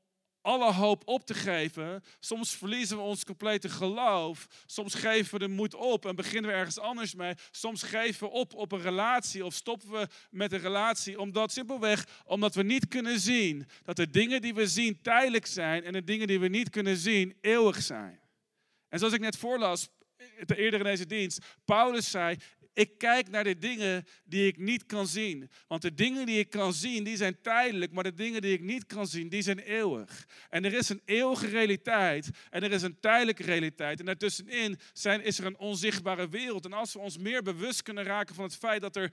alle 0.47 0.73
hoop 0.73 1.03
op 1.05 1.27
te 1.27 1.35
geven. 1.35 2.03
Soms 2.21 2.57
verliezen 2.57 2.97
we 2.97 3.03
ons 3.03 3.25
complete 3.25 3.69
geloof. 3.69 4.47
Soms 4.67 4.95
geven 4.95 5.33
we 5.33 5.47
de 5.47 5.53
moed 5.53 5.75
op 5.75 6.07
en 6.07 6.17
beginnen 6.17 6.51
we 6.51 6.57
ergens 6.57 6.79
anders 6.79 7.15
mee. 7.15 7.35
Soms 7.51 7.83
geven 7.83 8.27
we 8.27 8.33
op 8.33 8.55
op 8.55 8.73
een 8.73 8.81
relatie 8.81 9.45
of 9.45 9.55
stoppen 9.55 9.91
we 9.91 10.09
met 10.31 10.53
een 10.53 10.61
relatie. 10.61 11.21
Omdat 11.21 11.53
simpelweg, 11.53 12.07
omdat 12.25 12.55
we 12.55 12.63
niet 12.63 12.89
kunnen 12.89 13.21
zien 13.21 13.67
dat 13.85 13.97
de 13.97 14.11
dingen 14.11 14.41
die 14.41 14.55
we 14.55 14.67
zien 14.67 15.01
tijdelijk 15.03 15.47
zijn 15.47 15.85
en 15.85 15.93
de 15.93 16.05
dingen 16.05 16.27
die 16.27 16.41
we 16.41 16.49
niet 16.49 16.71
kunnen 16.71 16.97
zien 16.97 17.37
eeuwig 17.41 17.83
zijn. 17.83 18.21
En 18.89 18.99
zoals 18.99 19.15
ik 19.15 19.21
net 19.21 19.37
voorlas, 19.37 19.89
eerder 20.47 20.79
in 20.81 20.85
deze 20.85 21.07
dienst, 21.07 21.45
Paulus 21.65 22.11
zei, 22.11 22.37
ik 22.77 22.99
kijk 22.99 23.29
naar 23.29 23.45
de 23.45 23.59
dingen 23.59 24.05
die 24.25 24.47
ik 24.47 24.59
niet 24.59 24.87
kan 24.87 25.07
zien. 25.07 25.51
Want 25.67 25.83
de 25.83 25.95
dingen 25.95 26.27
die 26.27 26.39
ik 26.39 26.51
kan 26.51 26.73
zien, 26.73 27.05
die 27.05 27.17
zijn 27.17 27.41
tijdelijk. 27.41 27.93
Maar 27.93 28.05
de 28.05 28.15
dingen 28.15 28.43
die 28.43 28.53
ik 28.53 28.61
niet 28.61 28.87
kan 28.87 29.07
zien, 29.07 29.29
die 29.29 29.43
zijn 29.43 29.59
eeuwig. 29.59 30.27
En 30.51 30.65
er 30.65 30.75
is 30.75 30.89
een 30.89 31.03
eeuwige 31.05 31.47
realiteit. 31.47 32.31
En 32.51 32.63
er 32.63 32.73
is 32.73 32.83
een 32.83 33.01
tijdelijke 33.01 33.43
realiteit. 33.43 34.01
En 34.01 34.07
daartussenin 34.07 34.79
zijn, 34.93 35.23
is 35.23 35.39
er 35.39 35.47
een 35.47 35.59
onzichtbare 35.59 36.29
wereld. 36.29 36.65
En 36.65 36.73
als 36.73 36.93
we 36.93 36.99
ons 36.99 37.19
meer 37.19 37.43
bewust 37.43 37.83
kunnen 37.83 38.05
raken 38.05 38.35
van 38.35 38.45
het 38.45 38.57
feit 38.57 38.81
dat 38.81 38.97
er 38.97 39.13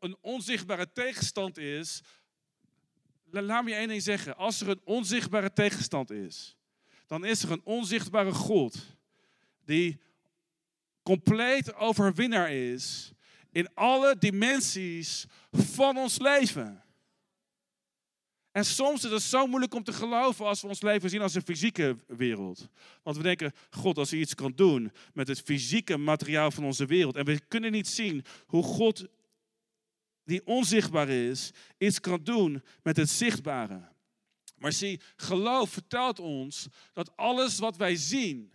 een 0.00 0.16
onzichtbare 0.20 0.92
tegenstand 0.92 1.58
is. 1.58 2.00
Laat 3.30 3.64
me 3.64 3.74
één 3.74 3.88
ding 3.88 4.02
zeggen. 4.02 4.36
Als 4.36 4.60
er 4.60 4.68
een 4.68 4.80
onzichtbare 4.84 5.52
tegenstand 5.52 6.10
is, 6.10 6.56
dan 7.06 7.24
is 7.24 7.42
er 7.42 7.50
een 7.50 7.64
onzichtbare 7.64 8.32
God 8.32 8.96
die 9.64 10.00
compleet 11.04 11.74
overwinnaar 11.74 12.52
is 12.52 13.12
in 13.50 13.74
alle 13.74 14.16
dimensies 14.18 15.26
van 15.52 15.96
ons 15.96 16.18
leven. 16.18 16.82
En 18.52 18.64
soms 18.64 19.04
is 19.04 19.10
het 19.10 19.22
zo 19.22 19.46
moeilijk 19.46 19.74
om 19.74 19.84
te 19.84 19.92
geloven 19.92 20.46
als 20.46 20.60
we 20.60 20.68
ons 20.68 20.82
leven 20.82 21.10
zien 21.10 21.20
als 21.20 21.34
een 21.34 21.42
fysieke 21.42 21.96
wereld. 22.06 22.68
Want 23.02 23.16
we 23.16 23.22
denken, 23.22 23.52
God, 23.70 23.98
als 23.98 24.10
hij 24.10 24.20
iets 24.20 24.34
kan 24.34 24.52
doen 24.54 24.92
met 25.12 25.28
het 25.28 25.40
fysieke 25.40 25.96
materiaal 25.96 26.50
van 26.50 26.64
onze 26.64 26.86
wereld. 26.86 27.16
En 27.16 27.24
we 27.24 27.40
kunnen 27.48 27.72
niet 27.72 27.88
zien 27.88 28.24
hoe 28.46 28.62
God, 28.62 29.06
die 30.24 30.46
onzichtbaar 30.46 31.08
is, 31.08 31.50
iets 31.78 32.00
kan 32.00 32.20
doen 32.22 32.62
met 32.82 32.96
het 32.96 33.10
zichtbare. 33.10 33.88
Maar 34.56 34.72
zie, 34.72 35.00
geloof 35.16 35.70
vertelt 35.70 36.18
ons 36.18 36.66
dat 36.92 37.16
alles 37.16 37.58
wat 37.58 37.76
wij 37.76 37.96
zien, 37.96 38.52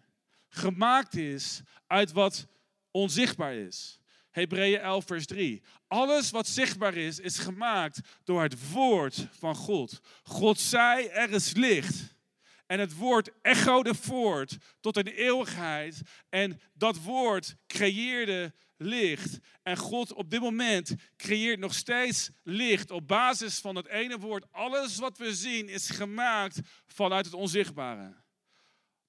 gemaakt 0.50 1.16
is 1.16 1.62
uit 1.88 2.12
wat 2.12 2.48
onzichtbaar 2.92 3.54
is. 3.54 4.00
Hebreeën 4.30 4.80
11, 4.80 5.06
vers 5.06 5.26
3. 5.26 5.62
Alles 5.88 6.32
wat 6.32 6.48
zichtbaar 6.48 6.96
is, 6.96 7.20
is 7.20 7.38
gemaakt 7.38 8.00
door 8.24 8.42
het 8.42 8.72
woord 8.72 9.28
van 9.32 9.56
God. 9.56 10.00
God 10.24 10.60
zei, 10.60 11.06
er 11.08 11.32
is 11.32 11.54
licht. 11.54 12.18
En 12.66 12.80
het 12.80 12.96
woord 12.96 13.30
echode 13.42 13.96
voort 13.96 14.58
tot 14.80 14.94
de 14.94 15.16
eeuwigheid. 15.16 16.02
En 16.30 16.62
dat 16.74 17.02
woord 17.02 17.56
creëerde 17.68 18.54
licht. 18.78 19.38
En 19.64 19.78
God 19.78 20.14
op 20.14 20.30
dit 20.30 20.40
moment 20.40 20.96
creëert 21.18 21.60
nog 21.60 21.74
steeds 21.74 22.30
licht 22.44 22.92
op 22.92 23.08
basis 23.08 23.60
van 23.60 23.76
het 23.76 23.88
ene 23.88 24.20
woord. 24.20 24.46
Alles 24.52 24.98
wat 24.98 25.18
we 25.18 25.36
zien 25.36 25.70
is 25.70 25.90
gemaakt 25.90 26.60
vanuit 26.88 27.26
het 27.26 27.34
onzichtbare. 27.34 28.16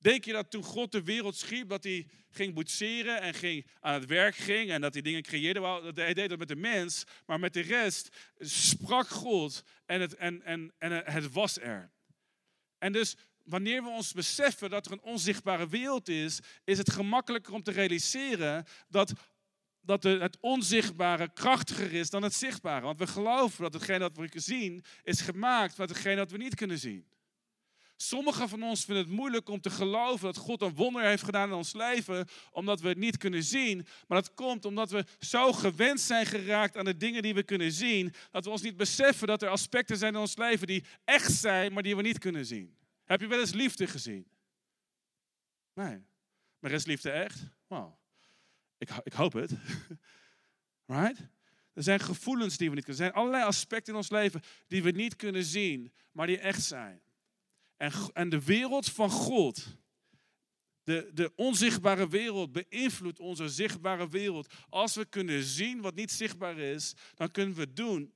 Denk 0.00 0.24
je 0.24 0.32
dat 0.32 0.50
toen 0.50 0.62
God 0.62 0.92
de 0.92 1.02
wereld 1.02 1.36
schiep, 1.36 1.68
dat 1.68 1.84
hij 1.84 2.08
ging 2.30 2.54
boetseren 2.54 3.20
en 3.20 3.34
ging 3.34 3.66
aan 3.80 3.94
het 3.94 4.06
werk 4.06 4.36
ging 4.36 4.70
en 4.70 4.80
dat 4.80 4.92
hij 4.92 5.02
dingen 5.02 5.22
creëerde? 5.22 5.92
Hij 5.94 6.14
deed 6.14 6.28
dat 6.28 6.38
met 6.38 6.48
de 6.48 6.56
mens, 6.56 7.04
maar 7.26 7.40
met 7.40 7.52
de 7.52 7.60
rest 7.60 8.16
sprak 8.38 9.08
God 9.08 9.62
en 9.86 10.00
het, 10.00 10.14
en, 10.14 10.42
en, 10.42 10.72
en 10.78 11.12
het 11.12 11.32
was 11.32 11.58
er. 11.58 11.90
En 12.78 12.92
dus 12.92 13.16
wanneer 13.44 13.82
we 13.82 13.88
ons 13.88 14.12
beseffen 14.12 14.70
dat 14.70 14.86
er 14.86 14.92
een 14.92 15.02
onzichtbare 15.02 15.68
wereld 15.68 16.08
is, 16.08 16.40
is 16.64 16.78
het 16.78 16.90
gemakkelijker 16.90 17.52
om 17.52 17.62
te 17.62 17.70
realiseren 17.70 18.64
dat, 18.88 19.12
dat 19.80 20.02
het 20.02 20.36
onzichtbare 20.40 21.32
krachtiger 21.32 21.92
is 21.92 22.10
dan 22.10 22.22
het 22.22 22.34
zichtbare. 22.34 22.84
Want 22.84 22.98
we 22.98 23.06
geloven 23.06 23.62
dat 23.62 23.72
hetgeen 23.72 24.00
dat 24.00 24.16
we 24.16 24.24
kunnen 24.24 24.42
zien, 24.42 24.84
is 25.02 25.20
gemaakt 25.20 25.74
van 25.74 25.86
hetgeen 25.86 26.16
dat 26.16 26.30
we 26.30 26.36
niet 26.36 26.54
kunnen 26.54 26.78
zien. 26.78 27.06
Sommigen 28.02 28.48
van 28.48 28.62
ons 28.62 28.84
vinden 28.84 29.04
het 29.04 29.12
moeilijk 29.12 29.48
om 29.48 29.60
te 29.60 29.70
geloven 29.70 30.24
dat 30.24 30.36
God 30.36 30.62
een 30.62 30.74
wonder 30.74 31.02
heeft 31.02 31.22
gedaan 31.22 31.48
in 31.48 31.54
ons 31.54 31.72
leven, 31.72 32.28
omdat 32.50 32.80
we 32.80 32.88
het 32.88 32.98
niet 32.98 33.16
kunnen 33.16 33.42
zien. 33.42 33.86
Maar 34.06 34.20
dat 34.20 34.34
komt 34.34 34.64
omdat 34.64 34.90
we 34.90 35.04
zo 35.18 35.52
gewend 35.52 36.00
zijn 36.00 36.26
geraakt 36.26 36.76
aan 36.76 36.84
de 36.84 36.96
dingen 36.96 37.22
die 37.22 37.34
we 37.34 37.42
kunnen 37.42 37.72
zien, 37.72 38.12
dat 38.30 38.44
we 38.44 38.50
ons 38.50 38.62
niet 38.62 38.76
beseffen 38.76 39.26
dat 39.26 39.42
er 39.42 39.48
aspecten 39.48 39.96
zijn 39.96 40.14
in 40.14 40.20
ons 40.20 40.36
leven 40.36 40.66
die 40.66 40.84
echt 41.04 41.32
zijn, 41.32 41.72
maar 41.72 41.82
die 41.82 41.96
we 41.96 42.02
niet 42.02 42.18
kunnen 42.18 42.46
zien. 42.46 42.76
Heb 43.04 43.20
je 43.20 43.26
wel 43.26 43.40
eens 43.40 43.52
liefde 43.52 43.86
gezien? 43.86 44.26
Nee. 45.74 46.04
Maar 46.58 46.70
is 46.70 46.86
liefde 46.86 47.10
echt? 47.10 47.40
Wow. 47.66 47.94
Ik, 48.78 48.90
ik 49.02 49.12
hoop 49.12 49.32
het. 49.32 49.50
right? 50.86 51.18
Er 51.72 51.82
zijn 51.82 52.00
gevoelens 52.00 52.56
die 52.56 52.68
we 52.68 52.74
niet 52.74 52.84
kunnen. 52.84 53.02
Er 53.04 53.10
zijn 53.10 53.22
allerlei 53.22 53.44
aspecten 53.48 53.92
in 53.92 53.98
ons 53.98 54.10
leven 54.10 54.42
die 54.66 54.82
we 54.82 54.90
niet 54.90 55.16
kunnen 55.16 55.44
zien, 55.44 55.92
maar 56.12 56.26
die 56.26 56.38
echt 56.38 56.62
zijn. 56.62 57.02
En, 57.80 57.92
en 58.12 58.28
de 58.28 58.44
wereld 58.44 58.90
van 58.90 59.10
God, 59.10 59.66
de, 60.82 61.10
de 61.14 61.32
onzichtbare 61.36 62.08
wereld, 62.08 62.52
beïnvloedt 62.52 63.20
onze 63.20 63.48
zichtbare 63.48 64.08
wereld. 64.08 64.52
Als 64.68 64.94
we 64.94 65.04
kunnen 65.04 65.42
zien 65.42 65.80
wat 65.80 65.94
niet 65.94 66.10
zichtbaar 66.10 66.58
is, 66.58 66.94
dan 67.14 67.30
kunnen 67.30 67.54
we 67.54 67.72
doen 67.72 68.14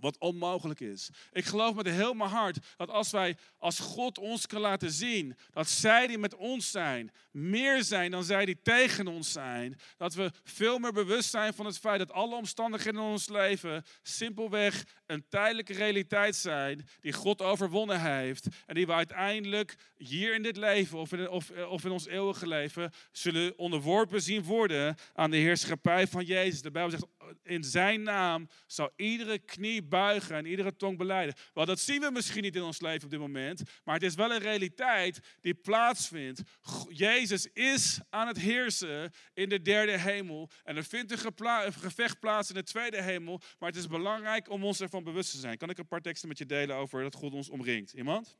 wat 0.00 0.18
onmogelijk 0.18 0.80
is. 0.80 1.10
Ik 1.32 1.44
geloof 1.44 1.74
met 1.74 1.86
heel 1.86 2.14
mijn 2.14 2.30
hart 2.30 2.58
dat 2.76 2.90
als 2.90 3.10
wij, 3.10 3.36
als 3.58 3.78
God 3.78 4.18
ons 4.18 4.46
kan 4.46 4.60
laten 4.60 4.90
zien, 4.90 5.36
dat 5.50 5.68
zij 5.68 6.06
die 6.06 6.18
met 6.18 6.34
ons 6.34 6.70
zijn, 6.70 7.12
meer 7.30 7.84
zijn 7.84 8.10
dan 8.10 8.24
zij 8.24 8.44
die 8.44 8.58
tegen 8.62 9.06
ons 9.06 9.32
zijn, 9.32 9.78
dat 9.96 10.14
we 10.14 10.30
veel 10.44 10.78
meer 10.78 10.92
bewust 10.92 11.30
zijn 11.30 11.54
van 11.54 11.66
het 11.66 11.78
feit 11.78 11.98
dat 11.98 12.12
alle 12.12 12.36
omstandigheden 12.36 13.00
in 13.00 13.06
ons 13.06 13.28
leven 13.28 13.84
simpelweg 14.02 14.84
een 15.06 15.24
tijdelijke 15.28 15.72
realiteit 15.72 16.36
zijn 16.36 16.88
die 17.00 17.12
God 17.12 17.42
overwonnen 17.42 18.00
heeft 18.00 18.46
en 18.66 18.74
die 18.74 18.86
we 18.86 18.92
uiteindelijk 18.92 19.76
hier 19.96 20.34
in 20.34 20.42
dit 20.42 20.56
leven 20.56 20.98
of 20.98 21.12
in, 21.12 21.28
of, 21.28 21.50
of 21.50 21.84
in 21.84 21.90
ons 21.90 22.06
eeuwige 22.06 22.46
leven 22.46 22.92
zullen 23.12 23.58
onderworpen 23.58 24.22
zien 24.22 24.42
worden 24.42 24.96
aan 25.12 25.30
de 25.30 25.36
heerschappij 25.36 26.06
van 26.06 26.24
Jezus. 26.24 26.62
De 26.62 26.70
Bijbel 26.70 26.90
zegt, 26.90 27.23
in 27.42 27.64
zijn 27.64 28.02
naam 28.02 28.48
zal 28.66 28.90
iedere 28.96 29.38
knie 29.38 29.82
buigen 29.82 30.36
en 30.36 30.46
iedere 30.46 30.76
tong 30.76 30.98
beleiden. 30.98 31.34
Wel, 31.54 31.66
dat 31.66 31.80
zien 31.80 32.00
we 32.00 32.10
misschien 32.10 32.42
niet 32.42 32.56
in 32.56 32.62
ons 32.62 32.80
leven 32.80 33.04
op 33.04 33.10
dit 33.10 33.20
moment, 33.20 33.62
maar 33.84 33.94
het 33.94 34.02
is 34.02 34.14
wel 34.14 34.32
een 34.32 34.38
realiteit 34.38 35.20
die 35.40 35.54
plaatsvindt. 35.54 36.42
Jezus 36.88 37.46
is 37.52 38.00
aan 38.10 38.26
het 38.26 38.38
heersen 38.38 39.12
in 39.34 39.48
de 39.48 39.62
derde 39.62 39.98
hemel 39.98 40.50
en 40.64 40.76
er 40.76 40.84
vindt 40.84 41.12
een 41.12 41.72
gevecht 41.72 42.20
plaats 42.20 42.48
in 42.48 42.54
de 42.54 42.62
tweede 42.62 43.02
hemel, 43.02 43.40
maar 43.58 43.68
het 43.68 43.78
is 43.78 43.86
belangrijk 43.86 44.50
om 44.50 44.64
ons 44.64 44.80
ervan 44.80 45.04
bewust 45.04 45.30
te 45.30 45.38
zijn. 45.38 45.56
Kan 45.56 45.70
ik 45.70 45.78
een 45.78 45.86
paar 45.86 46.00
teksten 46.00 46.28
met 46.28 46.38
je 46.38 46.46
delen 46.46 46.76
over 46.76 47.02
dat 47.02 47.14
God 47.14 47.32
ons 47.32 47.48
omringt? 47.48 47.92
Iemand? 47.92 48.36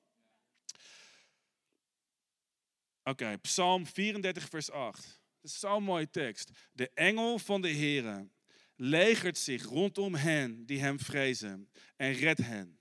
Oké, 3.03 3.39
Psalm 3.39 3.87
34, 3.87 4.49
vers 4.49 4.71
8. 4.71 5.23
Dat 5.41 5.51
is 5.51 5.59
zo'n 5.59 5.83
mooie 5.83 6.11
tekst. 6.11 6.51
De 6.73 6.91
engel 6.95 7.39
van 7.39 7.61
de 7.61 7.69
Heere 7.69 8.29
legert 8.77 9.39
zich 9.39 9.65
rondom 9.65 10.15
hen 10.15 10.67
die 10.67 10.81
hem 10.81 10.99
vrezen 10.99 11.69
en 11.97 12.13
redt 12.13 12.41
hen. 12.41 12.79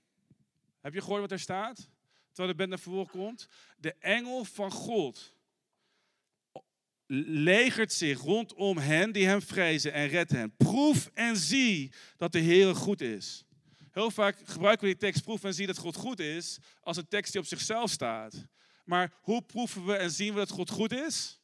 Heb 0.80 0.94
je 0.94 1.00
gehoord 1.00 1.20
wat 1.20 1.32
er 1.32 1.40
staat? 1.40 1.88
Terwijl 2.32 2.48
de 2.48 2.54
band 2.54 2.68
naar 2.68 2.78
voren 2.78 3.08
komt. 3.08 3.48
De 3.76 3.94
engel 3.98 4.44
van 4.44 4.70
God 4.70 5.34
legert 7.06 7.92
zich 7.92 8.20
rondom 8.20 8.78
hen 8.78 9.12
die 9.12 9.26
hem 9.26 9.42
vrezen 9.42 9.92
en 9.92 10.08
redt 10.08 10.30
hen. 10.30 10.56
Proef 10.56 11.10
en 11.14 11.36
zie 11.36 11.92
dat 12.16 12.32
de 12.32 12.38
Heer 12.38 12.74
goed 12.74 13.00
is. 13.00 13.44
Heel 13.90 14.10
vaak 14.10 14.38
gebruiken 14.44 14.86
we 14.86 14.92
die 14.92 15.00
tekst 15.00 15.22
proef 15.22 15.44
en 15.44 15.54
zie 15.54 15.66
dat 15.66 15.78
God 15.78 15.96
goed 15.96 16.18
is 16.18 16.58
als 16.80 16.96
een 16.96 17.08
tekst 17.08 17.32
die 17.32 17.40
op 17.40 17.46
zichzelf 17.46 17.90
staat. 17.90 18.46
Maar 18.84 19.12
hoe 19.20 19.42
proeven 19.42 19.86
we 19.86 19.94
en 19.94 20.10
zien 20.10 20.32
we 20.32 20.38
dat 20.38 20.50
God 20.50 20.70
goed 20.70 20.92
is? 20.92 21.40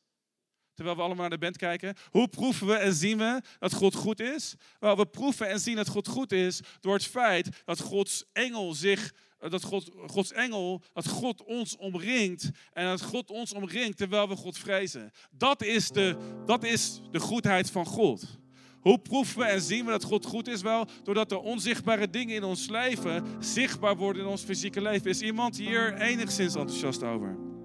Terwijl 0.81 0.99
we 0.99 1.05
allemaal 1.05 1.29
naar 1.29 1.39
de 1.39 1.45
band 1.45 1.57
kijken. 1.57 1.95
Hoe 2.11 2.29
proeven 2.29 2.67
we 2.67 2.75
en 2.75 2.95
zien 2.95 3.19
we 3.19 3.43
dat 3.59 3.73
God 3.73 3.95
goed 3.95 4.21
is? 4.21 4.55
Wel, 4.79 4.97
we 4.97 5.07
proeven 5.07 5.49
en 5.49 5.61
zien 5.61 5.77
dat 5.77 5.89
God 5.89 6.09
goed 6.09 6.33
is 6.33 6.61
door 6.81 6.95
het 6.95 7.05
feit 7.05 7.49
dat 7.65 7.81
Gods 7.81 8.25
engel 8.33 8.75
zich 8.75 9.13
dat 9.39 9.63
God, 9.63 9.91
Gods 10.07 10.33
engel, 10.33 10.83
dat 10.93 11.09
God 11.09 11.45
ons 11.45 11.77
omringt 11.77 12.51
en 12.73 12.87
dat 12.87 13.03
God 13.03 13.31
ons 13.31 13.53
omringt 13.53 13.97
terwijl 13.97 14.29
we 14.29 14.37
God 14.37 14.59
vrezen. 14.59 15.13
Dat 15.31 15.63
is 15.63 15.89
de, 15.89 16.17
dat 16.47 16.65
is 16.65 17.01
de 17.11 17.21
goedheid 17.21 17.71
van 17.71 17.87
God. 17.87 18.39
Hoe 18.81 18.99
proeven 18.99 19.39
we 19.39 19.45
en 19.45 19.61
zien 19.61 19.85
we 19.85 19.91
dat 19.91 20.05
God 20.05 20.27
goed 20.27 20.49
is? 20.49 20.63
Wel, 20.63 20.87
doordat 21.03 21.29
de 21.29 21.39
onzichtbare 21.39 22.11
dingen 22.11 22.35
in 22.35 22.45
ons 22.45 22.69
leven 22.69 23.25
zichtbaar 23.39 23.97
worden 23.97 24.23
in 24.23 24.29
ons 24.29 24.43
fysieke 24.43 24.81
leven. 24.81 25.11
Is 25.11 25.21
iemand 25.21 25.57
hier 25.57 25.95
enigszins 25.95 26.55
enthousiast 26.55 27.03
over? 27.03 27.60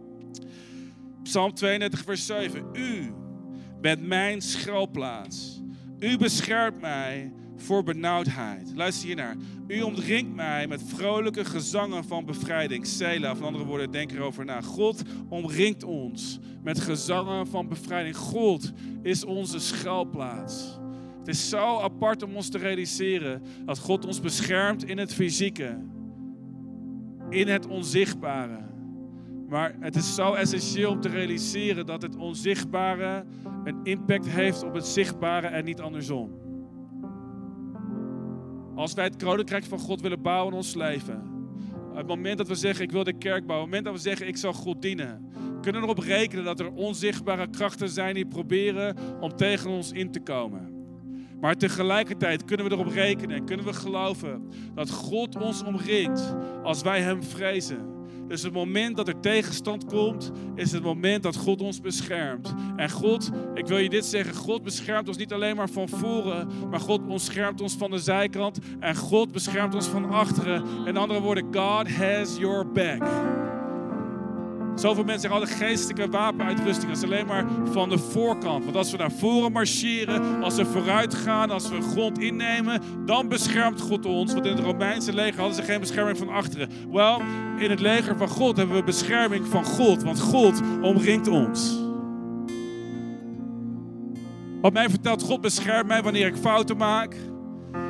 Psalm 1.26 1.54
32, 1.54 2.04
vers 2.04 2.26
7. 2.26 2.66
U 2.74 3.14
bent 3.82 4.08
mijn 4.08 4.42
schuilplaats. 4.42 5.62
U 6.00 6.18
beschermt 6.18 6.82
mij 6.82 7.34
voor 7.56 7.84
benauwdheid. 7.84 8.72
Luister 8.76 9.06
hier 9.08 9.16
naar. 9.16 9.36
U 9.68 9.82
omringt 9.82 10.36
mij 10.36 10.68
met 10.68 10.82
vrolijke 10.84 11.46
gezangen 11.46 12.04
van 12.04 12.26
bevrijding. 12.26 12.86
Sela, 12.86 13.32
of 13.32 13.42
andere 13.42 13.66
woorden, 13.66 13.92
denk 13.92 14.12
erover 14.12 14.46
na. 14.46 14.62
God 14.62 15.02
omringt 15.30 15.84
ons 15.84 16.40
met 16.64 16.80
gezangen 16.80 17.48
van 17.48 17.68
bevrijding. 17.68 18.18
God 18.18 18.72
is 19.02 19.26
onze 19.26 19.60
schuilplaats. 19.60 20.80
Het 21.20 21.28
is 21.28 21.50
zo 21.50 21.80
apart 21.80 22.24
om 22.24 22.36
ons 22.36 22.50
te 22.50 22.58
realiseren 22.58 23.42
dat 23.66 23.80
God 23.80 24.06
ons 24.06 24.20
beschermt 24.22 24.84
in 24.84 24.98
het 24.98 25.14
fysieke, 25.14 25.78
in 27.30 27.48
het 27.48 27.68
onzichtbare. 27.68 28.74
Maar 29.48 29.76
het 29.80 29.96
is 29.96 30.16
zo 30.16 30.34
essentieel 30.34 30.92
om 30.92 31.02
te 31.02 31.10
realiseren 31.10 31.86
dat 31.86 32.02
het 32.02 32.16
onzichtbare 32.16 33.26
een 33.64 33.80
impact 33.84 34.30
heeft 34.30 34.64
op 34.64 34.74
het 34.74 34.86
zichtbare 34.86 35.48
en 35.48 35.66
niet 35.66 35.82
andersom. 35.82 36.32
Als 38.76 38.94
wij 38.94 39.04
het 39.04 39.24
koninkrijk 39.24 39.64
van 39.64 39.80
God 39.80 40.02
willen 40.02 40.22
bouwen 40.22 40.52
in 40.52 40.58
ons 40.58 40.74
leven, 40.74 41.24
het 41.94 42.08
moment 42.08 42.38
dat 42.38 42.48
we 42.48 42.56
zeggen 42.56 42.84
ik 42.84 42.92
wil 42.92 43.04
de 43.04 43.18
kerk 43.18 43.46
bouwen, 43.46 43.68
het 43.68 43.76
moment 43.76 43.86
dat 43.86 43.94
we 43.94 44.10
zeggen 44.10 44.28
ik 44.28 44.38
zal 44.38 44.54
God 44.54 44.82
dienen, 44.82 45.32
kunnen 45.62 45.82
we 45.82 45.88
erop 45.88 46.04
rekenen 46.04 46.44
dat 46.44 46.60
er 46.60 46.72
onzichtbare 46.72 47.50
krachten 47.50 47.90
zijn 47.90 48.14
die 48.14 48.28
proberen 48.28 48.96
om 49.20 49.36
tegen 49.36 49.70
ons 49.70 49.92
in 49.92 50.12
te 50.12 50.20
komen. 50.20 50.74
Maar 51.40 51.56
tegelijkertijd 51.56 52.46
kunnen 52.46 52.66
we 52.66 52.72
erop 52.72 52.88
rekenen 52.88 53.36
en 53.36 53.46
kunnen 53.46 53.66
we 53.66 53.74
geloven 53.74 54.50
dat 54.74 54.90
God 54.90 55.36
ons 55.36 55.64
omringt 55.64 56.36
als 56.64 56.82
wij 56.82 57.02
Hem 57.02 57.24
vrezen. 57.24 57.95
Dus 58.28 58.44
het 58.44 58.54
moment 58.54 58.96
dat 58.96 59.08
er 59.08 59.20
tegenstand 59.20 59.86
komt, 59.86 60.32
is 60.56 60.72
het 60.72 60.84
moment 60.84 61.24
dat 61.24 61.36
God 61.36 61.62
ons 61.62 61.82
beschermt. 61.82 62.54
En 62.76 62.90
God, 62.90 63.32
ik 63.54 63.68
wil 63.68 63.78
je 63.78 63.90
dit 63.90 64.06
zeggen, 64.06 64.36
God 64.36 64.64
beschermt 64.64 65.08
ons 65.08 65.18
niet 65.18 65.34
alleen 65.34 65.56
maar 65.56 65.70
van 65.70 65.90
voren, 65.90 66.48
maar 66.70 66.80
God 66.80 67.08
beschermt 67.08 67.62
ons 67.62 67.76
van 67.76 67.92
de 67.92 68.00
zijkant 68.00 68.60
en 68.80 68.96
God 68.96 69.32
beschermt 69.32 69.76
ons 69.76 69.88
van 69.88 70.10
achteren. 70.10 70.64
In 70.86 70.98
andere 70.98 71.20
woorden, 71.20 71.44
God 71.54 71.96
has 71.96 72.38
your 72.38 72.72
back. 72.72 73.04
Zoveel 74.76 75.04
mensen 75.04 75.22
zeggen, 75.22 75.42
oh, 75.42 75.48
de 75.48 75.66
geestelijke 75.66 76.10
wapenuitrusting 76.10 76.92
is 76.92 77.04
alleen 77.04 77.26
maar 77.26 77.46
van 77.72 77.90
de 77.90 77.98
voorkant. 77.98 78.64
Want 78.64 78.76
als 78.76 78.92
we 78.92 78.98
naar 78.98 79.12
voren 79.12 79.52
marcheren, 79.52 80.44
als 80.44 80.56
we 80.56 80.66
vooruit 80.66 81.14
gaan, 81.14 81.50
als 81.52 81.70
we 81.70 81.82
grond 81.82 82.20
innemen, 82.20 82.82
dan 83.06 83.28
beschermt 83.28 83.82
God 83.82 84.06
ons. 84.06 84.34
Want 84.34 84.46
in 84.46 84.56
het 84.56 84.66
Romeinse 84.66 85.14
leger 85.14 85.40
hadden 85.40 85.56
ze 85.56 85.64
geen 85.64 85.80
bescherming 85.80 86.18
van 86.18 86.30
achteren. 86.30 86.70
Wel, 86.92 87.22
in 87.58 87.70
het 87.70 87.80
leger 87.80 88.18
van 88.18 88.28
God 88.28 88.58
hebben 88.58 88.76
we 88.76 88.84
bescherming 88.84 89.48
van 89.48 89.66
God, 89.66 90.04
want 90.04 90.20
God 90.20 90.62
omringt 90.82 91.28
ons. 91.28 91.84
Wat 94.62 94.74
mij 94.74 94.90
vertelt, 94.90 95.24
God 95.24 95.42
beschermt 95.42 95.88
mij 95.88 96.04
wanneer 96.04 96.28
ik 96.28 96.36
fouten 96.36 96.78
maak. 96.78 97.16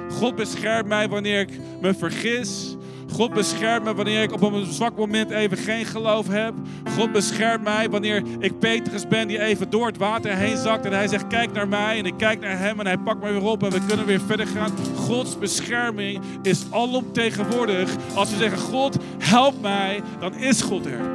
God 0.09 0.36
beschermt 0.36 0.88
mij 0.88 1.09
wanneer 1.09 1.39
ik 1.39 1.59
me 1.81 1.93
vergis. 1.93 2.75
God 3.14 3.34
beschermt 3.34 3.84
me 3.84 3.93
wanneer 3.93 4.22
ik 4.22 4.34
op 4.34 4.41
een 4.41 4.66
zwak 4.66 4.95
moment 4.95 5.30
even 5.30 5.58
geen 5.58 5.86
geloof 5.86 6.28
heb. 6.28 6.53
God 6.97 7.12
beschermt 7.12 7.64
mij 7.64 7.89
wanneer 7.89 8.24
ik 8.39 8.60
Petrus 8.60 9.08
ben 9.08 9.28
die 9.28 9.41
even 9.41 9.70
door 9.70 9.88
het 9.88 9.97
water 9.97 10.36
heen 10.36 10.58
zakt. 10.58 10.86
En 10.86 10.93
hij 10.93 11.08
zegt, 11.08 11.28
kijk 11.28 11.51
naar 11.51 11.68
mij. 11.68 11.97
En 11.97 12.06
ik 12.06 12.18
kijk 12.18 12.39
naar 12.39 12.60
hem 12.60 12.80
en 12.80 12.86
hij 12.86 12.97
pakt 12.97 13.24
me 13.24 13.32
weer 13.32 13.43
op 13.43 13.64
en 13.64 13.72
we 13.72 13.86
kunnen 13.88 14.06
weer 14.06 14.22
verder 14.22 14.47
gaan. 14.47 14.72
Gods 14.95 15.38
bescherming 15.38 16.22
is 16.41 16.66
alomtegenwoordig. 16.72 17.89
Als 18.16 18.30
we 18.30 18.38
zeggen, 18.38 18.60
God, 18.60 18.97
help 19.18 19.62
mij, 19.62 20.01
dan 20.20 20.34
is 20.34 20.62
God 20.62 20.86
er. 20.86 21.14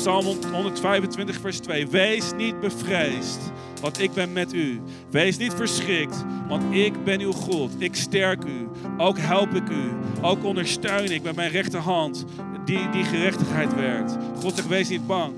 Psalm 0.00 0.24
125, 0.52 1.40
vers 1.40 1.58
2. 1.58 1.88
Wees 1.88 2.32
niet 2.36 2.60
bevreesd, 2.60 3.38
want 3.80 4.00
ik 4.00 4.12
ben 4.12 4.32
met 4.32 4.52
u. 4.52 4.80
Wees 5.10 5.36
niet 5.36 5.52
verschrikt, 5.54 6.24
want 6.48 6.74
ik 6.74 7.04
ben 7.04 7.20
uw 7.20 7.32
God. 7.32 7.72
Ik 7.78 7.96
sterk 7.96 8.44
u, 8.44 8.68
ook 8.98 9.18
help 9.18 9.54
ik 9.54 9.68
u. 9.68 9.92
Ook 10.20 10.44
ondersteun 10.44 11.12
ik 11.12 11.22
met 11.22 11.36
mijn 11.36 11.50
rechterhand 11.50 12.24
die, 12.64 12.90
die 12.90 13.04
gerechtigheid 13.04 13.74
werkt. 13.74 14.16
God 14.36 14.56
zegt, 14.56 14.68
wees 14.68 14.88
niet 14.88 15.06
bang. 15.06 15.32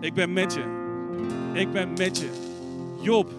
Ik 0.00 0.14
ben 0.14 0.32
met 0.32 0.54
je. 0.54 0.64
Ik 1.52 1.72
ben 1.72 1.92
met 1.92 2.18
je. 2.18 2.28
Job, 3.00 3.30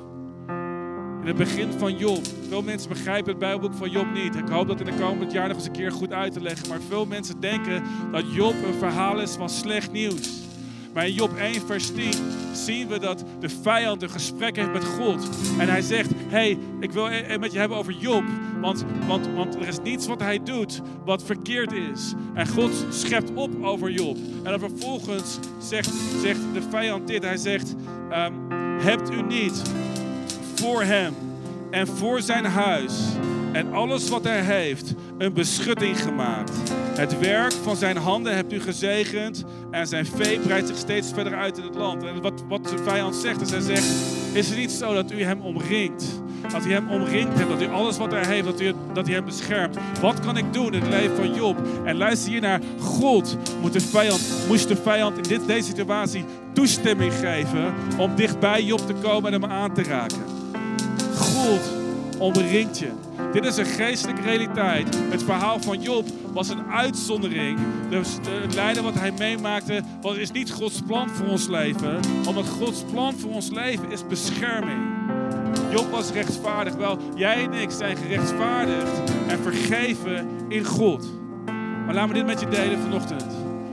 in 1.21 1.27
het 1.27 1.37
begin 1.37 1.71
van 1.77 1.97
Job. 1.97 2.21
Veel 2.49 2.61
mensen 2.61 2.89
begrijpen 2.89 3.29
het 3.29 3.39
Bijbelboek 3.39 3.77
van 3.77 3.89
Job 3.89 4.13
niet. 4.13 4.35
Ik 4.35 4.47
hoop 4.47 4.67
dat 4.67 4.79
in 4.79 4.85
de 4.85 4.99
komende 4.99 5.33
jaar 5.33 5.47
nog 5.47 5.57
eens 5.57 5.65
een 5.65 5.71
keer 5.71 5.91
goed 5.91 6.13
uit 6.13 6.33
te 6.33 6.41
leggen. 6.41 6.69
Maar 6.69 6.79
veel 6.87 7.05
mensen 7.05 7.39
denken 7.39 7.83
dat 8.11 8.33
Job 8.33 8.53
een 8.65 8.79
verhaal 8.79 9.19
is 9.19 9.31
van 9.31 9.49
slecht 9.49 9.91
nieuws. 9.91 10.47
Maar 10.93 11.07
in 11.07 11.13
Job 11.13 11.37
1, 11.37 11.61
vers 11.65 11.91
10 11.91 12.13
zien 12.53 12.87
we 12.87 12.99
dat 12.99 13.23
de 13.39 13.49
vijand 13.49 14.03
een 14.03 14.09
gesprek 14.09 14.55
heeft 14.55 14.71
met 14.71 14.83
God. 14.83 15.29
En 15.59 15.69
hij 15.69 15.81
zegt: 15.81 16.11
hey, 16.27 16.57
ik 16.79 16.91
wil 16.91 17.09
het 17.09 17.39
met 17.39 17.51
je 17.51 17.59
hebben 17.59 17.77
over 17.77 17.93
Job. 17.93 18.23
Want, 18.61 18.85
want, 19.07 19.27
want 19.35 19.55
er 19.55 19.67
is 19.67 19.79
niets 19.83 20.07
wat 20.07 20.19
hij 20.19 20.43
doet 20.43 20.81
wat 21.05 21.23
verkeerd 21.23 21.71
is. 21.71 22.13
En 22.33 22.47
God 22.47 22.71
schept 22.89 23.31
op 23.33 23.63
over 23.63 23.91
Job. 23.91 24.17
En 24.43 24.51
dan 24.51 24.59
vervolgens 24.59 25.39
zegt, 25.59 25.91
zegt 26.21 26.39
de 26.53 26.61
vijand 26.69 27.07
dit: 27.07 27.23
Hij 27.23 27.37
zegt: 27.37 27.75
um, 28.11 28.51
Hebt 28.81 29.11
u 29.11 29.21
niet 29.21 29.61
voor 30.55 30.83
hem 30.83 31.13
en 31.69 31.87
voor 31.87 32.21
zijn 32.21 32.45
huis 32.45 32.93
en 33.51 33.73
alles 33.73 34.09
wat 34.09 34.23
hij 34.23 34.41
heeft 34.41 34.93
een 35.19 35.33
beschutting 35.33 36.01
gemaakt. 36.01 36.51
Het 36.95 37.19
werk 37.19 37.51
van 37.51 37.75
zijn 37.75 37.97
handen 37.97 38.35
hebt 38.35 38.53
u 38.53 38.61
gezegend 38.61 39.45
en 39.71 39.87
zijn 39.87 40.05
vee 40.05 40.39
breidt 40.39 40.67
zich 40.67 40.77
steeds 40.77 41.11
verder 41.13 41.33
uit 41.33 41.57
in 41.57 41.63
het 41.63 41.75
land. 41.75 42.03
En 42.03 42.21
wat, 42.21 42.43
wat 42.47 42.63
de 42.63 42.77
vijand 42.83 43.15
zegt, 43.15 43.41
is 43.41 43.49
hij 43.49 43.59
zegt, 43.59 43.85
is 44.33 44.49
het 44.49 44.57
niet 44.57 44.71
zo 44.71 44.93
dat 44.93 45.11
u 45.11 45.23
hem 45.23 45.41
omringt? 45.41 46.05
Dat 46.51 46.65
u 46.65 46.71
hem 46.71 46.89
omringt 46.89 47.37
hebt, 47.37 47.49
dat 47.49 47.61
u 47.61 47.67
alles 47.67 47.97
wat 47.97 48.11
hij 48.11 48.25
heeft, 48.25 48.45
dat, 48.45 48.61
u, 48.61 48.73
dat 48.93 49.05
hij 49.05 49.15
hem 49.15 49.25
beschermt. 49.25 49.77
Wat 50.01 50.19
kan 50.19 50.37
ik 50.37 50.53
doen 50.53 50.73
in 50.73 50.81
het 50.81 50.89
leven 50.89 51.15
van 51.15 51.33
Job? 51.33 51.61
En 51.85 51.97
luister 51.97 52.31
hier 52.31 52.41
naar 52.41 52.61
God. 52.79 53.37
Moet 53.61 53.73
de 53.73 53.79
vijand, 53.79 54.21
moest 54.47 54.67
de 54.67 54.75
vijand 54.75 55.17
in 55.17 55.23
dit, 55.23 55.47
deze 55.47 55.67
situatie 55.67 56.25
toestemming 56.53 57.13
geven 57.13 57.73
om 57.97 58.15
dichtbij 58.15 58.63
Job 58.63 58.79
te 58.79 58.93
komen 58.93 59.33
en 59.33 59.41
hem 59.41 59.51
aan 59.51 59.73
te 59.73 59.83
raken? 59.83 60.23
God 61.15 61.61
omringt 62.17 62.79
je. 62.79 63.08
Dit 63.31 63.45
is 63.45 63.57
een 63.57 63.65
geestelijke 63.65 64.21
realiteit. 64.21 64.97
Het 65.09 65.23
verhaal 65.23 65.59
van 65.59 65.81
Job 65.81 66.07
was 66.33 66.49
een 66.49 66.65
uitzondering. 66.71 67.59
Dus 67.89 68.17
het 68.29 68.55
lijden 68.55 68.83
wat 68.83 68.93
hij 68.93 69.11
meemaakte 69.11 69.81
was, 70.01 70.17
is 70.17 70.31
niet 70.31 70.51
Gods 70.51 70.81
plan 70.87 71.09
voor 71.09 71.27
ons 71.27 71.47
leven. 71.47 71.99
Omdat 72.27 72.47
Gods 72.47 72.83
plan 72.91 73.13
voor 73.13 73.31
ons 73.31 73.49
leven 73.49 73.91
is 73.91 74.07
bescherming. 74.07 74.81
Job 75.71 75.91
was 75.91 76.11
rechtvaardig. 76.11 76.75
Wel, 76.75 76.97
jij 77.15 77.43
en 77.43 77.53
ik 77.53 77.71
zijn 77.71 77.97
gerechtvaardigd 77.97 79.01
en 79.27 79.39
vergeven 79.39 80.27
in 80.47 80.65
God. 80.65 81.09
Maar 81.85 81.93
laat 81.93 82.07
me 82.07 82.13
dit 82.13 82.25
met 82.25 82.39
je 82.39 82.47
delen 82.47 82.79
vanochtend. 82.79 83.25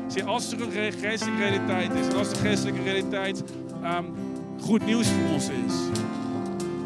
Zie, 0.07 0.25
als 0.25 0.53
er 0.53 0.61
een 0.61 0.93
geestelijke 0.93 1.43
realiteit 1.43 1.95
is, 1.95 2.07
en 2.07 2.17
als 2.17 2.29
de 2.29 2.37
geestelijke 2.37 2.83
realiteit 2.83 3.43
um, 3.85 4.15
goed 4.61 4.87
nieuws 4.87 5.07
voor 5.07 5.33
ons 5.33 5.49
is, 5.49 5.75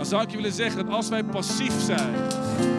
dan 0.01 0.09
zou 0.09 0.22
ik 0.22 0.30
je 0.30 0.36
willen 0.36 0.53
zeggen 0.53 0.86
dat 0.86 0.94
als 0.94 1.09
wij 1.09 1.22
passief 1.22 1.72
zijn 1.80 2.14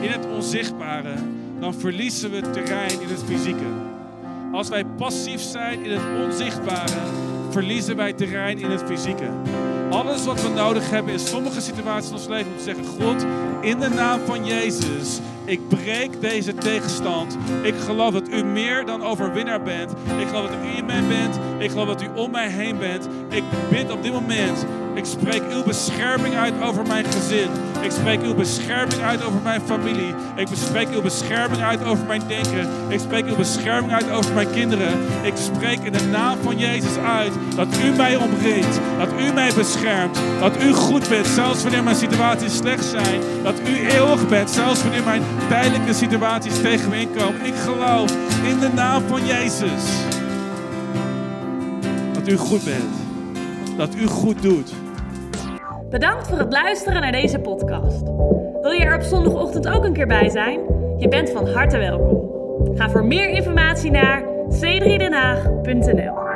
in 0.02 0.10
het 0.10 0.26
onzichtbare, 0.26 1.14
dan 1.60 1.74
verliezen 1.74 2.32
we 2.32 2.50
terrein 2.50 3.02
in 3.02 3.08
het 3.08 3.24
fysieke. 3.26 3.66
Als 4.52 4.70
wij 4.70 4.86
passief 4.86 5.42
zijn 5.42 5.86
in 5.86 5.92
het 5.92 6.26
onzichtbare, 6.26 7.00
verliezen 7.50 7.96
wij 7.96 8.14
terrein 8.14 8.60
in 8.60 8.70
het 8.70 8.84
fysieke. 8.84 9.30
Alles 9.90 10.26
wat 10.26 10.42
we 10.42 10.50
nodig 10.50 10.90
hebben 10.90 11.14
in 11.14 11.20
sommige 11.20 11.62
situaties 11.62 12.10
in 12.10 12.16
ons 12.16 12.28
leven 12.28 12.52
om 12.52 12.58
te 12.58 12.64
zeggen: 12.64 12.86
God, 12.86 13.26
in 13.62 13.80
de 13.80 13.90
naam 13.90 14.20
van 14.26 14.46
Jezus, 14.46 15.20
ik 15.46 15.68
breek 15.68 16.22
deze 16.22 16.54
tegenstand. 16.54 17.38
Ik 17.62 17.76
geloof 17.76 18.14
dat 18.14 18.30
u 18.30 18.44
meer 18.44 18.86
dan 18.86 19.04
overwinnaar 19.04 19.62
bent. 19.62 19.92
Ik 19.92 20.28
geloof 20.28 20.50
dat 20.50 20.60
u 20.66 20.78
in 20.78 20.86
mij 20.86 21.04
bent. 21.08 21.40
Ik 21.58 21.70
geloof 21.70 21.88
dat 21.88 22.02
u 22.02 22.08
om 22.16 22.32
mij 22.32 22.50
heen 22.50 22.78
bent. 22.78 23.08
Ik 23.30 23.44
bid 23.70 23.92
op 23.92 24.04
dit 24.04 24.12
moment 24.12 24.66
ik 24.94 25.06
spreek 25.06 25.42
uw 25.52 25.64
bescherming 25.64 26.36
uit 26.36 26.54
over 26.62 26.88
mijn 26.88 27.06
gezin. 27.06 27.50
Ik 27.82 27.92
spreek 27.92 28.22
uw 28.22 28.34
bescherming 28.34 29.02
uit 29.02 29.24
over 29.24 29.42
mijn 29.42 29.62
familie. 29.62 30.14
Ik 30.36 30.48
spreek 30.54 30.88
uw 30.94 31.02
bescherming 31.02 31.62
uit 31.62 31.84
over 31.84 32.06
mijn 32.06 32.22
denken. 32.28 32.68
Ik 32.88 33.00
spreek 33.00 33.26
uw 33.26 33.36
bescherming 33.36 33.94
uit 33.94 34.12
over 34.12 34.34
mijn 34.34 34.52
kinderen. 34.52 34.94
Ik 35.22 35.34
spreek 35.36 35.80
in 35.80 35.92
de 35.92 36.06
naam 36.12 36.38
van 36.44 36.58
Jezus 36.58 36.98
uit 36.98 37.32
dat 37.56 37.68
u 37.84 37.96
mij 37.96 38.16
omringt. 38.16 38.80
Dat 38.98 39.10
u 39.20 39.34
mij 39.34 39.52
beschermt. 39.56 40.20
Dat 40.40 40.64
u 40.64 40.74
goed 40.74 41.10
bent, 41.10 41.28
zelfs 41.28 41.64
wanneer 41.64 41.84
mijn 41.84 41.96
situaties 41.96 42.58
slecht 42.58 42.86
zijn. 42.86 43.22
Dat 43.44 43.60
u 43.68 43.88
eeuwig 43.88 44.28
bent, 44.28 44.50
zelfs 44.50 44.82
wanneer 44.82 45.04
mijn 45.04 45.24
tijdelijke 45.50 45.94
situaties 45.94 46.62
tegen 46.62 46.90
me 46.90 47.00
inkomen. 47.00 47.46
Ik 47.46 47.56
geloof 47.56 48.12
in 48.48 48.60
de 48.60 48.70
naam 48.74 49.04
van 49.08 49.26
Jezus 49.26 49.84
dat 52.14 52.28
u 52.28 52.38
goed 52.38 52.64
bent. 52.64 53.01
Dat 53.82 53.96
u 53.96 54.08
goed 54.08 54.42
doet. 54.42 54.74
Bedankt 55.90 56.28
voor 56.28 56.38
het 56.38 56.52
luisteren 56.52 57.02
naar 57.02 57.12
deze 57.12 57.40
podcast. 57.40 58.02
Wil 58.62 58.72
je 58.72 58.84
er 58.84 58.96
op 58.96 59.02
zondagochtend 59.02 59.68
ook 59.68 59.84
een 59.84 59.94
keer 59.94 60.08
bij 60.08 60.30
zijn? 60.30 60.60
Je 60.98 61.08
bent 61.08 61.30
van 61.30 61.48
harte 61.48 61.78
welkom. 61.78 62.78
Ga 62.78 62.90
voor 62.90 63.06
meer 63.06 63.30
informatie 63.30 63.92
naar 63.92 64.24
c3denhaag.nl 64.50 66.31